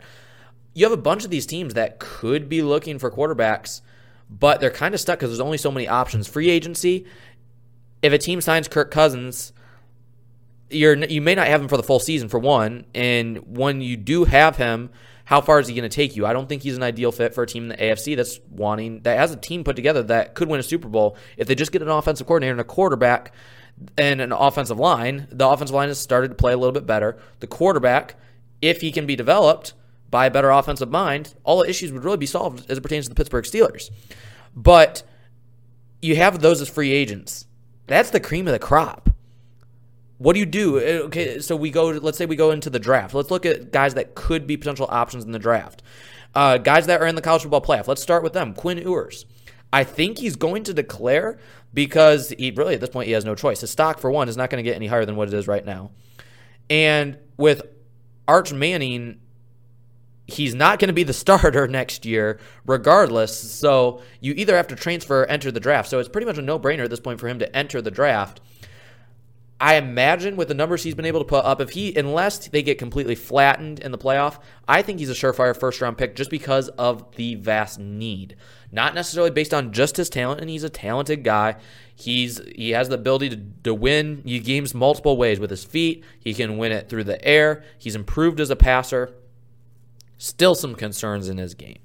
You 0.72 0.86
have 0.86 0.92
a 0.92 1.00
bunch 1.00 1.24
of 1.24 1.30
these 1.30 1.46
teams 1.46 1.74
that 1.74 1.98
could 1.98 2.48
be 2.48 2.62
looking 2.62 2.98
for 2.98 3.10
quarterbacks, 3.10 3.82
but 4.28 4.60
they're 4.60 4.70
kind 4.70 4.94
of 4.94 5.00
stuck 5.00 5.18
because 5.18 5.30
there's 5.30 5.40
only 5.40 5.58
so 5.58 5.70
many 5.70 5.86
options. 5.86 6.26
Free 6.26 6.50
agency, 6.50 7.04
if 8.02 8.12
a 8.12 8.18
team 8.18 8.40
signs 8.40 8.66
Kirk 8.66 8.90
Cousins, 8.90 9.52
you're 10.70 10.96
you 11.04 11.20
may 11.20 11.34
not 11.34 11.46
have 11.46 11.60
him 11.60 11.68
for 11.68 11.76
the 11.76 11.82
full 11.82 12.00
season 12.00 12.28
for 12.28 12.38
one, 12.38 12.86
and 12.94 13.56
when 13.56 13.80
you 13.80 13.96
do 13.96 14.24
have 14.24 14.56
him, 14.56 14.90
how 15.24 15.40
far 15.40 15.58
is 15.58 15.68
he 15.68 15.74
going 15.74 15.88
to 15.88 15.94
take 15.94 16.16
you? 16.16 16.26
I 16.26 16.32
don't 16.32 16.48
think 16.48 16.62
he's 16.62 16.76
an 16.76 16.82
ideal 16.82 17.12
fit 17.12 17.34
for 17.34 17.42
a 17.42 17.46
team 17.46 17.64
in 17.64 17.68
the 17.70 17.76
AFC 17.76 18.16
that's 18.16 18.40
wanting 18.50 19.00
that 19.00 19.18
has 19.18 19.32
a 19.32 19.36
team 19.36 19.64
put 19.64 19.76
together 19.76 20.02
that 20.04 20.34
could 20.34 20.48
win 20.48 20.60
a 20.60 20.62
Super 20.62 20.88
Bowl 20.88 21.16
if 21.36 21.46
they 21.48 21.54
just 21.54 21.72
get 21.72 21.82
an 21.82 21.88
offensive 21.88 22.26
coordinator 22.26 22.52
and 22.52 22.60
a 22.60 22.64
quarterback 22.64 23.32
and 23.96 24.20
an 24.20 24.32
offensive 24.32 24.78
line. 24.78 25.26
The 25.30 25.48
offensive 25.48 25.74
line 25.74 25.88
has 25.88 25.98
started 25.98 26.28
to 26.28 26.34
play 26.34 26.52
a 26.52 26.56
little 26.56 26.72
bit 26.72 26.86
better. 26.86 27.18
The 27.40 27.46
quarterback, 27.46 28.16
if 28.60 28.80
he 28.80 28.92
can 28.92 29.06
be 29.06 29.16
developed 29.16 29.72
by 30.10 30.26
a 30.26 30.30
better 30.30 30.50
offensive 30.50 30.90
mind, 30.90 31.34
all 31.42 31.62
the 31.62 31.68
issues 31.68 31.92
would 31.92 32.04
really 32.04 32.18
be 32.18 32.26
solved 32.26 32.70
as 32.70 32.78
it 32.78 32.82
pertains 32.82 33.06
to 33.06 33.08
the 33.08 33.14
Pittsburgh 33.14 33.44
Steelers. 33.44 33.90
But 34.54 35.02
you 36.02 36.16
have 36.16 36.40
those 36.40 36.60
as 36.60 36.68
free 36.68 36.92
agents. 36.92 37.46
That's 37.86 38.10
the 38.10 38.20
cream 38.20 38.46
of 38.46 38.52
the 38.52 38.58
crop. 38.58 39.10
What 40.18 40.34
do 40.34 40.40
you 40.40 40.46
do? 40.46 40.78
Uh, 40.78 41.06
Okay, 41.06 41.40
so 41.40 41.56
we 41.56 41.70
go. 41.70 41.86
Let's 41.88 42.18
say 42.18 42.26
we 42.26 42.36
go 42.36 42.50
into 42.50 42.70
the 42.70 42.78
draft. 42.78 43.14
Let's 43.14 43.30
look 43.30 43.46
at 43.46 43.72
guys 43.72 43.94
that 43.94 44.14
could 44.14 44.46
be 44.46 44.56
potential 44.56 44.86
options 44.90 45.24
in 45.24 45.32
the 45.32 45.38
draft. 45.38 45.82
Uh, 46.34 46.58
guys 46.58 46.86
that 46.86 47.00
are 47.00 47.06
in 47.06 47.14
the 47.14 47.22
college 47.22 47.42
football 47.42 47.60
playoff. 47.60 47.86
Let's 47.86 48.02
start 48.02 48.22
with 48.22 48.32
them. 48.32 48.54
Quinn 48.54 48.78
Ewers. 48.78 49.26
I 49.72 49.82
think 49.84 50.18
he's 50.18 50.36
going 50.36 50.62
to 50.64 50.74
declare 50.74 51.38
because 51.72 52.30
he 52.30 52.52
really 52.52 52.74
at 52.74 52.80
this 52.80 52.90
point 52.90 53.06
he 53.06 53.12
has 53.12 53.24
no 53.24 53.34
choice. 53.34 53.60
His 53.60 53.70
stock 53.70 53.98
for 53.98 54.10
one 54.10 54.28
is 54.28 54.36
not 54.36 54.50
going 54.50 54.62
to 54.62 54.68
get 54.68 54.76
any 54.76 54.86
higher 54.86 55.04
than 55.04 55.16
what 55.16 55.28
it 55.28 55.34
is 55.34 55.48
right 55.48 55.64
now. 55.64 55.90
And 56.70 57.18
with 57.36 57.62
Arch 58.28 58.52
Manning, 58.52 59.20
he's 60.26 60.54
not 60.54 60.78
going 60.78 60.88
to 60.88 60.94
be 60.94 61.02
the 61.02 61.12
starter 61.24 61.66
next 61.66 62.06
year, 62.06 62.38
regardless. 62.66 63.36
So 63.36 64.02
you 64.20 64.32
either 64.36 64.56
have 64.56 64.68
to 64.68 64.76
transfer 64.76 65.22
or 65.22 65.26
enter 65.26 65.50
the 65.50 65.60
draft. 65.60 65.88
So 65.88 65.98
it's 65.98 66.08
pretty 66.08 66.26
much 66.26 66.38
a 66.38 66.42
no 66.42 66.58
brainer 66.58 66.84
at 66.84 66.90
this 66.90 67.00
point 67.00 67.20
for 67.20 67.28
him 67.28 67.40
to 67.40 67.56
enter 67.56 67.82
the 67.82 67.90
draft. 67.90 68.40
I 69.64 69.76
imagine 69.76 70.36
with 70.36 70.48
the 70.48 70.54
numbers 70.54 70.82
he's 70.82 70.94
been 70.94 71.06
able 71.06 71.20
to 71.20 71.24
put 71.24 71.42
up, 71.42 71.58
if 71.58 71.70
he, 71.70 71.96
unless 71.96 72.48
they 72.48 72.62
get 72.62 72.76
completely 72.76 73.14
flattened 73.14 73.80
in 73.80 73.92
the 73.92 73.98
playoff, 73.98 74.38
I 74.68 74.82
think 74.82 74.98
he's 74.98 75.08
a 75.08 75.14
surefire 75.14 75.58
first 75.58 75.80
round 75.80 75.96
pick 75.96 76.14
just 76.16 76.28
because 76.28 76.68
of 76.68 77.16
the 77.16 77.36
vast 77.36 77.78
need. 77.78 78.36
Not 78.70 78.94
necessarily 78.94 79.30
based 79.30 79.54
on 79.54 79.72
just 79.72 79.96
his 79.96 80.10
talent, 80.10 80.42
and 80.42 80.50
he's 80.50 80.64
a 80.64 80.68
talented 80.68 81.24
guy. 81.24 81.56
He's 81.96 82.42
he 82.54 82.72
has 82.72 82.90
the 82.90 82.96
ability 82.96 83.30
to, 83.30 83.40
to 83.62 83.72
win 83.72 84.20
games 84.20 84.74
multiple 84.74 85.16
ways 85.16 85.40
with 85.40 85.48
his 85.48 85.64
feet. 85.64 86.04
He 86.20 86.34
can 86.34 86.58
win 86.58 86.70
it 86.70 86.90
through 86.90 87.04
the 87.04 87.26
air. 87.26 87.64
He's 87.78 87.96
improved 87.96 88.40
as 88.40 88.50
a 88.50 88.56
passer. 88.56 89.14
Still 90.18 90.54
some 90.54 90.74
concerns 90.74 91.30
in 91.30 91.38
his 91.38 91.54
game. 91.54 91.78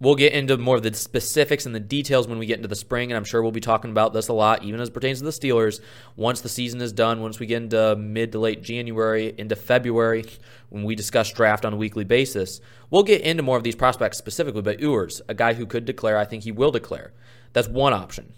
We'll 0.00 0.14
get 0.14 0.32
into 0.32 0.56
more 0.56 0.76
of 0.76 0.84
the 0.84 0.94
specifics 0.94 1.66
and 1.66 1.74
the 1.74 1.80
details 1.80 2.28
when 2.28 2.38
we 2.38 2.46
get 2.46 2.58
into 2.58 2.68
the 2.68 2.76
spring, 2.76 3.10
and 3.10 3.16
I'm 3.16 3.24
sure 3.24 3.42
we'll 3.42 3.50
be 3.50 3.60
talking 3.60 3.90
about 3.90 4.12
this 4.12 4.28
a 4.28 4.32
lot, 4.32 4.62
even 4.62 4.80
as 4.80 4.88
it 4.88 4.94
pertains 4.94 5.18
to 5.18 5.24
the 5.24 5.30
Steelers. 5.30 5.80
Once 6.14 6.40
the 6.40 6.48
season 6.48 6.80
is 6.80 6.92
done, 6.92 7.20
once 7.20 7.40
we 7.40 7.46
get 7.46 7.62
into 7.62 7.96
mid 7.96 8.30
to 8.32 8.38
late 8.38 8.62
January, 8.62 9.34
into 9.36 9.56
February, 9.56 10.24
when 10.68 10.84
we 10.84 10.94
discuss 10.94 11.32
draft 11.32 11.64
on 11.64 11.72
a 11.72 11.76
weekly 11.76 12.04
basis, 12.04 12.60
we'll 12.90 13.02
get 13.02 13.22
into 13.22 13.42
more 13.42 13.56
of 13.56 13.64
these 13.64 13.74
prospects 13.74 14.18
specifically. 14.18 14.62
But 14.62 14.78
Ewers, 14.78 15.20
a 15.28 15.34
guy 15.34 15.54
who 15.54 15.66
could 15.66 15.84
declare, 15.84 16.16
I 16.16 16.26
think 16.26 16.44
he 16.44 16.52
will 16.52 16.70
declare. 16.70 17.12
That's 17.52 17.68
one 17.68 17.92
option. 17.92 18.32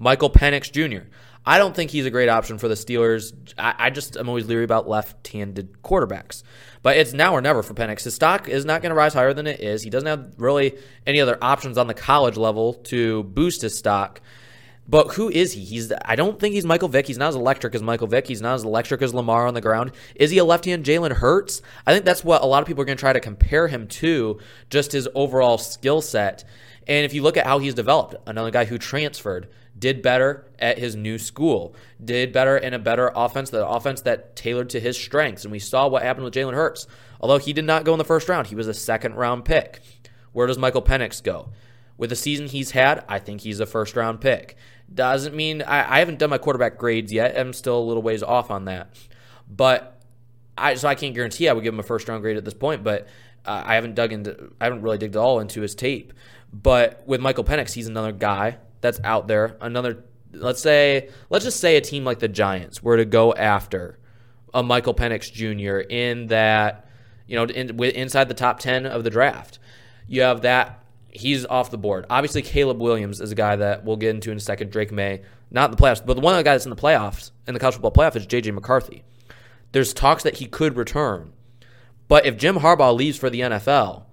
Michael 0.00 0.30
Penix 0.30 0.72
Jr. 0.72 1.06
I 1.46 1.58
don't 1.58 1.76
think 1.76 1.92
he's 1.92 2.06
a 2.06 2.10
great 2.10 2.28
option 2.28 2.58
for 2.58 2.66
the 2.66 2.74
Steelers. 2.74 3.32
I, 3.56 3.74
I 3.78 3.90
just 3.90 4.16
am 4.16 4.28
always 4.28 4.46
leery 4.46 4.64
about 4.64 4.88
left-handed 4.88 5.82
quarterbacks. 5.82 6.42
But 6.82 6.96
it's 6.96 7.12
now 7.12 7.34
or 7.34 7.40
never 7.40 7.62
for 7.62 7.74
Penix. 7.74 8.02
His 8.02 8.14
stock 8.14 8.48
is 8.48 8.64
not 8.64 8.82
going 8.82 8.90
to 8.90 8.96
rise 8.96 9.14
higher 9.14 9.32
than 9.32 9.46
it 9.46 9.60
is. 9.60 9.82
He 9.82 9.90
doesn't 9.90 10.08
have 10.08 10.34
really 10.38 10.76
any 11.06 11.20
other 11.20 11.38
options 11.40 11.78
on 11.78 11.86
the 11.86 11.94
college 11.94 12.36
level 12.36 12.74
to 12.74 13.22
boost 13.22 13.62
his 13.62 13.78
stock. 13.78 14.20
But 14.88 15.14
who 15.14 15.28
is 15.28 15.52
he? 15.52 15.64
He's 15.64 15.92
I 16.04 16.14
don't 16.14 16.38
think 16.38 16.54
he's 16.54 16.64
Michael 16.64 16.88
Vick. 16.88 17.06
He's 17.06 17.18
not 17.18 17.28
as 17.28 17.34
electric 17.34 17.74
as 17.74 17.82
Michael 17.82 18.06
Vick. 18.06 18.26
He's 18.26 18.42
not 18.42 18.54
as 18.54 18.64
electric 18.64 19.02
as 19.02 19.14
Lamar 19.14 19.46
on 19.46 19.54
the 19.54 19.60
ground. 19.60 19.92
Is 20.14 20.30
he 20.30 20.38
a 20.38 20.44
left-hand 20.44 20.84
Jalen 20.84 21.12
Hurts? 21.12 21.60
I 21.86 21.92
think 21.92 22.04
that's 22.04 22.24
what 22.24 22.42
a 22.42 22.46
lot 22.46 22.62
of 22.62 22.68
people 22.68 22.82
are 22.82 22.86
going 22.86 22.96
to 22.96 23.00
try 23.00 23.12
to 23.12 23.20
compare 23.20 23.66
him 23.66 23.88
to, 23.88 24.38
just 24.70 24.92
his 24.92 25.08
overall 25.14 25.58
skill 25.58 26.00
set. 26.00 26.44
And 26.86 27.04
if 27.04 27.14
you 27.14 27.22
look 27.22 27.36
at 27.36 27.46
how 27.46 27.58
he's 27.58 27.74
developed, 27.74 28.14
another 28.26 28.52
guy 28.52 28.64
who 28.64 28.78
transferred, 28.78 29.48
did 29.78 30.02
better 30.02 30.46
at 30.58 30.78
his 30.78 30.96
new 30.96 31.18
school, 31.18 31.74
did 32.02 32.32
better 32.32 32.56
in 32.56 32.74
a 32.74 32.78
better 32.78 33.10
offense, 33.14 33.50
the 33.50 33.66
offense 33.66 34.00
that 34.02 34.36
tailored 34.36 34.70
to 34.70 34.80
his 34.80 34.96
strengths. 34.96 35.44
And 35.44 35.52
we 35.52 35.58
saw 35.58 35.88
what 35.88 36.02
happened 36.02 36.24
with 36.24 36.34
Jalen 36.34 36.54
Hurts. 36.54 36.86
Although 37.20 37.38
he 37.38 37.52
did 37.52 37.64
not 37.64 37.84
go 37.84 37.92
in 37.92 37.98
the 37.98 38.04
first 38.04 38.28
round, 38.28 38.46
he 38.46 38.54
was 38.54 38.68
a 38.68 38.74
second 38.74 39.14
round 39.14 39.44
pick. 39.44 39.80
Where 40.32 40.46
does 40.46 40.58
Michael 40.58 40.82
Penix 40.82 41.22
go? 41.22 41.50
With 41.96 42.10
the 42.10 42.16
season 42.16 42.46
he's 42.46 42.72
had, 42.72 43.04
I 43.08 43.18
think 43.18 43.40
he's 43.40 43.60
a 43.60 43.66
first 43.66 43.96
round 43.96 44.20
pick. 44.20 44.56
Doesn't 44.92 45.34
mean 45.34 45.62
I, 45.62 45.96
I 45.96 45.98
haven't 45.98 46.18
done 46.18 46.30
my 46.30 46.38
quarterback 46.38 46.78
grades 46.78 47.12
yet. 47.12 47.38
I'm 47.38 47.52
still 47.52 47.78
a 47.78 47.80
little 47.80 48.02
ways 48.02 48.22
off 48.22 48.50
on 48.50 48.66
that. 48.66 48.96
But 49.48 50.00
I 50.58 50.74
so 50.74 50.88
I 50.88 50.94
can't 50.94 51.14
guarantee 51.14 51.48
I 51.48 51.52
would 51.52 51.64
give 51.64 51.74
him 51.74 51.80
a 51.80 51.84
first 51.84 52.08
round 52.08 52.22
grade 52.22 52.36
at 52.36 52.44
this 52.44 52.54
point, 52.54 52.84
but 52.84 53.08
uh, 53.44 53.62
I 53.64 53.74
haven't 53.74 53.94
dug 53.94 54.12
into 54.12 54.52
I 54.60 54.64
haven't 54.64 54.82
really 54.82 54.98
digged 54.98 55.16
all 55.16 55.40
into 55.40 55.62
his 55.62 55.74
tape. 55.74 56.12
But 56.52 57.02
with 57.06 57.20
Michael 57.20 57.44
Penix, 57.44 57.72
he's 57.72 57.88
another 57.88 58.12
guy 58.12 58.58
that's 58.86 59.00
out 59.04 59.26
there. 59.26 59.56
Another, 59.60 60.04
let's 60.32 60.62
say, 60.62 61.10
let's 61.28 61.44
just 61.44 61.60
say 61.60 61.76
a 61.76 61.80
team 61.80 62.04
like 62.04 62.20
the 62.20 62.28
Giants 62.28 62.82
were 62.82 62.96
to 62.96 63.04
go 63.04 63.34
after 63.34 63.98
a 64.54 64.62
Michael 64.62 64.94
Penix 64.94 65.30
Jr. 65.30 65.78
in 65.88 66.28
that, 66.28 66.88
you 67.26 67.36
know, 67.36 67.44
in, 67.44 67.82
inside 67.82 68.28
the 68.28 68.34
top 68.34 68.60
10 68.60 68.86
of 68.86 69.04
the 69.04 69.10
draft. 69.10 69.58
You 70.06 70.22
have 70.22 70.42
that, 70.42 70.84
he's 71.10 71.44
off 71.44 71.70
the 71.70 71.78
board. 71.78 72.06
Obviously, 72.08 72.42
Caleb 72.42 72.80
Williams 72.80 73.20
is 73.20 73.32
a 73.32 73.34
guy 73.34 73.56
that 73.56 73.84
we'll 73.84 73.96
get 73.96 74.14
into 74.14 74.30
in 74.30 74.36
a 74.36 74.40
second. 74.40 74.70
Drake 74.70 74.92
Maye, 74.92 75.22
not 75.50 75.70
in 75.70 75.76
the 75.76 75.82
playoffs, 75.82 76.04
but 76.04 76.14
the 76.14 76.20
one 76.20 76.34
of 76.34 76.38
the 76.38 76.44
guys 76.44 76.60
that's 76.60 76.66
in 76.66 76.70
the 76.70 76.76
playoffs, 76.76 77.32
in 77.48 77.54
the 77.54 77.60
college 77.60 77.74
football 77.74 77.92
playoff, 77.92 78.14
is 78.14 78.26
J.J. 78.26 78.52
McCarthy. 78.52 79.02
There's 79.72 79.92
talks 79.92 80.22
that 80.22 80.36
he 80.36 80.46
could 80.46 80.76
return. 80.76 81.32
But 82.08 82.24
if 82.24 82.36
Jim 82.36 82.56
Harbaugh 82.56 82.96
leaves 82.96 83.18
for 83.18 83.28
the 83.28 83.40
NFL, 83.40 84.04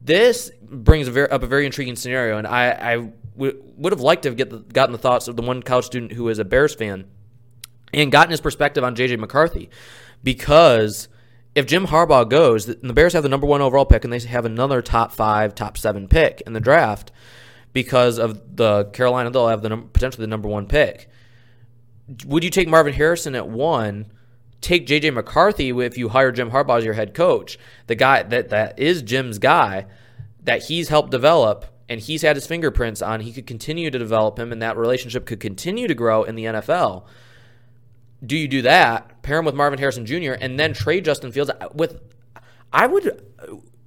this 0.00 0.50
brings 0.62 1.08
up 1.08 1.42
a 1.42 1.46
very 1.46 1.66
intriguing 1.66 1.96
scenario, 1.96 2.38
and 2.38 2.46
I, 2.46 2.70
I 2.70 3.12
would 3.34 3.92
have 3.92 4.00
liked 4.00 4.22
to 4.22 4.28
have 4.28 4.36
get 4.36 4.50
the, 4.50 4.58
gotten 4.58 4.92
the 4.92 4.98
thoughts 4.98 5.28
of 5.28 5.36
the 5.36 5.42
one 5.42 5.62
college 5.62 5.86
student 5.86 6.12
who 6.12 6.28
is 6.28 6.38
a 6.38 6.44
Bears 6.44 6.74
fan 6.74 7.06
and 7.94 8.12
gotten 8.12 8.30
his 8.30 8.40
perspective 8.40 8.84
on 8.84 8.96
JJ 8.96 9.18
McCarthy, 9.18 9.70
because 10.22 11.08
if 11.54 11.66
Jim 11.66 11.86
Harbaugh 11.86 12.28
goes, 12.28 12.68
and 12.68 12.88
the 12.88 12.94
Bears 12.94 13.12
have 13.12 13.22
the 13.22 13.28
number 13.28 13.46
one 13.46 13.60
overall 13.60 13.84
pick, 13.84 14.04
and 14.04 14.12
they 14.12 14.20
have 14.20 14.44
another 14.44 14.80
top 14.80 15.12
five, 15.12 15.54
top 15.54 15.76
seven 15.76 16.08
pick 16.08 16.42
in 16.46 16.52
the 16.52 16.60
draft 16.60 17.12
because 17.72 18.18
of 18.18 18.56
the 18.56 18.86
Carolina, 18.86 19.30
they'll 19.30 19.48
have 19.48 19.62
the 19.62 19.68
num- 19.68 19.90
potentially 19.92 20.22
the 20.22 20.30
number 20.30 20.48
one 20.48 20.66
pick. 20.66 21.08
Would 22.26 22.44
you 22.44 22.50
take 22.50 22.68
Marvin 22.68 22.94
Harrison 22.94 23.34
at 23.34 23.48
one? 23.48 24.10
take 24.62 24.86
JJ 24.86 25.12
McCarthy 25.12 25.70
if 25.70 25.98
you 25.98 26.08
hire 26.08 26.32
Jim 26.32 26.50
Harbaugh 26.50 26.78
as 26.78 26.84
your 26.84 26.94
head 26.94 27.12
coach, 27.12 27.58
the 27.88 27.94
guy 27.94 28.22
that 28.22 28.48
that 28.48 28.78
is 28.78 29.02
Jim's 29.02 29.38
guy 29.38 29.86
that 30.44 30.64
he's 30.64 30.88
helped 30.88 31.10
develop 31.10 31.66
and 31.92 32.00
he's 32.00 32.22
had 32.22 32.36
his 32.36 32.46
fingerprints 32.46 33.02
on, 33.02 33.20
he 33.20 33.32
could 33.32 33.46
continue 33.46 33.90
to 33.90 33.98
develop 33.98 34.38
him 34.38 34.50
and 34.50 34.62
that 34.62 34.78
relationship 34.78 35.26
could 35.26 35.40
continue 35.40 35.86
to 35.86 35.94
grow 35.94 36.22
in 36.24 36.34
the 36.34 36.44
NFL. 36.44 37.04
do 38.24 38.36
you 38.36 38.48
do 38.48 38.62
that? 38.62 39.22
Pair 39.22 39.38
him 39.38 39.44
with 39.44 39.54
Marvin 39.54 39.78
Harrison 39.78 40.06
Jr. 40.06 40.32
and 40.32 40.58
then 40.58 40.72
trade 40.72 41.04
Justin 41.04 41.32
Fields 41.32 41.50
with. 41.74 42.00
I 42.72 42.86
would, 42.86 43.22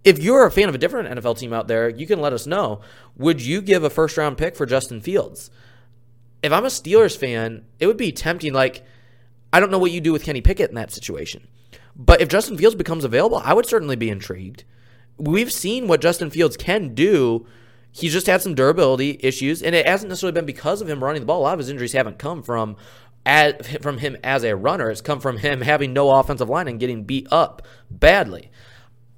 if 0.03 0.19
you're 0.19 0.45
a 0.45 0.51
fan 0.51 0.69
of 0.69 0.75
a 0.75 0.77
different 0.77 1.09
NFL 1.09 1.39
team 1.39 1.51
out 1.51 1.67
there, 1.67 1.89
you 1.89 2.05
can 2.05 2.21
let 2.21 2.33
us 2.33 2.45
know. 2.45 2.81
Would 3.17 3.41
you 3.41 3.59
give 3.61 3.83
a 3.83 3.89
first 3.89 4.15
round 4.15 4.37
pick 4.37 4.55
for 4.55 4.67
Justin 4.67 5.01
Fields? 5.01 5.49
If 6.43 6.51
I'm 6.51 6.65
a 6.65 6.67
Steelers 6.67 7.17
fan, 7.17 7.65
it 7.79 7.87
would 7.87 7.97
be 7.97 8.11
tempting. 8.11 8.53
Like, 8.53 8.85
I 9.51 9.59
don't 9.59 9.71
know 9.71 9.79
what 9.79 9.91
you 9.91 10.01
do 10.01 10.13
with 10.13 10.23
Kenny 10.23 10.41
Pickett 10.41 10.69
in 10.69 10.75
that 10.75 10.91
situation. 10.91 11.47
But 11.95 12.21
if 12.21 12.29
Justin 12.29 12.57
Fields 12.57 12.75
becomes 12.75 13.03
available, 13.03 13.41
I 13.43 13.53
would 13.53 13.65
certainly 13.65 13.95
be 13.95 14.11
intrigued. 14.11 14.63
We've 15.17 15.51
seen 15.51 15.87
what 15.87 16.01
Justin 16.01 16.29
Fields 16.29 16.57
can 16.57 16.93
do. 16.93 17.47
He's 17.95 18.11
just 18.11 18.27
had 18.27 18.41
some 18.41 18.55
durability 18.55 19.17
issues, 19.21 19.63
and 19.63 19.73
it 19.73 19.87
hasn't 19.87 20.09
necessarily 20.09 20.33
been 20.33 20.45
because 20.45 20.81
of 20.81 20.89
him 20.89 21.01
running 21.01 21.21
the 21.21 21.25
ball. 21.25 21.39
A 21.39 21.43
lot 21.43 21.53
of 21.53 21.59
his 21.59 21.69
injuries 21.69 21.93
haven't 21.93 22.19
come 22.19 22.43
from 22.43 22.75
as, 23.25 23.53
from 23.81 23.99
him 23.99 24.17
as 24.21 24.43
a 24.43 24.53
runner. 24.53 24.89
It's 24.89 24.99
come 24.99 25.21
from 25.21 25.37
him 25.37 25.61
having 25.61 25.93
no 25.93 26.11
offensive 26.11 26.49
line 26.49 26.67
and 26.67 26.77
getting 26.77 27.05
beat 27.05 27.25
up 27.31 27.61
badly. 27.89 28.51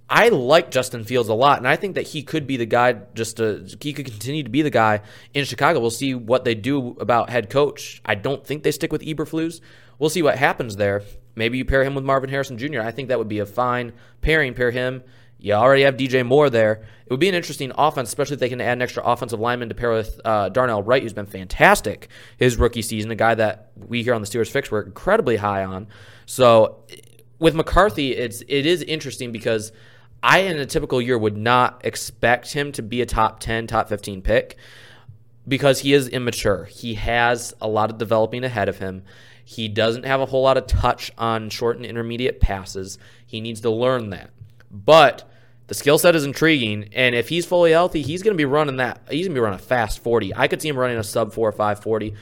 I 0.07 0.30
like 0.30 0.69
Justin 0.69 1.05
Fields 1.05 1.28
a 1.28 1.34
lot, 1.34 1.57
and 1.57 1.67
I 1.67 1.75
think 1.75 1.95
that 1.95 2.09
he 2.09 2.21
could 2.21 2.45
be 2.45 2.55
the 2.55 2.67
guy. 2.67 3.01
Just 3.15 3.38
to, 3.38 3.67
he 3.82 3.93
could 3.93 4.05
continue 4.05 4.43
to 4.43 4.49
be 4.49 4.61
the 4.61 4.69
guy 4.69 5.01
in 5.34 5.43
Chicago. 5.43 5.80
We'll 5.80 5.89
see 5.89 6.13
what 6.13 6.45
they 6.45 6.53
do 6.53 6.95
about 6.99 7.32
head 7.32 7.49
coach. 7.49 7.99
I 8.05 8.13
don't 8.13 8.45
think 8.45 8.61
they 8.61 8.71
stick 8.71 8.91
with 8.91 9.01
Eberflus. 9.01 9.59
We'll 9.97 10.11
see 10.11 10.21
what 10.21 10.38
happens 10.38 10.75
there. 10.75 11.01
Maybe 11.36 11.57
you 11.57 11.65
pair 11.65 11.84
him 11.84 11.95
with 11.95 12.03
Marvin 12.03 12.30
Harrison 12.30 12.59
Jr. 12.59 12.82
I 12.82 12.91
think 12.91 13.09
that 13.09 13.17
would 13.17 13.28
be 13.28 13.39
a 13.39 13.45
fine 13.47 13.93
pairing. 14.21 14.53
Pair 14.53 14.69
him. 14.69 15.03
You 15.39 15.53
already 15.53 15.83
have 15.83 15.97
DJ 15.97 16.25
Moore 16.25 16.49
there. 16.49 16.83
It 17.05 17.11
would 17.11 17.19
be 17.19 17.29
an 17.29 17.35
interesting 17.35 17.71
offense, 17.77 18.09
especially 18.09 18.35
if 18.35 18.39
they 18.39 18.49
can 18.49 18.59
add 18.59 18.73
an 18.73 18.81
extra 18.81 19.03
offensive 19.03 19.39
lineman 19.39 19.69
to 19.69 19.75
pair 19.75 19.91
with 19.91 20.19
uh, 20.25 20.49
Darnell 20.49 20.83
Wright, 20.83 21.01
who's 21.01 21.13
been 21.13 21.25
fantastic 21.25 22.09
his 22.38 22.57
rookie 22.57 22.81
season, 22.81 23.11
a 23.11 23.15
guy 23.15 23.35
that 23.35 23.71
we 23.75 24.03
here 24.03 24.13
on 24.13 24.21
the 24.21 24.27
Steelers 24.27 24.49
Fix 24.49 24.71
were 24.71 24.81
incredibly 24.81 25.38
high 25.38 25.63
on. 25.63 25.88
So 26.25 26.83
with 27.39 27.55
McCarthy, 27.55 28.15
it's 28.15 28.41
it 28.41 28.65
is 28.65 28.81
interesting 28.81 29.31
because 29.31 29.71
I, 30.23 30.39
in 30.39 30.57
a 30.57 30.65
typical 30.65 31.01
year, 31.01 31.17
would 31.17 31.38
not 31.38 31.81
expect 31.85 32.51
him 32.53 32.71
to 32.73 32.81
be 32.81 33.01
a 33.01 33.05
top 33.05 33.39
10, 33.39 33.67
top 33.67 33.88
15 33.89 34.21
pick 34.21 34.57
because 35.47 35.79
he 35.79 35.93
is 35.93 36.07
immature. 36.09 36.65
He 36.65 36.95
has 36.95 37.53
a 37.61 37.67
lot 37.67 37.89
of 37.89 37.97
developing 37.97 38.43
ahead 38.43 38.67
of 38.67 38.79
him. 38.79 39.03
He 39.45 39.69
doesn't 39.69 40.03
have 40.03 40.19
a 40.19 40.25
whole 40.25 40.43
lot 40.43 40.57
of 40.57 40.67
touch 40.67 41.11
on 41.17 41.49
short 41.49 41.77
and 41.77 41.85
intermediate 41.85 42.41
passes. 42.41 42.97
He 43.25 43.39
needs 43.39 43.61
to 43.61 43.69
learn 43.69 44.09
that. 44.09 44.31
But 44.72 45.30
the 45.68 45.74
skill 45.74 45.97
set 45.97 46.15
is 46.15 46.24
intriguing, 46.24 46.89
and 46.93 47.13
if 47.13 47.30
he's 47.30 47.45
fully 47.45 47.72
healthy, 47.72 48.01
he's 48.01 48.24
going 48.24 48.34
to 48.34 48.38
be 48.38 48.45
running 48.45 48.78
that. 48.78 49.01
He's 49.09 49.28
going 49.28 49.36
to 49.36 49.39
be 49.39 49.43
running 49.43 49.59
a 49.59 49.63
fast 49.63 49.99
40. 49.99 50.34
I 50.36 50.47
could 50.47 50.61
see 50.61 50.70
him 50.70 50.78
running 50.78 50.97
a 50.97 51.03
sub 51.03 51.34
4 51.34 51.49
or 51.49 51.51
5 51.51 51.84
40 51.84 52.13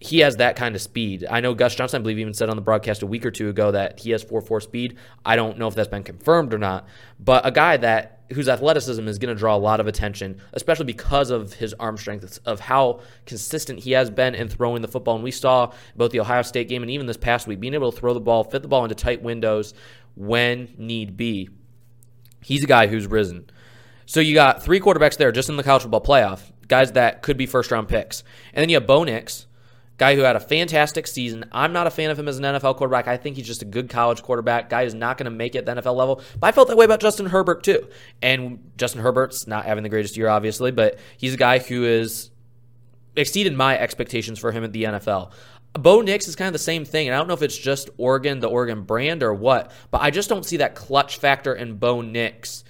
he 0.00 0.20
has 0.20 0.36
that 0.36 0.54
kind 0.54 0.76
of 0.76 0.80
speed. 0.80 1.26
I 1.28 1.40
know 1.40 1.54
Gus 1.54 1.74
Johnson, 1.74 2.00
I 2.00 2.02
believe, 2.02 2.18
even 2.20 2.34
said 2.34 2.48
on 2.48 2.56
the 2.56 2.62
broadcast 2.62 3.02
a 3.02 3.06
week 3.06 3.26
or 3.26 3.32
two 3.32 3.48
ago 3.48 3.72
that 3.72 3.98
he 3.98 4.10
has 4.12 4.22
4 4.22 4.40
4 4.40 4.60
speed. 4.60 4.96
I 5.24 5.34
don't 5.34 5.58
know 5.58 5.66
if 5.66 5.74
that's 5.74 5.88
been 5.88 6.04
confirmed 6.04 6.54
or 6.54 6.58
not, 6.58 6.86
but 7.18 7.44
a 7.44 7.50
guy 7.50 7.76
that 7.78 8.22
whose 8.32 8.48
athleticism 8.48 9.08
is 9.08 9.18
going 9.18 9.34
to 9.34 9.38
draw 9.38 9.56
a 9.56 9.58
lot 9.58 9.80
of 9.80 9.86
attention, 9.86 10.40
especially 10.52 10.84
because 10.84 11.30
of 11.30 11.54
his 11.54 11.74
arm 11.74 11.96
strength, 11.96 12.38
of 12.44 12.60
how 12.60 13.00
consistent 13.26 13.80
he 13.80 13.92
has 13.92 14.10
been 14.10 14.34
in 14.34 14.48
throwing 14.48 14.82
the 14.82 14.88
football. 14.88 15.14
And 15.14 15.24
we 15.24 15.30
saw 15.30 15.72
both 15.96 16.12
the 16.12 16.20
Ohio 16.20 16.42
State 16.42 16.68
game 16.68 16.82
and 16.82 16.90
even 16.90 17.06
this 17.06 17.16
past 17.16 17.46
week 17.46 17.58
being 17.58 17.74
able 17.74 17.90
to 17.90 17.98
throw 17.98 18.14
the 18.14 18.20
ball, 18.20 18.44
fit 18.44 18.62
the 18.62 18.68
ball 18.68 18.84
into 18.84 18.94
tight 18.94 19.22
windows 19.22 19.72
when 20.18 20.74
need 20.76 21.16
be. 21.16 21.48
He's 22.42 22.64
a 22.64 22.66
guy 22.66 22.86
who's 22.86 23.06
risen. 23.06 23.48
So 24.06 24.20
you 24.20 24.34
got 24.34 24.62
three 24.62 24.80
quarterbacks 24.80 25.16
there 25.16 25.32
just 25.32 25.48
in 25.48 25.56
the 25.56 25.62
college 25.62 25.82
football 25.82 26.00
playoff, 26.00 26.40
guys 26.66 26.92
that 26.92 27.22
could 27.22 27.36
be 27.36 27.46
first 27.46 27.70
round 27.70 27.88
picks. 27.88 28.24
And 28.52 28.62
then 28.62 28.68
you 28.68 28.76
have 28.76 28.86
Bo 28.86 29.04
Nix, 29.04 29.46
guy 29.98 30.14
who 30.14 30.22
had 30.22 30.36
a 30.36 30.40
fantastic 30.40 31.06
season. 31.06 31.44
I'm 31.52 31.72
not 31.72 31.86
a 31.86 31.90
fan 31.90 32.10
of 32.10 32.18
him 32.18 32.26
as 32.26 32.38
an 32.38 32.44
NFL 32.44 32.76
quarterback. 32.76 33.06
I 33.06 33.16
think 33.16 33.36
he's 33.36 33.46
just 33.46 33.62
a 33.62 33.66
good 33.66 33.90
college 33.90 34.22
quarterback. 34.22 34.70
Guy 34.70 34.82
is 34.82 34.94
not 34.94 35.18
going 35.18 35.26
to 35.26 35.30
make 35.30 35.54
it 35.54 35.66
the 35.66 35.74
NFL 35.74 35.94
level. 35.94 36.22
But 36.40 36.46
I 36.46 36.52
felt 36.52 36.68
that 36.68 36.76
way 36.76 36.84
about 36.84 37.00
Justin 37.00 37.26
Herbert 37.26 37.62
too. 37.62 37.86
And 38.22 38.72
Justin 38.78 39.02
Herbert's 39.02 39.46
not 39.46 39.66
having 39.66 39.82
the 39.82 39.90
greatest 39.90 40.16
year, 40.16 40.28
obviously, 40.28 40.70
but 40.70 40.98
he's 41.18 41.34
a 41.34 41.38
guy 41.38 41.58
who 41.58 41.82
has 41.82 42.30
exceeded 43.16 43.52
my 43.52 43.76
expectations 43.78 44.38
for 44.38 44.52
him 44.52 44.64
at 44.64 44.72
the 44.72 44.84
NFL. 44.84 45.32
Bo 45.74 46.00
Nix 46.00 46.26
is 46.26 46.36
kind 46.36 46.48
of 46.48 46.52
the 46.52 46.58
same 46.58 46.84
thing, 46.84 47.08
and 47.08 47.14
I 47.14 47.18
don't 47.18 47.28
know 47.28 47.34
if 47.34 47.42
it's 47.42 47.56
just 47.56 47.90
Oregon, 47.98 48.40
the 48.40 48.48
Oregon 48.48 48.82
brand, 48.82 49.22
or 49.22 49.32
what, 49.32 49.70
but 49.90 50.00
I 50.00 50.10
just 50.10 50.28
don't 50.28 50.44
see 50.44 50.58
that 50.58 50.74
clutch 50.74 51.18
factor 51.18 51.54
in 51.54 51.76
Bo 51.76 52.00
Nix 52.00 52.64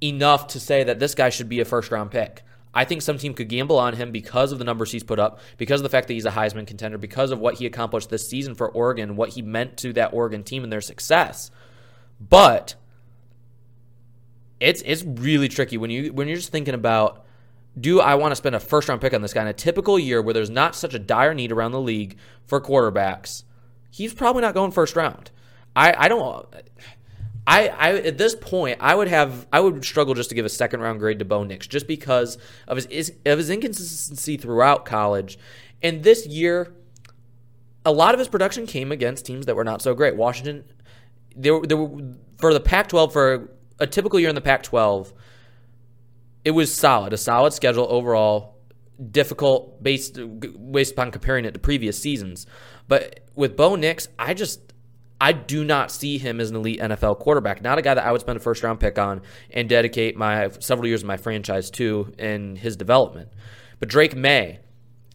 enough 0.00 0.48
to 0.48 0.60
say 0.60 0.84
that 0.84 0.98
this 0.98 1.14
guy 1.14 1.30
should 1.30 1.48
be 1.48 1.60
a 1.60 1.64
first 1.64 1.90
round 1.90 2.10
pick. 2.10 2.42
I 2.74 2.84
think 2.84 3.02
some 3.02 3.18
team 3.18 3.34
could 3.34 3.48
gamble 3.48 3.78
on 3.78 3.94
him 3.94 4.10
because 4.10 4.50
of 4.50 4.58
the 4.58 4.64
numbers 4.64 4.90
he's 4.90 5.04
put 5.04 5.20
up, 5.20 5.38
because 5.58 5.80
of 5.80 5.84
the 5.84 5.88
fact 5.88 6.08
that 6.08 6.14
he's 6.14 6.26
a 6.26 6.30
Heisman 6.30 6.66
contender, 6.66 6.98
because 6.98 7.30
of 7.30 7.38
what 7.38 7.54
he 7.54 7.66
accomplished 7.66 8.10
this 8.10 8.28
season 8.28 8.54
for 8.54 8.68
Oregon, 8.68 9.16
what 9.16 9.30
he 9.30 9.42
meant 9.42 9.76
to 9.78 9.92
that 9.92 10.12
Oregon 10.12 10.42
team 10.42 10.64
and 10.64 10.72
their 10.72 10.80
success. 10.80 11.50
But 12.20 12.74
it's 14.60 14.82
it's 14.84 15.04
really 15.04 15.48
tricky 15.48 15.76
when 15.76 15.90
you 15.90 16.12
when 16.12 16.26
you're 16.26 16.36
just 16.36 16.50
thinking 16.52 16.74
about 16.74 17.23
do 17.78 18.00
I 18.00 18.14
want 18.14 18.32
to 18.32 18.36
spend 18.36 18.54
a 18.54 18.60
first 18.60 18.88
round 18.88 19.00
pick 19.00 19.12
on 19.14 19.22
this 19.22 19.32
guy 19.32 19.42
in 19.42 19.48
a 19.48 19.52
typical 19.52 19.98
year 19.98 20.22
where 20.22 20.34
there's 20.34 20.50
not 20.50 20.74
such 20.76 20.94
a 20.94 20.98
dire 20.98 21.34
need 21.34 21.52
around 21.52 21.72
the 21.72 21.80
league 21.80 22.16
for 22.46 22.60
quarterbacks? 22.60 23.44
He's 23.90 24.14
probably 24.14 24.42
not 24.42 24.54
going 24.54 24.70
first 24.70 24.96
round. 24.96 25.30
I, 25.76 26.04
I 26.04 26.08
don't 26.08 26.46
I, 27.46 27.68
I 27.68 27.92
at 27.98 28.18
this 28.18 28.34
point 28.34 28.78
I 28.80 28.94
would 28.94 29.08
have 29.08 29.46
I 29.52 29.60
would 29.60 29.84
struggle 29.84 30.14
just 30.14 30.30
to 30.30 30.34
give 30.34 30.46
a 30.46 30.50
second 30.50 30.80
round 30.80 30.98
grade 30.98 31.18
to 31.18 31.24
Bo 31.24 31.44
Nix 31.44 31.66
just 31.66 31.86
because 31.86 32.38
of 32.66 32.82
his 32.84 33.12
of 33.26 33.38
his 33.38 33.50
inconsistency 33.50 34.36
throughout 34.36 34.84
college, 34.84 35.38
and 35.82 36.02
this 36.02 36.26
year, 36.26 36.72
a 37.84 37.92
lot 37.92 38.14
of 38.14 38.18
his 38.18 38.28
production 38.28 38.66
came 38.66 38.90
against 38.90 39.26
teams 39.26 39.46
that 39.46 39.56
were 39.56 39.64
not 39.64 39.82
so 39.82 39.94
great. 39.94 40.16
Washington, 40.16 40.64
there 41.36 41.60
there 41.60 41.86
for 42.38 42.54
the 42.54 42.60
Pac-12 42.60 43.12
for 43.12 43.50
a 43.78 43.86
typical 43.86 44.18
year 44.18 44.28
in 44.30 44.34
the 44.34 44.40
Pac-12, 44.40 45.12
it 46.44 46.52
was 46.52 46.72
solid, 46.72 47.12
a 47.12 47.16
solid 47.16 47.52
schedule 47.52 47.86
overall. 47.88 48.52
Difficult 49.10 49.82
based 49.82 50.20
based 50.70 50.92
upon 50.92 51.10
comparing 51.10 51.44
it 51.44 51.52
to 51.54 51.58
previous 51.58 51.98
seasons, 51.98 52.46
but 52.86 53.20
with 53.34 53.56
Bo 53.56 53.74
Nix, 53.74 54.06
I 54.20 54.34
just 54.34 54.72
I 55.20 55.32
do 55.32 55.64
not 55.64 55.90
see 55.90 56.18
him 56.18 56.40
as 56.40 56.50
an 56.50 56.56
elite 56.56 56.80
NFL 56.80 57.18
quarterback. 57.18 57.62
Not 57.62 57.78
a 57.78 57.82
guy 57.82 57.94
that 57.94 58.04
I 58.04 58.12
would 58.12 58.20
spend 58.20 58.36
a 58.36 58.40
first 58.40 58.62
round 58.62 58.78
pick 58.78 58.98
on 58.98 59.22
and 59.50 59.68
dedicate 59.68 60.16
my 60.16 60.50
several 60.60 60.86
years 60.86 61.02
of 61.02 61.06
my 61.06 61.16
franchise 61.16 61.70
to 61.72 62.12
in 62.18 62.56
his 62.56 62.76
development. 62.76 63.30
But 63.80 63.88
Drake 63.88 64.14
Maye, 64.14 64.60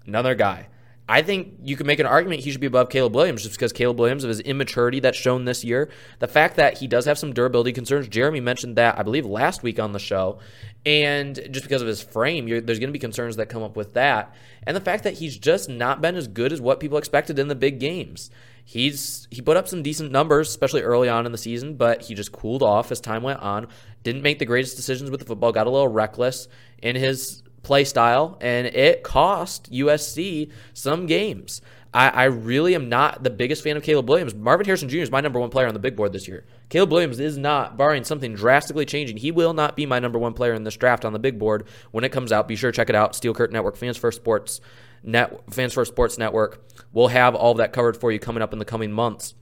another 0.06 0.36
guy. 0.36 0.68
I 1.10 1.24
think 1.24 1.56
you 1.64 1.76
could 1.76 1.88
make 1.88 2.00
an 2.00 2.06
argument 2.06 2.42
he 2.42 2.52
should 2.52 2.62
be 2.62 2.68
above 2.68 2.90
Caleb 2.90 3.16
Williams 3.16 3.42
just 3.42 3.56
because 3.56 3.74
Caleb 3.74 4.00
Williams 4.00 4.24
of 4.24 4.28
his 4.28 4.42
immaturity 4.42 5.00
that's 5.00 5.18
shown 5.18 5.44
this 5.44 5.64
year. 5.64 5.90
The 6.20 6.28
fact 6.28 6.58
that 6.58 6.78
he 6.78 6.88
does 6.88 7.06
have 7.06 7.18
some 7.18 7.34
durability 7.34 7.74
concerns. 7.74 8.08
Jeremy 8.08 8.42
mentioned 8.42 8.76
that 8.76 9.00
I 9.00 9.02
believe 9.02 9.26
last 9.26 9.64
week 9.64 9.80
on 9.80 9.92
the 9.92 10.00
show. 10.00 10.38
And 10.86 11.36
just 11.50 11.64
because 11.64 11.82
of 11.82 11.88
his 11.88 12.02
frame, 12.02 12.48
there's 12.48 12.78
going 12.78 12.90
to 12.90 12.94
be 12.94 13.00
concerns 13.00 13.38
that 13.38 13.50
come 13.50 13.64
up 13.64 13.76
with 13.76 13.96
that. 13.96 14.36
And 14.64 14.78
the 14.78 14.82
fact 14.82 15.04
that 15.04 15.16
he's 15.16 15.36
just 15.36 15.68
not 15.68 16.00
been 16.00 16.16
as 16.16 16.28
good 16.28 16.54
as 16.54 16.62
what 16.62 16.80
people 16.80 17.00
expected 17.00 17.40
in 17.40 17.48
the 17.48 17.56
big 17.56 17.80
games 17.80 18.30
he's 18.70 19.28
he 19.32 19.42
put 19.42 19.58
up 19.58 19.68
some 19.68 19.82
decent 19.82 20.12
numbers, 20.12 20.48
especially 20.48 20.84
early 20.84 21.10
on 21.10 21.26
in 21.26 21.32
the 21.32 21.40
season, 21.40 21.76
but 21.76 22.04
he 22.04 22.14
just 22.14 22.32
cooled 22.32 22.62
off 22.62 22.92
as 22.92 23.02
time 23.02 23.24
went 23.24 23.40
on. 23.40 23.68
Didn't 24.04 24.22
make 24.22 24.38
the 24.38 24.46
greatest 24.46 24.76
decisions 24.76 25.10
with 25.10 25.20
the 25.20 25.26
football, 25.26 25.52
got 25.52 25.66
a 25.66 25.72
little 25.72 25.88
reckless 25.88 26.48
in 26.78 26.96
his 26.96 27.42
play 27.64 27.84
style, 27.84 28.38
and 28.42 28.68
it 28.68 29.04
cost 29.04 29.72
USC 29.72 30.52
some 30.74 31.06
games. 31.06 31.62
I, 31.94 32.10
I 32.10 32.24
really 32.26 32.76
am 32.76 32.88
not 32.88 33.24
the 33.24 33.32
biggest 33.32 33.64
fan 33.64 33.76
of 33.76 33.84
Caleb 33.84 34.08
Williams. 34.10 34.36
Marvin 34.36 34.66
Harrison 34.66 34.90
Jr. 34.90 34.98
is 34.98 35.12
my 35.12 35.22
number 35.22 35.40
one 35.40 35.50
player 35.50 35.68
on 35.68 35.74
the 35.74 35.80
big 35.80 35.96
board 35.96 36.14
this 36.14 36.28
year. 36.28 36.46
Caleb 36.70 36.92
Williams 36.92 37.20
is 37.20 37.38
not, 37.38 37.78
barring 37.78 38.04
something 38.04 38.36
drastically 38.36 38.86
changing, 38.86 39.18
he 39.18 39.32
will 39.32 39.54
not 39.54 39.76
be 39.76 39.86
my 39.86 40.00
number 40.00 40.20
one 40.20 40.34
player 40.34 40.54
in 40.54 40.64
this 40.64 40.78
draft 40.78 41.04
on 41.04 41.14
the 41.14 41.20
big 41.20 41.40
board 41.40 41.68
when 41.92 42.04
it 42.04 42.12
comes 42.12 42.32
out. 42.32 42.48
Be 42.48 42.56
sure 42.56 42.72
to 42.72 42.76
check 42.76 42.90
it 42.90 42.96
out. 42.96 43.16
Steel 43.16 43.34
Curtain 43.34 43.54
Network, 43.54 43.76
Fans 43.76 43.98
First 43.98 44.22
Sports 44.22 44.62
Net, 45.02 45.42
Fans 45.52 45.74
First 45.74 45.92
Sports 45.92 46.18
Network. 46.18 46.64
We'll 46.94 47.08
have 47.08 47.34
all 47.34 47.52
of 47.52 47.58
that 47.58 47.74
covered 47.74 47.98
for 47.98 48.12
you 48.12 48.20
coming 48.20 48.44
up 48.44 48.54
in 48.54 48.60
the 48.60 48.66
coming 48.66 48.92
months. 48.92 49.34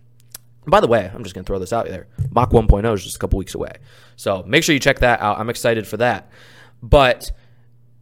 By 0.65 0.79
the 0.79 0.87
way, 0.87 1.09
I'm 1.13 1.23
just 1.23 1.33
going 1.33 1.43
to 1.43 1.47
throw 1.47 1.59
this 1.59 1.73
out 1.73 1.87
there. 1.87 2.07
Mock 2.31 2.51
1.0 2.51 2.93
is 2.93 3.03
just 3.03 3.15
a 3.15 3.19
couple 3.19 3.39
weeks 3.39 3.55
away. 3.55 3.71
So 4.17 4.43
make 4.43 4.63
sure 4.63 4.73
you 4.73 4.79
check 4.79 4.99
that 4.99 5.21
out. 5.21 5.39
I'm 5.39 5.49
excited 5.49 5.87
for 5.87 5.97
that. 5.97 6.29
But 6.83 7.31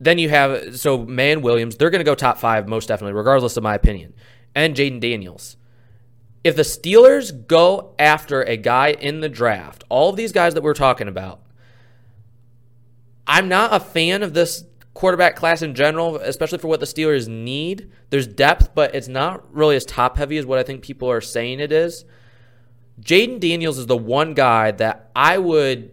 then 0.06 0.18
you 0.18 0.30
have, 0.30 0.80
so 0.80 1.06
Man 1.06 1.42
Williams, 1.42 1.78
they're 1.78 1.90
going 1.90 2.00
to 2.00 2.06
go 2.06 2.16
top 2.16 2.38
five 2.38 2.68
most 2.68 2.88
definitely, 2.88 3.14
regardless 3.14 3.58
of 3.58 3.64
my 3.64 3.76
opinion. 3.76 4.14
And 4.54 4.76
Jayden 4.76 5.00
Daniels. 5.00 5.58
If 6.44 6.56
the 6.56 6.62
Steelers 6.62 7.48
go 7.48 7.96
after 7.98 8.44
a 8.44 8.56
guy 8.56 8.92
in 8.92 9.22
the 9.22 9.30
draft, 9.30 9.84
all 9.90 10.12
of 10.12 10.16
these 10.16 10.32
guys 10.32 10.54
that 10.54 10.62
we're 10.62 10.76
talking 10.76 11.08
about, 11.08 11.42
I'm 13.26 13.48
not 13.50 13.74
a 13.74 13.80
fan 13.80 14.22
of 14.22 14.34
this 14.34 14.64
quarterback 14.94 15.36
class 15.36 15.62
in 15.62 15.74
general, 15.74 16.18
especially 16.18 16.60
for 16.60 16.68
what 16.68 16.80
the 16.80 16.86
Steelers 16.86 17.28
need. 17.28 17.92
There's 18.12 18.28
depth, 18.28 18.76
but 18.76 18.94
it's 18.94 19.08
not 19.08 19.54
really 19.54 19.76
as 19.76 19.86
top 19.86 20.18
heavy 20.18 20.38
as 20.38 20.46
what 20.46 20.60
I 20.60 20.64
think 20.64 20.84
people 20.84 21.10
are 21.10 21.22
saying 21.22 21.60
it 21.60 21.72
is. 21.72 22.06
Jayden 23.02 23.40
Daniels 23.40 23.78
is 23.78 23.88
the 23.88 23.98
one 23.98 24.36
guy 24.36 24.72
that 24.72 25.10
I 25.16 25.38
would 25.40 25.92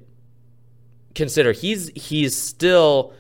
consider. 1.15 1.53
He's 1.53 1.91
he's 1.95 2.37
still 2.37 3.15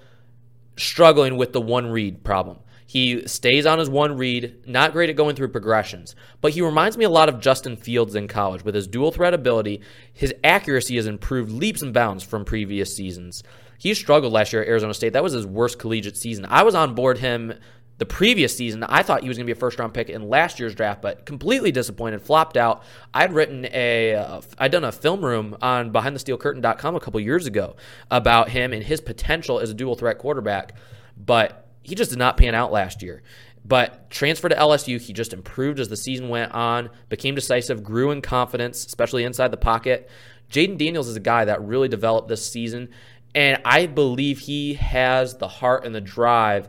struggling 0.77 1.37
with 1.37 1.53
the 1.53 1.61
one 1.61 1.91
read 1.91 2.25
problem. 2.25 2.59
He 2.87 3.27
stays 3.27 3.64
on 3.64 3.79
his 3.79 3.89
one 3.89 4.18
read, 4.18 4.66
not 4.66 4.93
great 4.93 5.09
at 5.09 5.16
going 5.16 5.35
through 5.35 5.49
progressions, 5.49 6.14
but 6.43 6.53
he 6.53 6.61
reminds 6.61 6.99
me 6.99 7.07
a 7.07 7.11
lot 7.11 7.31
of 7.31 7.41
Justin 7.41 7.75
Fields 7.75 8.14
in 8.14 8.29
college 8.29 8.64
with 8.64 8.75
his 8.75 8.87
dual 8.87 9.11
threat 9.11 9.33
ability. 9.33 9.81
His 10.12 10.35
accuracy 10.45 10.97
has 10.97 11.07
improved 11.07 11.51
leaps 11.51 11.81
and 11.81 11.95
bounds 11.95 12.23
from 12.23 12.45
previous 12.45 12.95
seasons. 12.95 13.43
He 13.79 13.95
struggled 13.95 14.35
last 14.35 14.53
year 14.53 14.61
at 14.61 14.68
Arizona 14.68 14.93
State. 14.93 15.14
That 15.14 15.23
was 15.23 15.33
his 15.33 15.47
worst 15.47 15.79
collegiate 15.79 16.18
season. 16.18 16.45
I 16.51 16.64
was 16.64 16.75
on 16.75 16.95
board 16.95 17.18
him 17.18 17.55
the 18.03 18.07
previous 18.07 18.57
season. 18.57 18.83
I 18.83 19.05
thought 19.05 19.23
he 19.23 19.29
was 19.29 19.39
going 19.39 19.47
to 19.47 19.55
be 19.55 19.57
a 19.57 19.61
first 19.61 19.79
round 19.79 19.95
pick 19.95 20.11
in 20.11 20.29
last 20.29 20.59
year's 20.59 20.75
draft, 20.75 21.01
but 21.01 21.25
completely 21.25 21.71
disappointed, 21.71 22.21
flopped 22.21 22.57
out. 22.57 22.83
I'd 23.15 23.33
written 23.33 23.65
a, 23.67 24.15
uh, 24.17 24.41
I'd 24.59 24.73
done 24.73 24.83
a 24.83 24.91
film 24.91 25.25
room 25.25 25.57
on 25.63 25.93
BehindTheSteelCurtain.com 25.93 26.97
a 26.97 27.01
couple 27.01 27.21
years 27.21 27.47
ago 27.47 27.77
about 28.11 28.49
him 28.49 28.73
and 28.73 28.83
his 28.83 29.01
potential 29.01 29.61
as 29.61 29.71
a 29.71 29.75
dual 29.75 29.95
threat 29.95 30.19
quarterback, 30.19 30.75
but 31.17 31.69
he 31.85 31.95
just 31.95 32.11
did 32.11 32.19
not 32.19 32.37
pan 32.37 32.57
out 32.57 32.73
last 32.73 33.05
year. 33.05 33.23
But 33.65 34.11
transferred 34.11 34.49
to 34.49 34.57
LSU, 34.57 35.01
he 35.01 35.13
just 35.13 35.33
improved 35.33 35.79
as 35.79 35.89
the 35.89 35.97
season 35.97 36.29
went 36.29 36.51
on, 36.51 36.91
became 37.09 37.37
decisive, 37.37 37.85
grew 37.85 38.11
in 38.11 38.21
confidence, 38.21 38.85
especially 38.85 39.23
inside 39.23 39.53
the 39.53 39.57
pocket. 39.57 40.11
Jayden 40.51 40.77
Daniels 40.77 41.07
is 41.07 41.15
a 41.15 41.21
guy 41.21 41.45
that 41.45 41.63
really 41.63 41.87
developed 41.87 42.27
this 42.27 42.45
season, 42.45 42.89
and 43.33 43.63
I 43.65 43.87
believe 43.87 44.41
he 44.41 44.75
has 44.75 45.37
the 45.37 45.47
heart 45.47 45.85
and 45.87 45.95
the 45.95 46.01
drive 46.01 46.69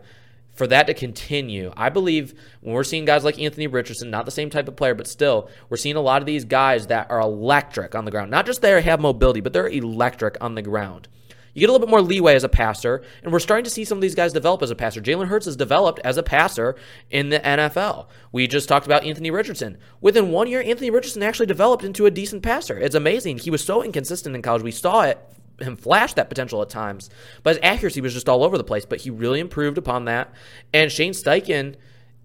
for 0.53 0.67
that 0.67 0.87
to 0.87 0.93
continue. 0.93 1.73
I 1.75 1.89
believe 1.89 2.33
when 2.61 2.75
we're 2.75 2.83
seeing 2.83 3.05
guys 3.05 3.23
like 3.23 3.39
Anthony 3.39 3.67
Richardson, 3.67 4.09
not 4.09 4.25
the 4.25 4.31
same 4.31 4.49
type 4.49 4.67
of 4.67 4.75
player, 4.75 4.93
but 4.93 5.07
still, 5.07 5.49
we're 5.69 5.77
seeing 5.77 5.95
a 5.95 6.01
lot 6.01 6.21
of 6.21 6.25
these 6.25 6.45
guys 6.45 6.87
that 6.87 7.09
are 7.09 7.19
electric 7.19 7.95
on 7.95 8.05
the 8.05 8.11
ground. 8.11 8.31
Not 8.31 8.45
just 8.45 8.61
they 8.61 8.81
have 8.81 8.99
mobility, 8.99 9.41
but 9.41 9.53
they're 9.53 9.67
electric 9.67 10.37
on 10.41 10.55
the 10.55 10.61
ground. 10.61 11.07
You 11.53 11.59
get 11.59 11.69
a 11.69 11.71
little 11.71 11.85
bit 11.85 11.91
more 11.91 12.01
leeway 12.01 12.33
as 12.35 12.43
a 12.43 12.49
passer, 12.49 13.03
and 13.21 13.31
we're 13.31 13.39
starting 13.39 13.63
to 13.63 13.69
see 13.69 13.85
some 13.85 13.99
of 13.99 14.01
these 14.01 14.15
guys 14.15 14.33
develop 14.33 14.63
as 14.63 14.71
a 14.71 14.75
passer. 14.75 15.01
Jalen 15.01 15.27
Hurts 15.27 15.45
has 15.45 15.55
developed 15.55 15.99
as 16.03 16.17
a 16.17 16.23
passer 16.23 16.75
in 17.11 17.29
the 17.29 17.39
NFL. 17.39 18.07
We 18.31 18.47
just 18.47 18.67
talked 18.67 18.87
about 18.87 19.03
Anthony 19.03 19.29
Richardson. 19.29 19.77
Within 20.01 20.31
one 20.31 20.47
year, 20.47 20.63
Anthony 20.63 20.89
Richardson 20.89 21.21
actually 21.21 21.45
developed 21.45 21.83
into 21.83 22.07
a 22.07 22.11
decent 22.11 22.41
passer. 22.41 22.77
It's 22.79 22.95
amazing. 22.95 23.37
He 23.37 23.51
was 23.51 23.63
so 23.63 23.83
inconsistent 23.83 24.35
in 24.35 24.41
college. 24.41 24.63
We 24.63 24.71
saw 24.71 25.03
it 25.03 25.19
him 25.63 25.75
flash 25.75 26.13
that 26.13 26.29
potential 26.29 26.61
at 26.61 26.69
times, 26.69 27.09
but 27.43 27.55
his 27.55 27.59
accuracy 27.63 28.01
was 28.01 28.13
just 28.13 28.29
all 28.29 28.43
over 28.43 28.57
the 28.57 28.63
place. 28.63 28.85
But 28.85 29.01
he 29.01 29.09
really 29.09 29.39
improved 29.39 29.77
upon 29.77 30.05
that. 30.05 30.33
And 30.73 30.91
Shane 30.91 31.13
Steichen, 31.13 31.75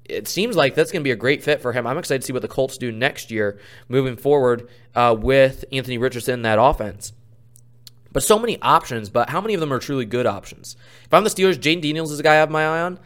it 0.04 0.26
seems 0.28 0.56
like 0.56 0.74
that's 0.74 0.90
going 0.90 1.02
to 1.02 1.08
be 1.08 1.12
a 1.12 1.16
great 1.16 1.42
fit 1.42 1.60
for 1.60 1.72
him. 1.72 1.86
I'm 1.86 1.98
excited 1.98 2.22
to 2.22 2.26
see 2.26 2.32
what 2.32 2.42
the 2.42 2.48
Colts 2.48 2.78
do 2.78 2.90
next 2.90 3.30
year 3.30 3.58
moving 3.88 4.16
forward 4.16 4.68
uh, 4.94 5.16
with 5.18 5.64
Anthony 5.70 5.98
Richardson 5.98 6.34
in 6.34 6.42
that 6.42 6.58
offense. 6.60 7.12
But 8.10 8.22
so 8.22 8.38
many 8.38 8.60
options, 8.62 9.10
but 9.10 9.28
how 9.28 9.40
many 9.40 9.54
of 9.54 9.60
them 9.60 9.72
are 9.72 9.78
truly 9.78 10.06
good 10.06 10.26
options? 10.26 10.76
If 11.04 11.12
I'm 11.12 11.24
the 11.24 11.30
Steelers, 11.30 11.58
Jayden 11.58 11.82
Daniels 11.82 12.10
is 12.10 12.20
a 12.20 12.22
guy 12.22 12.34
I 12.34 12.36
have 12.36 12.50
my 12.50 12.64
eye 12.64 12.80
on. 12.80 12.98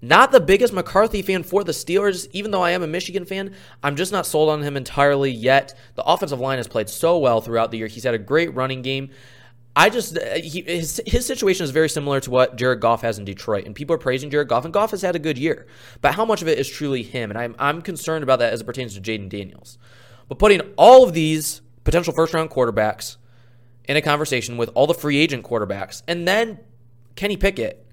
Not 0.00 0.32
the 0.32 0.40
biggest 0.40 0.74
McCarthy 0.74 1.22
fan 1.22 1.42
for 1.42 1.64
the 1.64 1.72
Steelers, 1.72 2.28
even 2.32 2.50
though 2.50 2.62
I 2.62 2.72
am 2.72 2.82
a 2.82 2.86
Michigan 2.86 3.24
fan. 3.24 3.54
I'm 3.82 3.96
just 3.96 4.12
not 4.12 4.26
sold 4.26 4.50
on 4.50 4.62
him 4.62 4.76
entirely 4.76 5.30
yet. 5.30 5.74
The 5.94 6.04
offensive 6.04 6.40
line 6.40 6.58
has 6.58 6.68
played 6.68 6.90
so 6.90 7.18
well 7.18 7.40
throughout 7.40 7.70
the 7.70 7.78
year. 7.78 7.86
He's 7.86 8.04
had 8.04 8.12
a 8.12 8.18
great 8.18 8.54
running 8.54 8.82
game. 8.82 9.10
I 9.76 9.90
just 9.90 10.16
uh, 10.16 10.36
he, 10.36 10.62
his 10.62 11.02
his 11.04 11.26
situation 11.26 11.64
is 11.64 11.70
very 11.70 11.88
similar 11.88 12.20
to 12.20 12.30
what 12.30 12.56
Jared 12.56 12.80
Goff 12.80 13.02
has 13.02 13.18
in 13.18 13.24
Detroit, 13.24 13.66
and 13.66 13.74
people 13.74 13.94
are 13.94 13.98
praising 13.98 14.30
Jared 14.30 14.48
Goff, 14.48 14.64
and 14.64 14.72
Goff 14.72 14.92
has 14.92 15.02
had 15.02 15.16
a 15.16 15.18
good 15.18 15.36
year. 15.36 15.66
But 16.00 16.14
how 16.14 16.24
much 16.24 16.42
of 16.42 16.48
it 16.48 16.58
is 16.58 16.68
truly 16.68 17.02
him? 17.02 17.30
And 17.30 17.38
I'm 17.38 17.56
I'm 17.58 17.82
concerned 17.82 18.22
about 18.22 18.38
that 18.38 18.52
as 18.52 18.60
it 18.60 18.64
pertains 18.64 18.94
to 18.94 19.00
Jayden 19.00 19.28
Daniels. 19.28 19.78
But 20.28 20.38
putting 20.38 20.60
all 20.76 21.04
of 21.04 21.12
these 21.12 21.60
potential 21.82 22.12
first 22.12 22.32
round 22.34 22.50
quarterbacks 22.50 23.16
in 23.86 23.96
a 23.96 24.02
conversation 24.02 24.56
with 24.56 24.70
all 24.74 24.86
the 24.86 24.94
free 24.94 25.18
agent 25.18 25.44
quarterbacks, 25.44 26.02
and 26.06 26.26
then 26.26 26.60
Kenny 27.16 27.36
Pickett, 27.36 27.84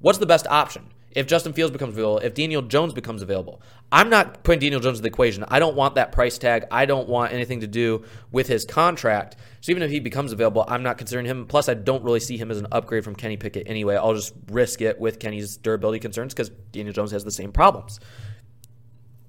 what's 0.00 0.18
the 0.18 0.26
best 0.26 0.46
option? 0.48 0.90
If 1.16 1.26
Justin 1.26 1.54
Fields 1.54 1.72
becomes 1.72 1.94
available, 1.94 2.18
if 2.18 2.34
Daniel 2.34 2.60
Jones 2.60 2.92
becomes 2.92 3.22
available, 3.22 3.62
I'm 3.90 4.10
not 4.10 4.44
putting 4.44 4.60
Daniel 4.60 4.80
Jones 4.80 4.98
in 4.98 5.02
the 5.02 5.08
equation. 5.08 5.46
I 5.48 5.58
don't 5.58 5.74
want 5.74 5.94
that 5.94 6.12
price 6.12 6.36
tag. 6.36 6.66
I 6.70 6.84
don't 6.84 7.08
want 7.08 7.32
anything 7.32 7.60
to 7.60 7.66
do 7.66 8.04
with 8.30 8.48
his 8.48 8.66
contract. 8.66 9.36
So 9.62 9.72
even 9.72 9.82
if 9.82 9.90
he 9.90 9.98
becomes 9.98 10.32
available, 10.32 10.66
I'm 10.68 10.82
not 10.82 10.98
considering 10.98 11.24
him. 11.24 11.46
Plus, 11.46 11.70
I 11.70 11.74
don't 11.74 12.04
really 12.04 12.20
see 12.20 12.36
him 12.36 12.50
as 12.50 12.58
an 12.58 12.66
upgrade 12.70 13.02
from 13.02 13.16
Kenny 13.16 13.38
Pickett 13.38 13.66
anyway. 13.66 13.96
I'll 13.96 14.12
just 14.12 14.34
risk 14.50 14.82
it 14.82 15.00
with 15.00 15.18
Kenny's 15.18 15.56
durability 15.56 16.00
concerns 16.00 16.34
because 16.34 16.50
Daniel 16.70 16.92
Jones 16.92 17.12
has 17.12 17.24
the 17.24 17.30
same 17.30 17.50
problems. 17.50 17.98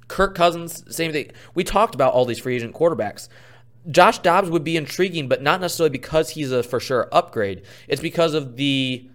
Kirk 0.09 0.35
Cousins, 0.35 0.83
same 0.93 1.13
thing. 1.13 1.31
We 1.55 1.63
talked 1.63 1.95
about 1.95 2.11
all 2.11 2.25
these 2.25 2.39
free 2.39 2.57
agent 2.57 2.75
quarterbacks. 2.75 3.29
Josh 3.89 4.19
Dobbs 4.19 4.49
would 4.49 4.65
be 4.65 4.75
intriguing, 4.75 5.29
but 5.29 5.41
not 5.41 5.61
necessarily 5.61 5.91
because 5.91 6.31
he's 6.31 6.51
a 6.51 6.63
for 6.63 6.81
sure 6.81 7.07
upgrade. 7.13 7.63
It's 7.88 8.01
because 8.01 8.33
of 8.33 8.57
the 8.57 9.09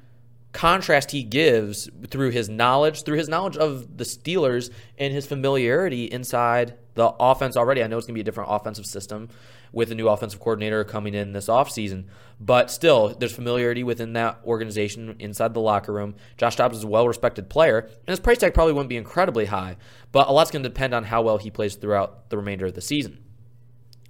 contrast 0.52 1.10
he 1.10 1.22
gives 1.22 1.88
through 2.08 2.30
his 2.30 2.48
knowledge, 2.48 3.02
through 3.04 3.18
his 3.18 3.28
knowledge 3.28 3.56
of 3.56 3.96
the 3.96 4.04
Steelers 4.04 4.70
and 4.98 5.12
his 5.12 5.26
familiarity 5.26 6.04
inside 6.04 6.74
the 6.94 7.08
offense 7.18 7.56
already. 7.56 7.82
I 7.82 7.86
know 7.86 7.98
it's 7.98 8.06
going 8.06 8.14
to 8.14 8.18
be 8.18 8.20
a 8.20 8.24
different 8.24 8.50
offensive 8.52 8.86
system 8.86 9.28
with 9.72 9.90
a 9.90 9.94
new 9.94 10.08
offensive 10.08 10.38
coordinator 10.38 10.84
coming 10.84 11.14
in 11.14 11.32
this 11.32 11.46
offseason, 11.46 12.04
but 12.38 12.70
still, 12.70 13.14
there's 13.18 13.32
familiarity 13.32 13.82
within 13.82 14.12
that 14.12 14.40
organization 14.44 15.16
inside 15.18 15.54
the 15.54 15.60
locker 15.60 15.92
room. 15.92 16.14
Josh 16.36 16.56
Dobbs 16.56 16.76
is 16.76 16.84
a 16.84 16.88
well 16.88 17.08
respected 17.08 17.48
player, 17.48 17.78
and 17.78 18.08
his 18.08 18.20
price 18.20 18.38
tag 18.38 18.52
probably 18.52 18.74
wouldn't 18.74 18.90
be 18.90 18.98
incredibly 18.98 19.46
high, 19.46 19.76
but 20.10 20.28
a 20.28 20.32
lot's 20.32 20.50
going 20.50 20.62
to 20.62 20.68
depend 20.68 20.92
on 20.92 21.04
how 21.04 21.22
well 21.22 21.38
he 21.38 21.50
plays 21.50 21.76
throughout 21.76 22.28
the 22.28 22.36
remainder 22.36 22.66
of 22.66 22.74
the 22.74 22.82
season. 22.82 23.18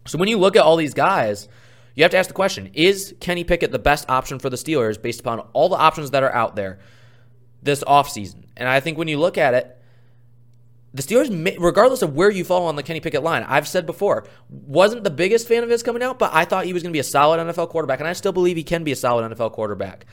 So 0.06 0.18
when 0.18 0.28
you 0.28 0.38
look 0.38 0.56
at 0.56 0.62
all 0.62 0.76
these 0.76 0.94
guys, 0.94 1.48
you 1.94 2.04
have 2.04 2.10
to 2.12 2.16
ask 2.16 2.28
the 2.28 2.34
question 2.34 2.70
Is 2.74 3.14
Kenny 3.20 3.44
Pickett 3.44 3.72
the 3.72 3.78
best 3.78 4.08
option 4.08 4.38
for 4.38 4.50
the 4.50 4.56
Steelers 4.56 5.00
based 5.00 5.20
upon 5.20 5.40
all 5.52 5.68
the 5.68 5.76
options 5.76 6.10
that 6.10 6.22
are 6.22 6.34
out 6.34 6.56
there 6.56 6.78
this 7.62 7.84
offseason? 7.84 8.44
And 8.56 8.68
I 8.68 8.80
think 8.80 8.98
when 8.98 9.08
you 9.08 9.18
look 9.18 9.38
at 9.38 9.54
it, 9.54 9.78
the 10.94 11.02
Steelers, 11.02 11.56
regardless 11.58 12.02
of 12.02 12.14
where 12.14 12.30
you 12.30 12.44
fall 12.44 12.66
on 12.66 12.76
the 12.76 12.82
Kenny 12.82 13.00
Pickett 13.00 13.22
line, 13.22 13.44
I've 13.48 13.66
said 13.66 13.86
before, 13.86 14.26
wasn't 14.50 15.04
the 15.04 15.10
biggest 15.10 15.48
fan 15.48 15.62
of 15.62 15.70
his 15.70 15.82
coming 15.82 16.02
out, 16.02 16.18
but 16.18 16.30
I 16.34 16.44
thought 16.44 16.66
he 16.66 16.74
was 16.74 16.82
going 16.82 16.92
to 16.92 16.96
be 16.96 17.00
a 17.00 17.04
solid 17.04 17.38
NFL 17.38 17.70
quarterback, 17.70 18.00
and 18.00 18.08
I 18.08 18.12
still 18.12 18.32
believe 18.32 18.56
he 18.56 18.62
can 18.62 18.84
be 18.84 18.92
a 18.92 18.96
solid 18.96 19.30
NFL 19.32 19.52
quarterback. 19.52 20.04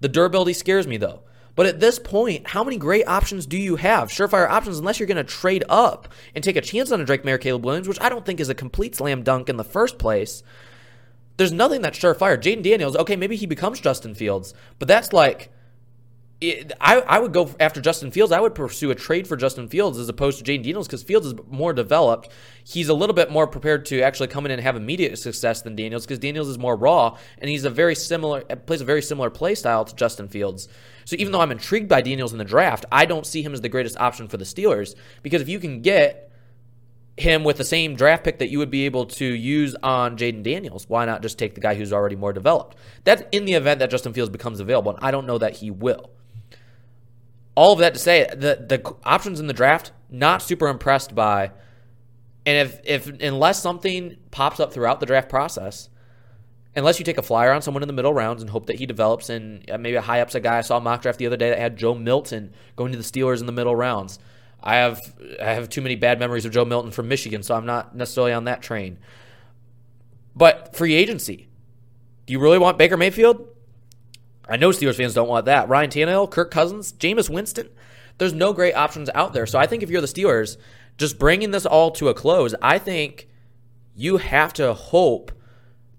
The 0.00 0.08
durability 0.08 0.52
scares 0.52 0.86
me, 0.86 0.98
though. 0.98 1.22
But 1.54 1.64
at 1.64 1.80
this 1.80 1.98
point, 1.98 2.46
how 2.46 2.62
many 2.62 2.76
great 2.76 3.08
options 3.08 3.46
do 3.46 3.56
you 3.56 3.76
have? 3.76 4.10
Surefire 4.10 4.48
options, 4.48 4.78
unless 4.78 5.00
you're 5.00 5.06
going 5.06 5.16
to 5.16 5.24
trade 5.24 5.64
up 5.70 6.08
and 6.34 6.44
take 6.44 6.56
a 6.56 6.60
chance 6.60 6.92
on 6.92 7.00
a 7.00 7.04
Drake 7.06 7.24
Maye, 7.24 7.38
Caleb 7.38 7.64
Williams, 7.64 7.88
which 7.88 8.00
I 8.00 8.10
don't 8.10 8.26
think 8.26 8.40
is 8.40 8.50
a 8.50 8.54
complete 8.54 8.94
slam 8.94 9.22
dunk 9.22 9.48
in 9.48 9.56
the 9.56 9.64
first 9.64 9.98
place. 9.98 10.42
There's 11.36 11.52
nothing 11.52 11.82
that's 11.82 11.98
surefire. 11.98 12.40
Jayden 12.40 12.62
Daniels, 12.62 12.96
okay, 12.96 13.16
maybe 13.16 13.36
he 13.36 13.46
becomes 13.46 13.80
Justin 13.80 14.14
Fields, 14.14 14.54
but 14.78 14.88
that's 14.88 15.12
like 15.12 15.50
it, 16.40 16.72
I, 16.80 17.00
I 17.00 17.18
would 17.18 17.32
go 17.32 17.54
after 17.58 17.80
Justin 17.80 18.10
Fields. 18.10 18.30
I 18.30 18.40
would 18.40 18.54
pursue 18.54 18.90
a 18.90 18.94
trade 18.94 19.26
for 19.26 19.36
Justin 19.36 19.68
Fields 19.68 19.96
as 19.98 20.08
opposed 20.08 20.38
to 20.38 20.44
Jayden 20.44 20.64
Daniels 20.64 20.86
because 20.86 21.02
Fields 21.02 21.26
is 21.26 21.34
more 21.48 21.72
developed. 21.72 22.30
He's 22.62 22.90
a 22.90 22.94
little 22.94 23.14
bit 23.14 23.30
more 23.30 23.46
prepared 23.46 23.86
to 23.86 24.02
actually 24.02 24.28
come 24.28 24.44
in 24.44 24.52
and 24.52 24.60
have 24.60 24.76
immediate 24.76 25.18
success 25.18 25.62
than 25.62 25.76
Daniels 25.76 26.04
because 26.04 26.18
Daniels 26.18 26.48
is 26.48 26.58
more 26.58 26.76
raw 26.76 27.16
and 27.38 27.48
he's 27.48 27.64
a 27.64 27.70
very 27.70 27.94
similar 27.94 28.42
plays 28.42 28.82
a 28.82 28.84
very 28.84 29.00
similar 29.00 29.30
play 29.30 29.54
style 29.54 29.86
to 29.86 29.96
Justin 29.96 30.28
Fields. 30.28 30.68
So 31.06 31.16
even 31.18 31.32
though 31.32 31.40
I'm 31.40 31.52
intrigued 31.52 31.88
by 31.88 32.02
Daniels 32.02 32.32
in 32.32 32.38
the 32.38 32.44
draft, 32.44 32.84
I 32.92 33.06
don't 33.06 33.26
see 33.26 33.42
him 33.42 33.54
as 33.54 33.62
the 33.62 33.70
greatest 33.70 33.96
option 33.98 34.28
for 34.28 34.36
the 34.36 34.44
Steelers 34.44 34.94
because 35.22 35.40
if 35.40 35.48
you 35.48 35.58
can 35.58 35.80
get 35.80 36.25
him 37.16 37.44
with 37.44 37.56
the 37.56 37.64
same 37.64 37.94
draft 37.94 38.24
pick 38.24 38.38
that 38.38 38.50
you 38.50 38.58
would 38.58 38.70
be 38.70 38.84
able 38.84 39.06
to 39.06 39.24
use 39.24 39.74
on 39.82 40.18
Jayden 40.18 40.42
Daniels, 40.42 40.88
why 40.88 41.06
not 41.06 41.22
just 41.22 41.38
take 41.38 41.54
the 41.54 41.60
guy 41.60 41.74
who's 41.74 41.92
already 41.92 42.16
more 42.16 42.32
developed? 42.32 42.76
That's 43.04 43.22
in 43.32 43.44
the 43.46 43.54
event 43.54 43.80
that 43.80 43.90
Justin 43.90 44.12
Fields 44.12 44.30
becomes 44.30 44.60
available, 44.60 44.92
and 44.94 45.04
I 45.04 45.10
don't 45.10 45.26
know 45.26 45.38
that 45.38 45.56
he 45.56 45.70
will 45.70 46.10
all 47.56 47.72
of 47.72 47.78
that 47.80 47.94
to 47.94 48.00
say, 48.00 48.28
the 48.30 48.64
the 48.68 48.94
options 49.04 49.40
in 49.40 49.48
the 49.48 49.52
draft 49.52 49.90
not 50.10 50.42
super 50.42 50.68
impressed 50.68 51.14
by. 51.14 51.50
And 52.44 52.68
if 52.68 52.80
if 52.84 53.06
unless 53.20 53.60
something 53.60 54.16
pops 54.30 54.60
up 54.60 54.72
throughout 54.72 55.00
the 55.00 55.06
draft 55.06 55.28
process, 55.28 55.88
unless 56.76 57.00
you 57.00 57.04
take 57.04 57.18
a 57.18 57.22
flyer 57.22 57.50
on 57.50 57.62
someone 57.62 57.82
in 57.82 57.88
the 57.88 57.94
middle 57.94 58.14
rounds 58.14 58.42
and 58.42 58.50
hope 58.50 58.66
that 58.66 58.76
he 58.76 58.86
develops, 58.86 59.30
and 59.30 59.68
uh, 59.68 59.78
maybe 59.78 59.96
a 59.96 60.02
high 60.02 60.20
upside 60.20 60.44
guy 60.44 60.58
I 60.58 60.60
saw 60.60 60.76
a 60.76 60.80
mock 60.80 61.02
draft 61.02 61.18
the 61.18 61.26
other 61.26 61.38
day 61.38 61.48
that 61.48 61.58
had 61.58 61.76
Joe 61.76 61.94
Milton 61.94 62.52
going 62.76 62.92
to 62.92 62.98
the 62.98 63.04
Steelers 63.04 63.40
in 63.40 63.46
the 63.46 63.52
middle 63.52 63.74
rounds. 63.74 64.20
I 64.66 64.76
have 64.76 65.14
I 65.40 65.52
have 65.52 65.68
too 65.68 65.80
many 65.80 65.94
bad 65.94 66.18
memories 66.18 66.44
of 66.44 66.50
Joe 66.50 66.64
Milton 66.64 66.90
from 66.90 67.06
Michigan, 67.06 67.44
so 67.44 67.54
I'm 67.54 67.66
not 67.66 67.94
necessarily 67.94 68.32
on 68.32 68.44
that 68.44 68.62
train. 68.62 68.98
But 70.34 70.74
free 70.76 70.94
agency. 70.94 71.46
Do 72.26 72.32
you 72.32 72.40
really 72.40 72.58
want 72.58 72.76
Baker 72.76 72.96
Mayfield? 72.96 73.46
I 74.48 74.56
know 74.56 74.70
Steelers 74.70 74.96
fans 74.96 75.14
don't 75.14 75.28
want 75.28 75.46
that. 75.46 75.68
Ryan 75.68 75.90
Tannehill, 75.90 76.32
Kirk 76.32 76.50
Cousins, 76.50 76.92
Jameis 76.92 77.30
Winston. 77.30 77.68
There's 78.18 78.32
no 78.32 78.52
great 78.52 78.74
options 78.74 79.08
out 79.14 79.32
there. 79.32 79.46
So 79.46 79.56
I 79.56 79.66
think 79.66 79.84
if 79.84 79.90
you're 79.90 80.00
the 80.00 80.08
Steelers, 80.08 80.56
just 80.98 81.16
bringing 81.16 81.52
this 81.52 81.64
all 81.64 81.92
to 81.92 82.08
a 82.08 82.14
close, 82.14 82.52
I 82.60 82.78
think 82.80 83.28
you 83.94 84.16
have 84.16 84.52
to 84.54 84.74
hope 84.74 85.30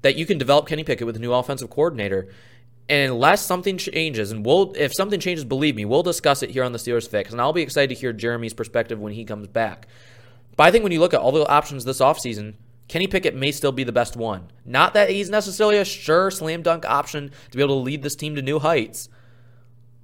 that 0.01 0.17
you 0.17 0.25
can 0.25 0.37
develop 0.37 0.67
Kenny 0.67 0.83
Pickett 0.83 1.07
with 1.07 1.15
a 1.15 1.19
new 1.19 1.31
offensive 1.31 1.69
coordinator. 1.69 2.27
And 2.89 3.11
unless 3.11 3.45
something 3.45 3.77
changes, 3.77 4.31
and 4.31 4.45
we'll 4.45 4.73
if 4.77 4.93
something 4.95 5.19
changes, 5.19 5.43
believe 5.43 5.75
me, 5.75 5.85
we'll 5.85 6.03
discuss 6.03 6.41
it 6.41 6.51
here 6.51 6.63
on 6.63 6.71
the 6.71 6.79
Steelers 6.79 7.09
Fix. 7.09 7.31
And 7.31 7.41
I'll 7.41 7.53
be 7.53 7.61
excited 7.61 7.93
to 7.93 7.99
hear 7.99 8.13
Jeremy's 8.13 8.53
perspective 8.53 8.99
when 8.99 9.13
he 9.13 9.25
comes 9.25 9.47
back. 9.47 9.87
But 10.55 10.67
I 10.67 10.71
think 10.71 10.83
when 10.83 10.93
you 10.93 10.99
look 10.99 11.13
at 11.13 11.19
all 11.19 11.31
the 11.33 11.47
options 11.47 11.83
this 11.85 11.99
offseason, 11.99 12.55
Kenny 12.87 13.07
Pickett 13.07 13.35
may 13.35 13.51
still 13.51 13.73
be 13.73 13.83
the 13.83 13.91
best 13.91 14.15
one. 14.15 14.49
Not 14.63 14.93
that 14.93 15.09
he's 15.09 15.29
necessarily 15.29 15.77
a 15.77 15.83
sure 15.85 16.31
slam 16.31 16.61
dunk 16.61 16.85
option 16.85 17.31
to 17.51 17.57
be 17.57 17.61
able 17.61 17.75
to 17.75 17.81
lead 17.81 18.01
this 18.01 18.15
team 18.15 18.35
to 18.35 18.41
new 18.41 18.59
heights, 18.59 19.09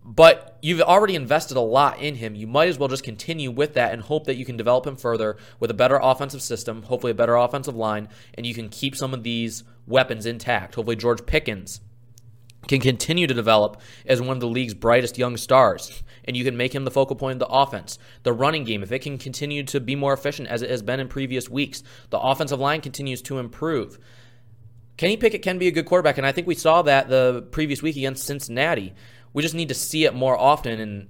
But 0.05 0.57
you've 0.61 0.81
already 0.81 1.15
invested 1.15 1.55
a 1.55 1.61
lot 1.61 1.99
in 1.99 2.15
him. 2.15 2.35
You 2.35 2.45
might 2.45 2.67
as 2.67 2.77
well 2.77 2.89
just 2.89 3.03
continue 3.03 3.51
with 3.51 3.73
that 3.75 3.93
and 3.93 4.01
hope 4.01 4.25
that 4.25 4.35
you 4.35 4.43
can 4.43 4.57
develop 4.57 4.85
him 4.85 4.97
further 4.97 5.37
with 5.59 5.71
a 5.71 5.75
better 5.75 5.97
offensive 6.01 6.41
system, 6.41 6.83
hopefully 6.83 7.11
a 7.11 7.15
better 7.15 7.35
offensive 7.35 7.75
line, 7.75 8.09
and 8.33 8.45
you 8.45 8.53
can 8.53 8.67
keep 8.67 8.95
some 8.97 9.13
of 9.13 9.23
these 9.23 9.63
weapons 9.87 10.25
intact. 10.25 10.75
Hopefully, 10.75 10.97
George 10.97 11.25
Pickens 11.25 11.79
can 12.67 12.79
continue 12.79 13.27
to 13.27 13.33
develop 13.33 13.81
as 14.05 14.21
one 14.21 14.37
of 14.37 14.39
the 14.39 14.47
league's 14.47 14.73
brightest 14.73 15.17
young 15.17 15.37
stars, 15.37 16.03
and 16.25 16.37
you 16.37 16.43
can 16.43 16.57
make 16.57 16.73
him 16.73 16.85
the 16.85 16.91
focal 16.91 17.15
point 17.15 17.33
of 17.33 17.39
the 17.39 17.53
offense. 17.53 17.99
The 18.23 18.33
running 18.33 18.63
game, 18.63 18.83
if 18.83 18.91
it 18.91 18.99
can 18.99 19.17
continue 19.17 19.63
to 19.63 19.79
be 19.79 19.95
more 19.95 20.13
efficient 20.13 20.47
as 20.47 20.61
it 20.61 20.69
has 20.69 20.81
been 20.81 20.99
in 20.99 21.07
previous 21.07 21.49
weeks, 21.49 21.83
the 22.09 22.19
offensive 22.19 22.59
line 22.59 22.81
continues 22.81 23.21
to 23.23 23.39
improve. 23.39 23.99
Kenny 24.95 25.17
Pickett 25.17 25.41
can 25.41 25.57
be 25.57 25.67
a 25.67 25.71
good 25.71 25.85
quarterback, 25.85 26.17
and 26.17 26.27
I 26.27 26.31
think 26.31 26.47
we 26.47 26.55
saw 26.55 26.83
that 26.83 27.09
the 27.09 27.47
previous 27.51 27.81
week 27.81 27.97
against 27.97 28.25
Cincinnati. 28.25 28.93
We 29.33 29.41
just 29.41 29.55
need 29.55 29.69
to 29.69 29.75
see 29.75 30.05
it 30.05 30.13
more 30.13 30.37
often, 30.37 30.79
and 30.79 31.09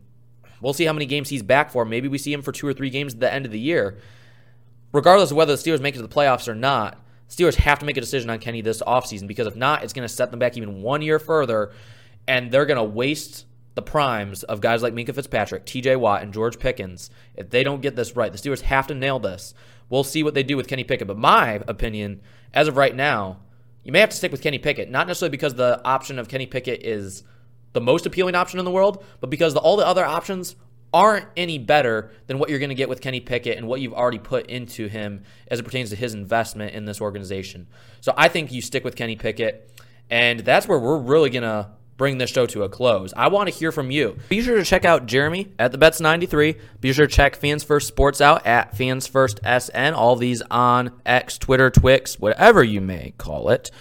we'll 0.61 0.73
see 0.73 0.85
how 0.85 0.93
many 0.93 1.05
games 1.05 1.29
he's 1.29 1.43
back 1.43 1.69
for. 1.71 1.83
Maybe 1.83 2.07
we 2.07 2.17
see 2.17 2.31
him 2.31 2.41
for 2.41 2.53
two 2.53 2.65
or 2.65 2.73
three 2.73 2.89
games 2.89 3.13
at 3.13 3.19
the 3.19 3.33
end 3.33 3.45
of 3.45 3.51
the 3.51 3.59
year. 3.59 3.99
Regardless 4.93 5.31
of 5.31 5.37
whether 5.37 5.55
the 5.55 5.61
Steelers 5.61 5.81
make 5.81 5.95
it 5.95 5.97
to 5.97 6.07
the 6.07 6.13
playoffs 6.13 6.47
or 6.47 6.55
not, 6.55 7.02
Steelers 7.33 7.55
have 7.55 7.79
to 7.79 7.85
make 7.85 7.97
a 7.97 8.01
decision 8.01 8.29
on 8.29 8.39
Kenny 8.39 8.61
this 8.61 8.81
offseason 8.83 9.27
because 9.27 9.47
if 9.47 9.55
not, 9.55 9.83
it's 9.83 9.93
going 9.93 10.07
to 10.07 10.13
set 10.13 10.29
them 10.29 10.39
back 10.39 10.55
even 10.55 10.81
one 10.81 11.01
year 11.01 11.17
further, 11.17 11.71
and 12.27 12.51
they're 12.51 12.65
going 12.65 12.77
to 12.77 12.83
waste 12.83 13.45
the 13.75 13.81
primes 13.81 14.43
of 14.43 14.61
guys 14.61 14.83
like 14.83 14.93
Minkah 14.93 15.15
Fitzpatrick, 15.15 15.65
TJ 15.65 15.99
Watt, 15.99 16.21
and 16.21 16.31
George 16.31 16.59
Pickens. 16.59 17.09
If 17.35 17.49
they 17.49 17.63
don't 17.63 17.81
get 17.81 17.95
this 17.95 18.15
right, 18.15 18.31
the 18.31 18.37
Steelers 18.37 18.61
have 18.61 18.85
to 18.87 18.93
nail 18.93 19.17
this. 19.17 19.55
We'll 19.89 20.03
see 20.03 20.21
what 20.21 20.35
they 20.35 20.43
do 20.43 20.55
with 20.55 20.67
Kenny 20.67 20.83
Pickett. 20.83 21.07
But 21.07 21.17
my 21.17 21.61
opinion, 21.67 22.21
as 22.53 22.67
of 22.67 22.77
right 22.77 22.95
now, 22.95 23.39
you 23.83 23.91
may 23.91 23.99
have 23.99 24.09
to 24.09 24.15
stick 24.15 24.31
with 24.31 24.43
Kenny 24.43 24.59
Pickett, 24.59 24.91
not 24.91 25.07
necessarily 25.07 25.31
because 25.31 25.55
the 25.55 25.81
option 25.83 26.19
of 26.19 26.29
Kenny 26.29 26.45
Pickett 26.45 26.85
is 26.85 27.23
the 27.73 27.81
most 27.81 28.05
appealing 28.05 28.35
option 28.35 28.59
in 28.59 28.65
the 28.65 28.71
world, 28.71 29.03
but 29.19 29.31
because 29.31 29.55
the, 29.55 29.59
all 29.59 29.75
the 29.75 29.87
other 29.87 30.05
options 30.05 30.55
aren't 30.93 31.25
any 31.35 31.57
better 31.57 32.11
than 32.27 32.37
what 32.37 32.49
you're 32.49 32.59
going 32.59 32.69
to 32.69 32.75
get 32.75 32.89
with 32.89 33.01
Kenny 33.01 33.19
Pickett 33.19 33.57
and 33.57 33.67
what 33.67 33.81
you've 33.81 33.93
already 33.93 34.19
put 34.19 34.47
into 34.47 34.87
him 34.87 35.23
as 35.47 35.59
it 35.59 35.63
pertains 35.63 35.89
to 35.89 35.95
his 35.95 36.13
investment 36.13 36.73
in 36.73 36.85
this 36.85 37.01
organization. 37.01 37.67
So 38.01 38.13
I 38.15 38.27
think 38.27 38.51
you 38.51 38.61
stick 38.61 38.83
with 38.83 38.95
Kenny 38.95 39.15
Pickett, 39.15 39.71
and 40.09 40.41
that's 40.41 40.67
where 40.67 40.79
we're 40.79 40.99
really 40.99 41.29
going 41.29 41.43
to 41.43 41.69
bring 41.97 42.17
this 42.17 42.29
show 42.29 42.45
to 42.45 42.63
a 42.63 42.69
close. 42.69 43.13
I 43.15 43.27
want 43.27 43.49
to 43.49 43.55
hear 43.55 43.71
from 43.71 43.91
you. 43.91 44.17
Be 44.29 44.41
sure 44.41 44.57
to 44.57 44.63
check 44.63 44.85
out 44.85 45.05
Jeremy 45.05 45.51
at 45.59 45.71
the 45.71 45.77
Bets 45.77 45.99
93. 45.99 46.55
Be 46.81 46.93
sure 46.93 47.07
to 47.07 47.13
check 47.13 47.35
Fans 47.35 47.63
First 47.63 47.87
Sports 47.87 48.21
out 48.21 48.45
at 48.45 48.75
Fans 48.75 49.07
First 49.07 49.39
SN. 49.43 49.93
All 49.93 50.15
these 50.15 50.41
on 50.49 50.91
X, 51.05 51.37
Twitter, 51.37 51.69
Twix, 51.69 52.19
whatever 52.19 52.63
you 52.63 52.81
may 52.81 53.13
call 53.17 53.49
it. 53.49 53.71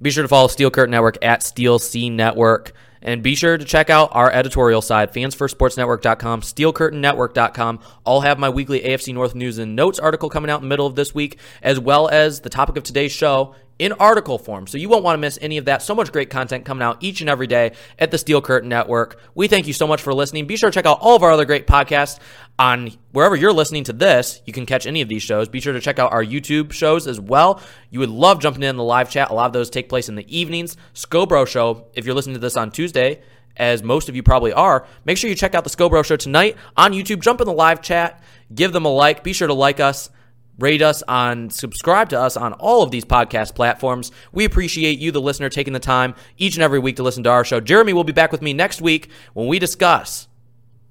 Be 0.00 0.10
sure 0.10 0.22
to 0.22 0.28
follow 0.28 0.48
Steel 0.48 0.70
Curtain 0.70 0.92
Network 0.92 1.18
at 1.22 1.42
Steel 1.42 1.78
C 1.78 2.08
Network. 2.08 2.72
And 3.02 3.22
be 3.22 3.34
sure 3.34 3.56
to 3.56 3.64
check 3.64 3.90
out 3.90 4.10
our 4.12 4.30
editorial 4.30 4.82
side, 4.82 5.12
fansfirstsportsnetwork.com, 5.12 6.40
steelcurtainnetwork.com. 6.40 7.80
I'll 8.06 8.20
have 8.20 8.38
my 8.38 8.48
weekly 8.48 8.80
AFC 8.80 9.14
North 9.14 9.34
news 9.34 9.58
and 9.58 9.76
notes 9.76 9.98
article 9.98 10.28
coming 10.30 10.50
out 10.50 10.60
in 10.60 10.64
the 10.64 10.68
middle 10.68 10.86
of 10.86 10.94
this 10.94 11.14
week, 11.14 11.38
as 11.62 11.78
well 11.78 12.08
as 12.08 12.40
the 12.40 12.50
topic 12.50 12.76
of 12.76 12.82
today's 12.82 13.12
show 13.12 13.54
in 13.78 13.92
article 13.92 14.38
form. 14.38 14.66
So 14.66 14.76
you 14.76 14.88
won't 14.88 15.04
want 15.04 15.14
to 15.14 15.20
miss 15.20 15.38
any 15.40 15.56
of 15.56 15.66
that. 15.66 15.82
So 15.82 15.94
much 15.94 16.10
great 16.10 16.30
content 16.30 16.64
coming 16.64 16.82
out 16.82 16.98
each 17.00 17.20
and 17.20 17.30
every 17.30 17.46
day 17.46 17.72
at 17.98 18.10
the 18.10 18.18
Steel 18.18 18.40
Curtain 18.40 18.68
Network. 18.68 19.20
We 19.34 19.48
thank 19.48 19.66
you 19.66 19.72
so 19.72 19.86
much 19.86 20.02
for 20.02 20.12
listening. 20.12 20.46
Be 20.46 20.56
sure 20.56 20.70
to 20.70 20.74
check 20.74 20.86
out 20.86 20.98
all 21.00 21.14
of 21.14 21.22
our 21.22 21.30
other 21.30 21.44
great 21.44 21.66
podcasts 21.66 22.18
on 22.58 22.90
wherever 23.12 23.36
you're 23.36 23.52
listening 23.52 23.84
to 23.84 23.92
this. 23.92 24.42
You 24.44 24.52
can 24.52 24.66
catch 24.66 24.86
any 24.86 25.00
of 25.00 25.08
these 25.08 25.22
shows. 25.22 25.48
Be 25.48 25.60
sure 25.60 25.72
to 25.72 25.80
check 25.80 25.98
out 25.98 26.12
our 26.12 26.24
YouTube 26.24 26.72
shows 26.72 27.06
as 27.06 27.20
well. 27.20 27.62
You 27.90 28.00
would 28.00 28.10
love 28.10 28.40
jumping 28.40 28.62
in 28.62 28.76
the 28.76 28.84
live 28.84 29.10
chat. 29.10 29.30
A 29.30 29.34
lot 29.34 29.46
of 29.46 29.52
those 29.52 29.70
take 29.70 29.88
place 29.88 30.08
in 30.08 30.16
the 30.16 30.36
evenings. 30.36 30.76
Scobro 30.94 31.46
Show, 31.46 31.86
if 31.94 32.04
you're 32.04 32.14
listening 32.14 32.34
to 32.34 32.40
this 32.40 32.56
on 32.56 32.70
Tuesday, 32.70 33.22
as 33.56 33.82
most 33.82 34.08
of 34.08 34.16
you 34.16 34.22
probably 34.22 34.52
are, 34.52 34.86
make 35.04 35.16
sure 35.16 35.30
you 35.30 35.36
check 35.36 35.54
out 35.54 35.64
the 35.64 35.70
Scobro 35.70 36.04
Show 36.04 36.16
tonight 36.16 36.56
on 36.76 36.92
YouTube. 36.92 37.20
Jump 37.20 37.40
in 37.40 37.46
the 37.46 37.52
live 37.52 37.80
chat, 37.80 38.22
give 38.54 38.72
them 38.72 38.84
a 38.84 38.88
like. 38.88 39.22
Be 39.22 39.32
sure 39.32 39.48
to 39.48 39.54
like 39.54 39.80
us 39.80 40.10
rate 40.58 40.82
us 40.82 41.02
on 41.06 41.48
subscribe 41.50 42.08
to 42.08 42.20
us 42.20 42.36
on 42.36 42.52
all 42.54 42.82
of 42.82 42.90
these 42.90 43.04
podcast 43.04 43.54
platforms 43.54 44.10
we 44.32 44.44
appreciate 44.44 44.98
you 44.98 45.12
the 45.12 45.20
listener 45.20 45.48
taking 45.48 45.72
the 45.72 45.78
time 45.78 46.14
each 46.36 46.56
and 46.56 46.64
every 46.64 46.80
week 46.80 46.96
to 46.96 47.02
listen 47.02 47.22
to 47.22 47.30
our 47.30 47.44
show 47.44 47.60
jeremy 47.60 47.92
will 47.92 48.02
be 48.02 48.12
back 48.12 48.32
with 48.32 48.42
me 48.42 48.52
next 48.52 48.80
week 48.80 49.08
when 49.34 49.46
we 49.46 49.60
discuss 49.60 50.27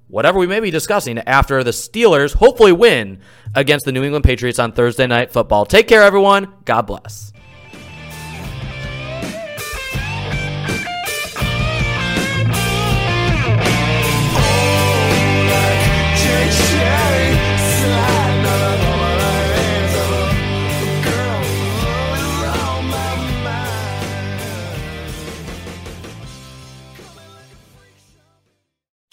whatever 0.08 0.38
we 0.38 0.46
may 0.46 0.60
be 0.60 0.70
discussing 0.70 1.18
after 1.20 1.62
the 1.62 1.70
steelers 1.70 2.34
hopefully 2.34 2.72
win 2.72 3.20
against 3.54 3.84
the 3.84 3.92
new 3.92 4.02
england 4.02 4.24
patriots 4.24 4.58
on 4.58 4.72
thursday 4.72 5.06
night 5.06 5.30
football. 5.32 5.64
Take 5.64 5.88
care 5.88 6.02
everyone. 6.02 6.52
God 6.64 6.82
bless 6.82 7.32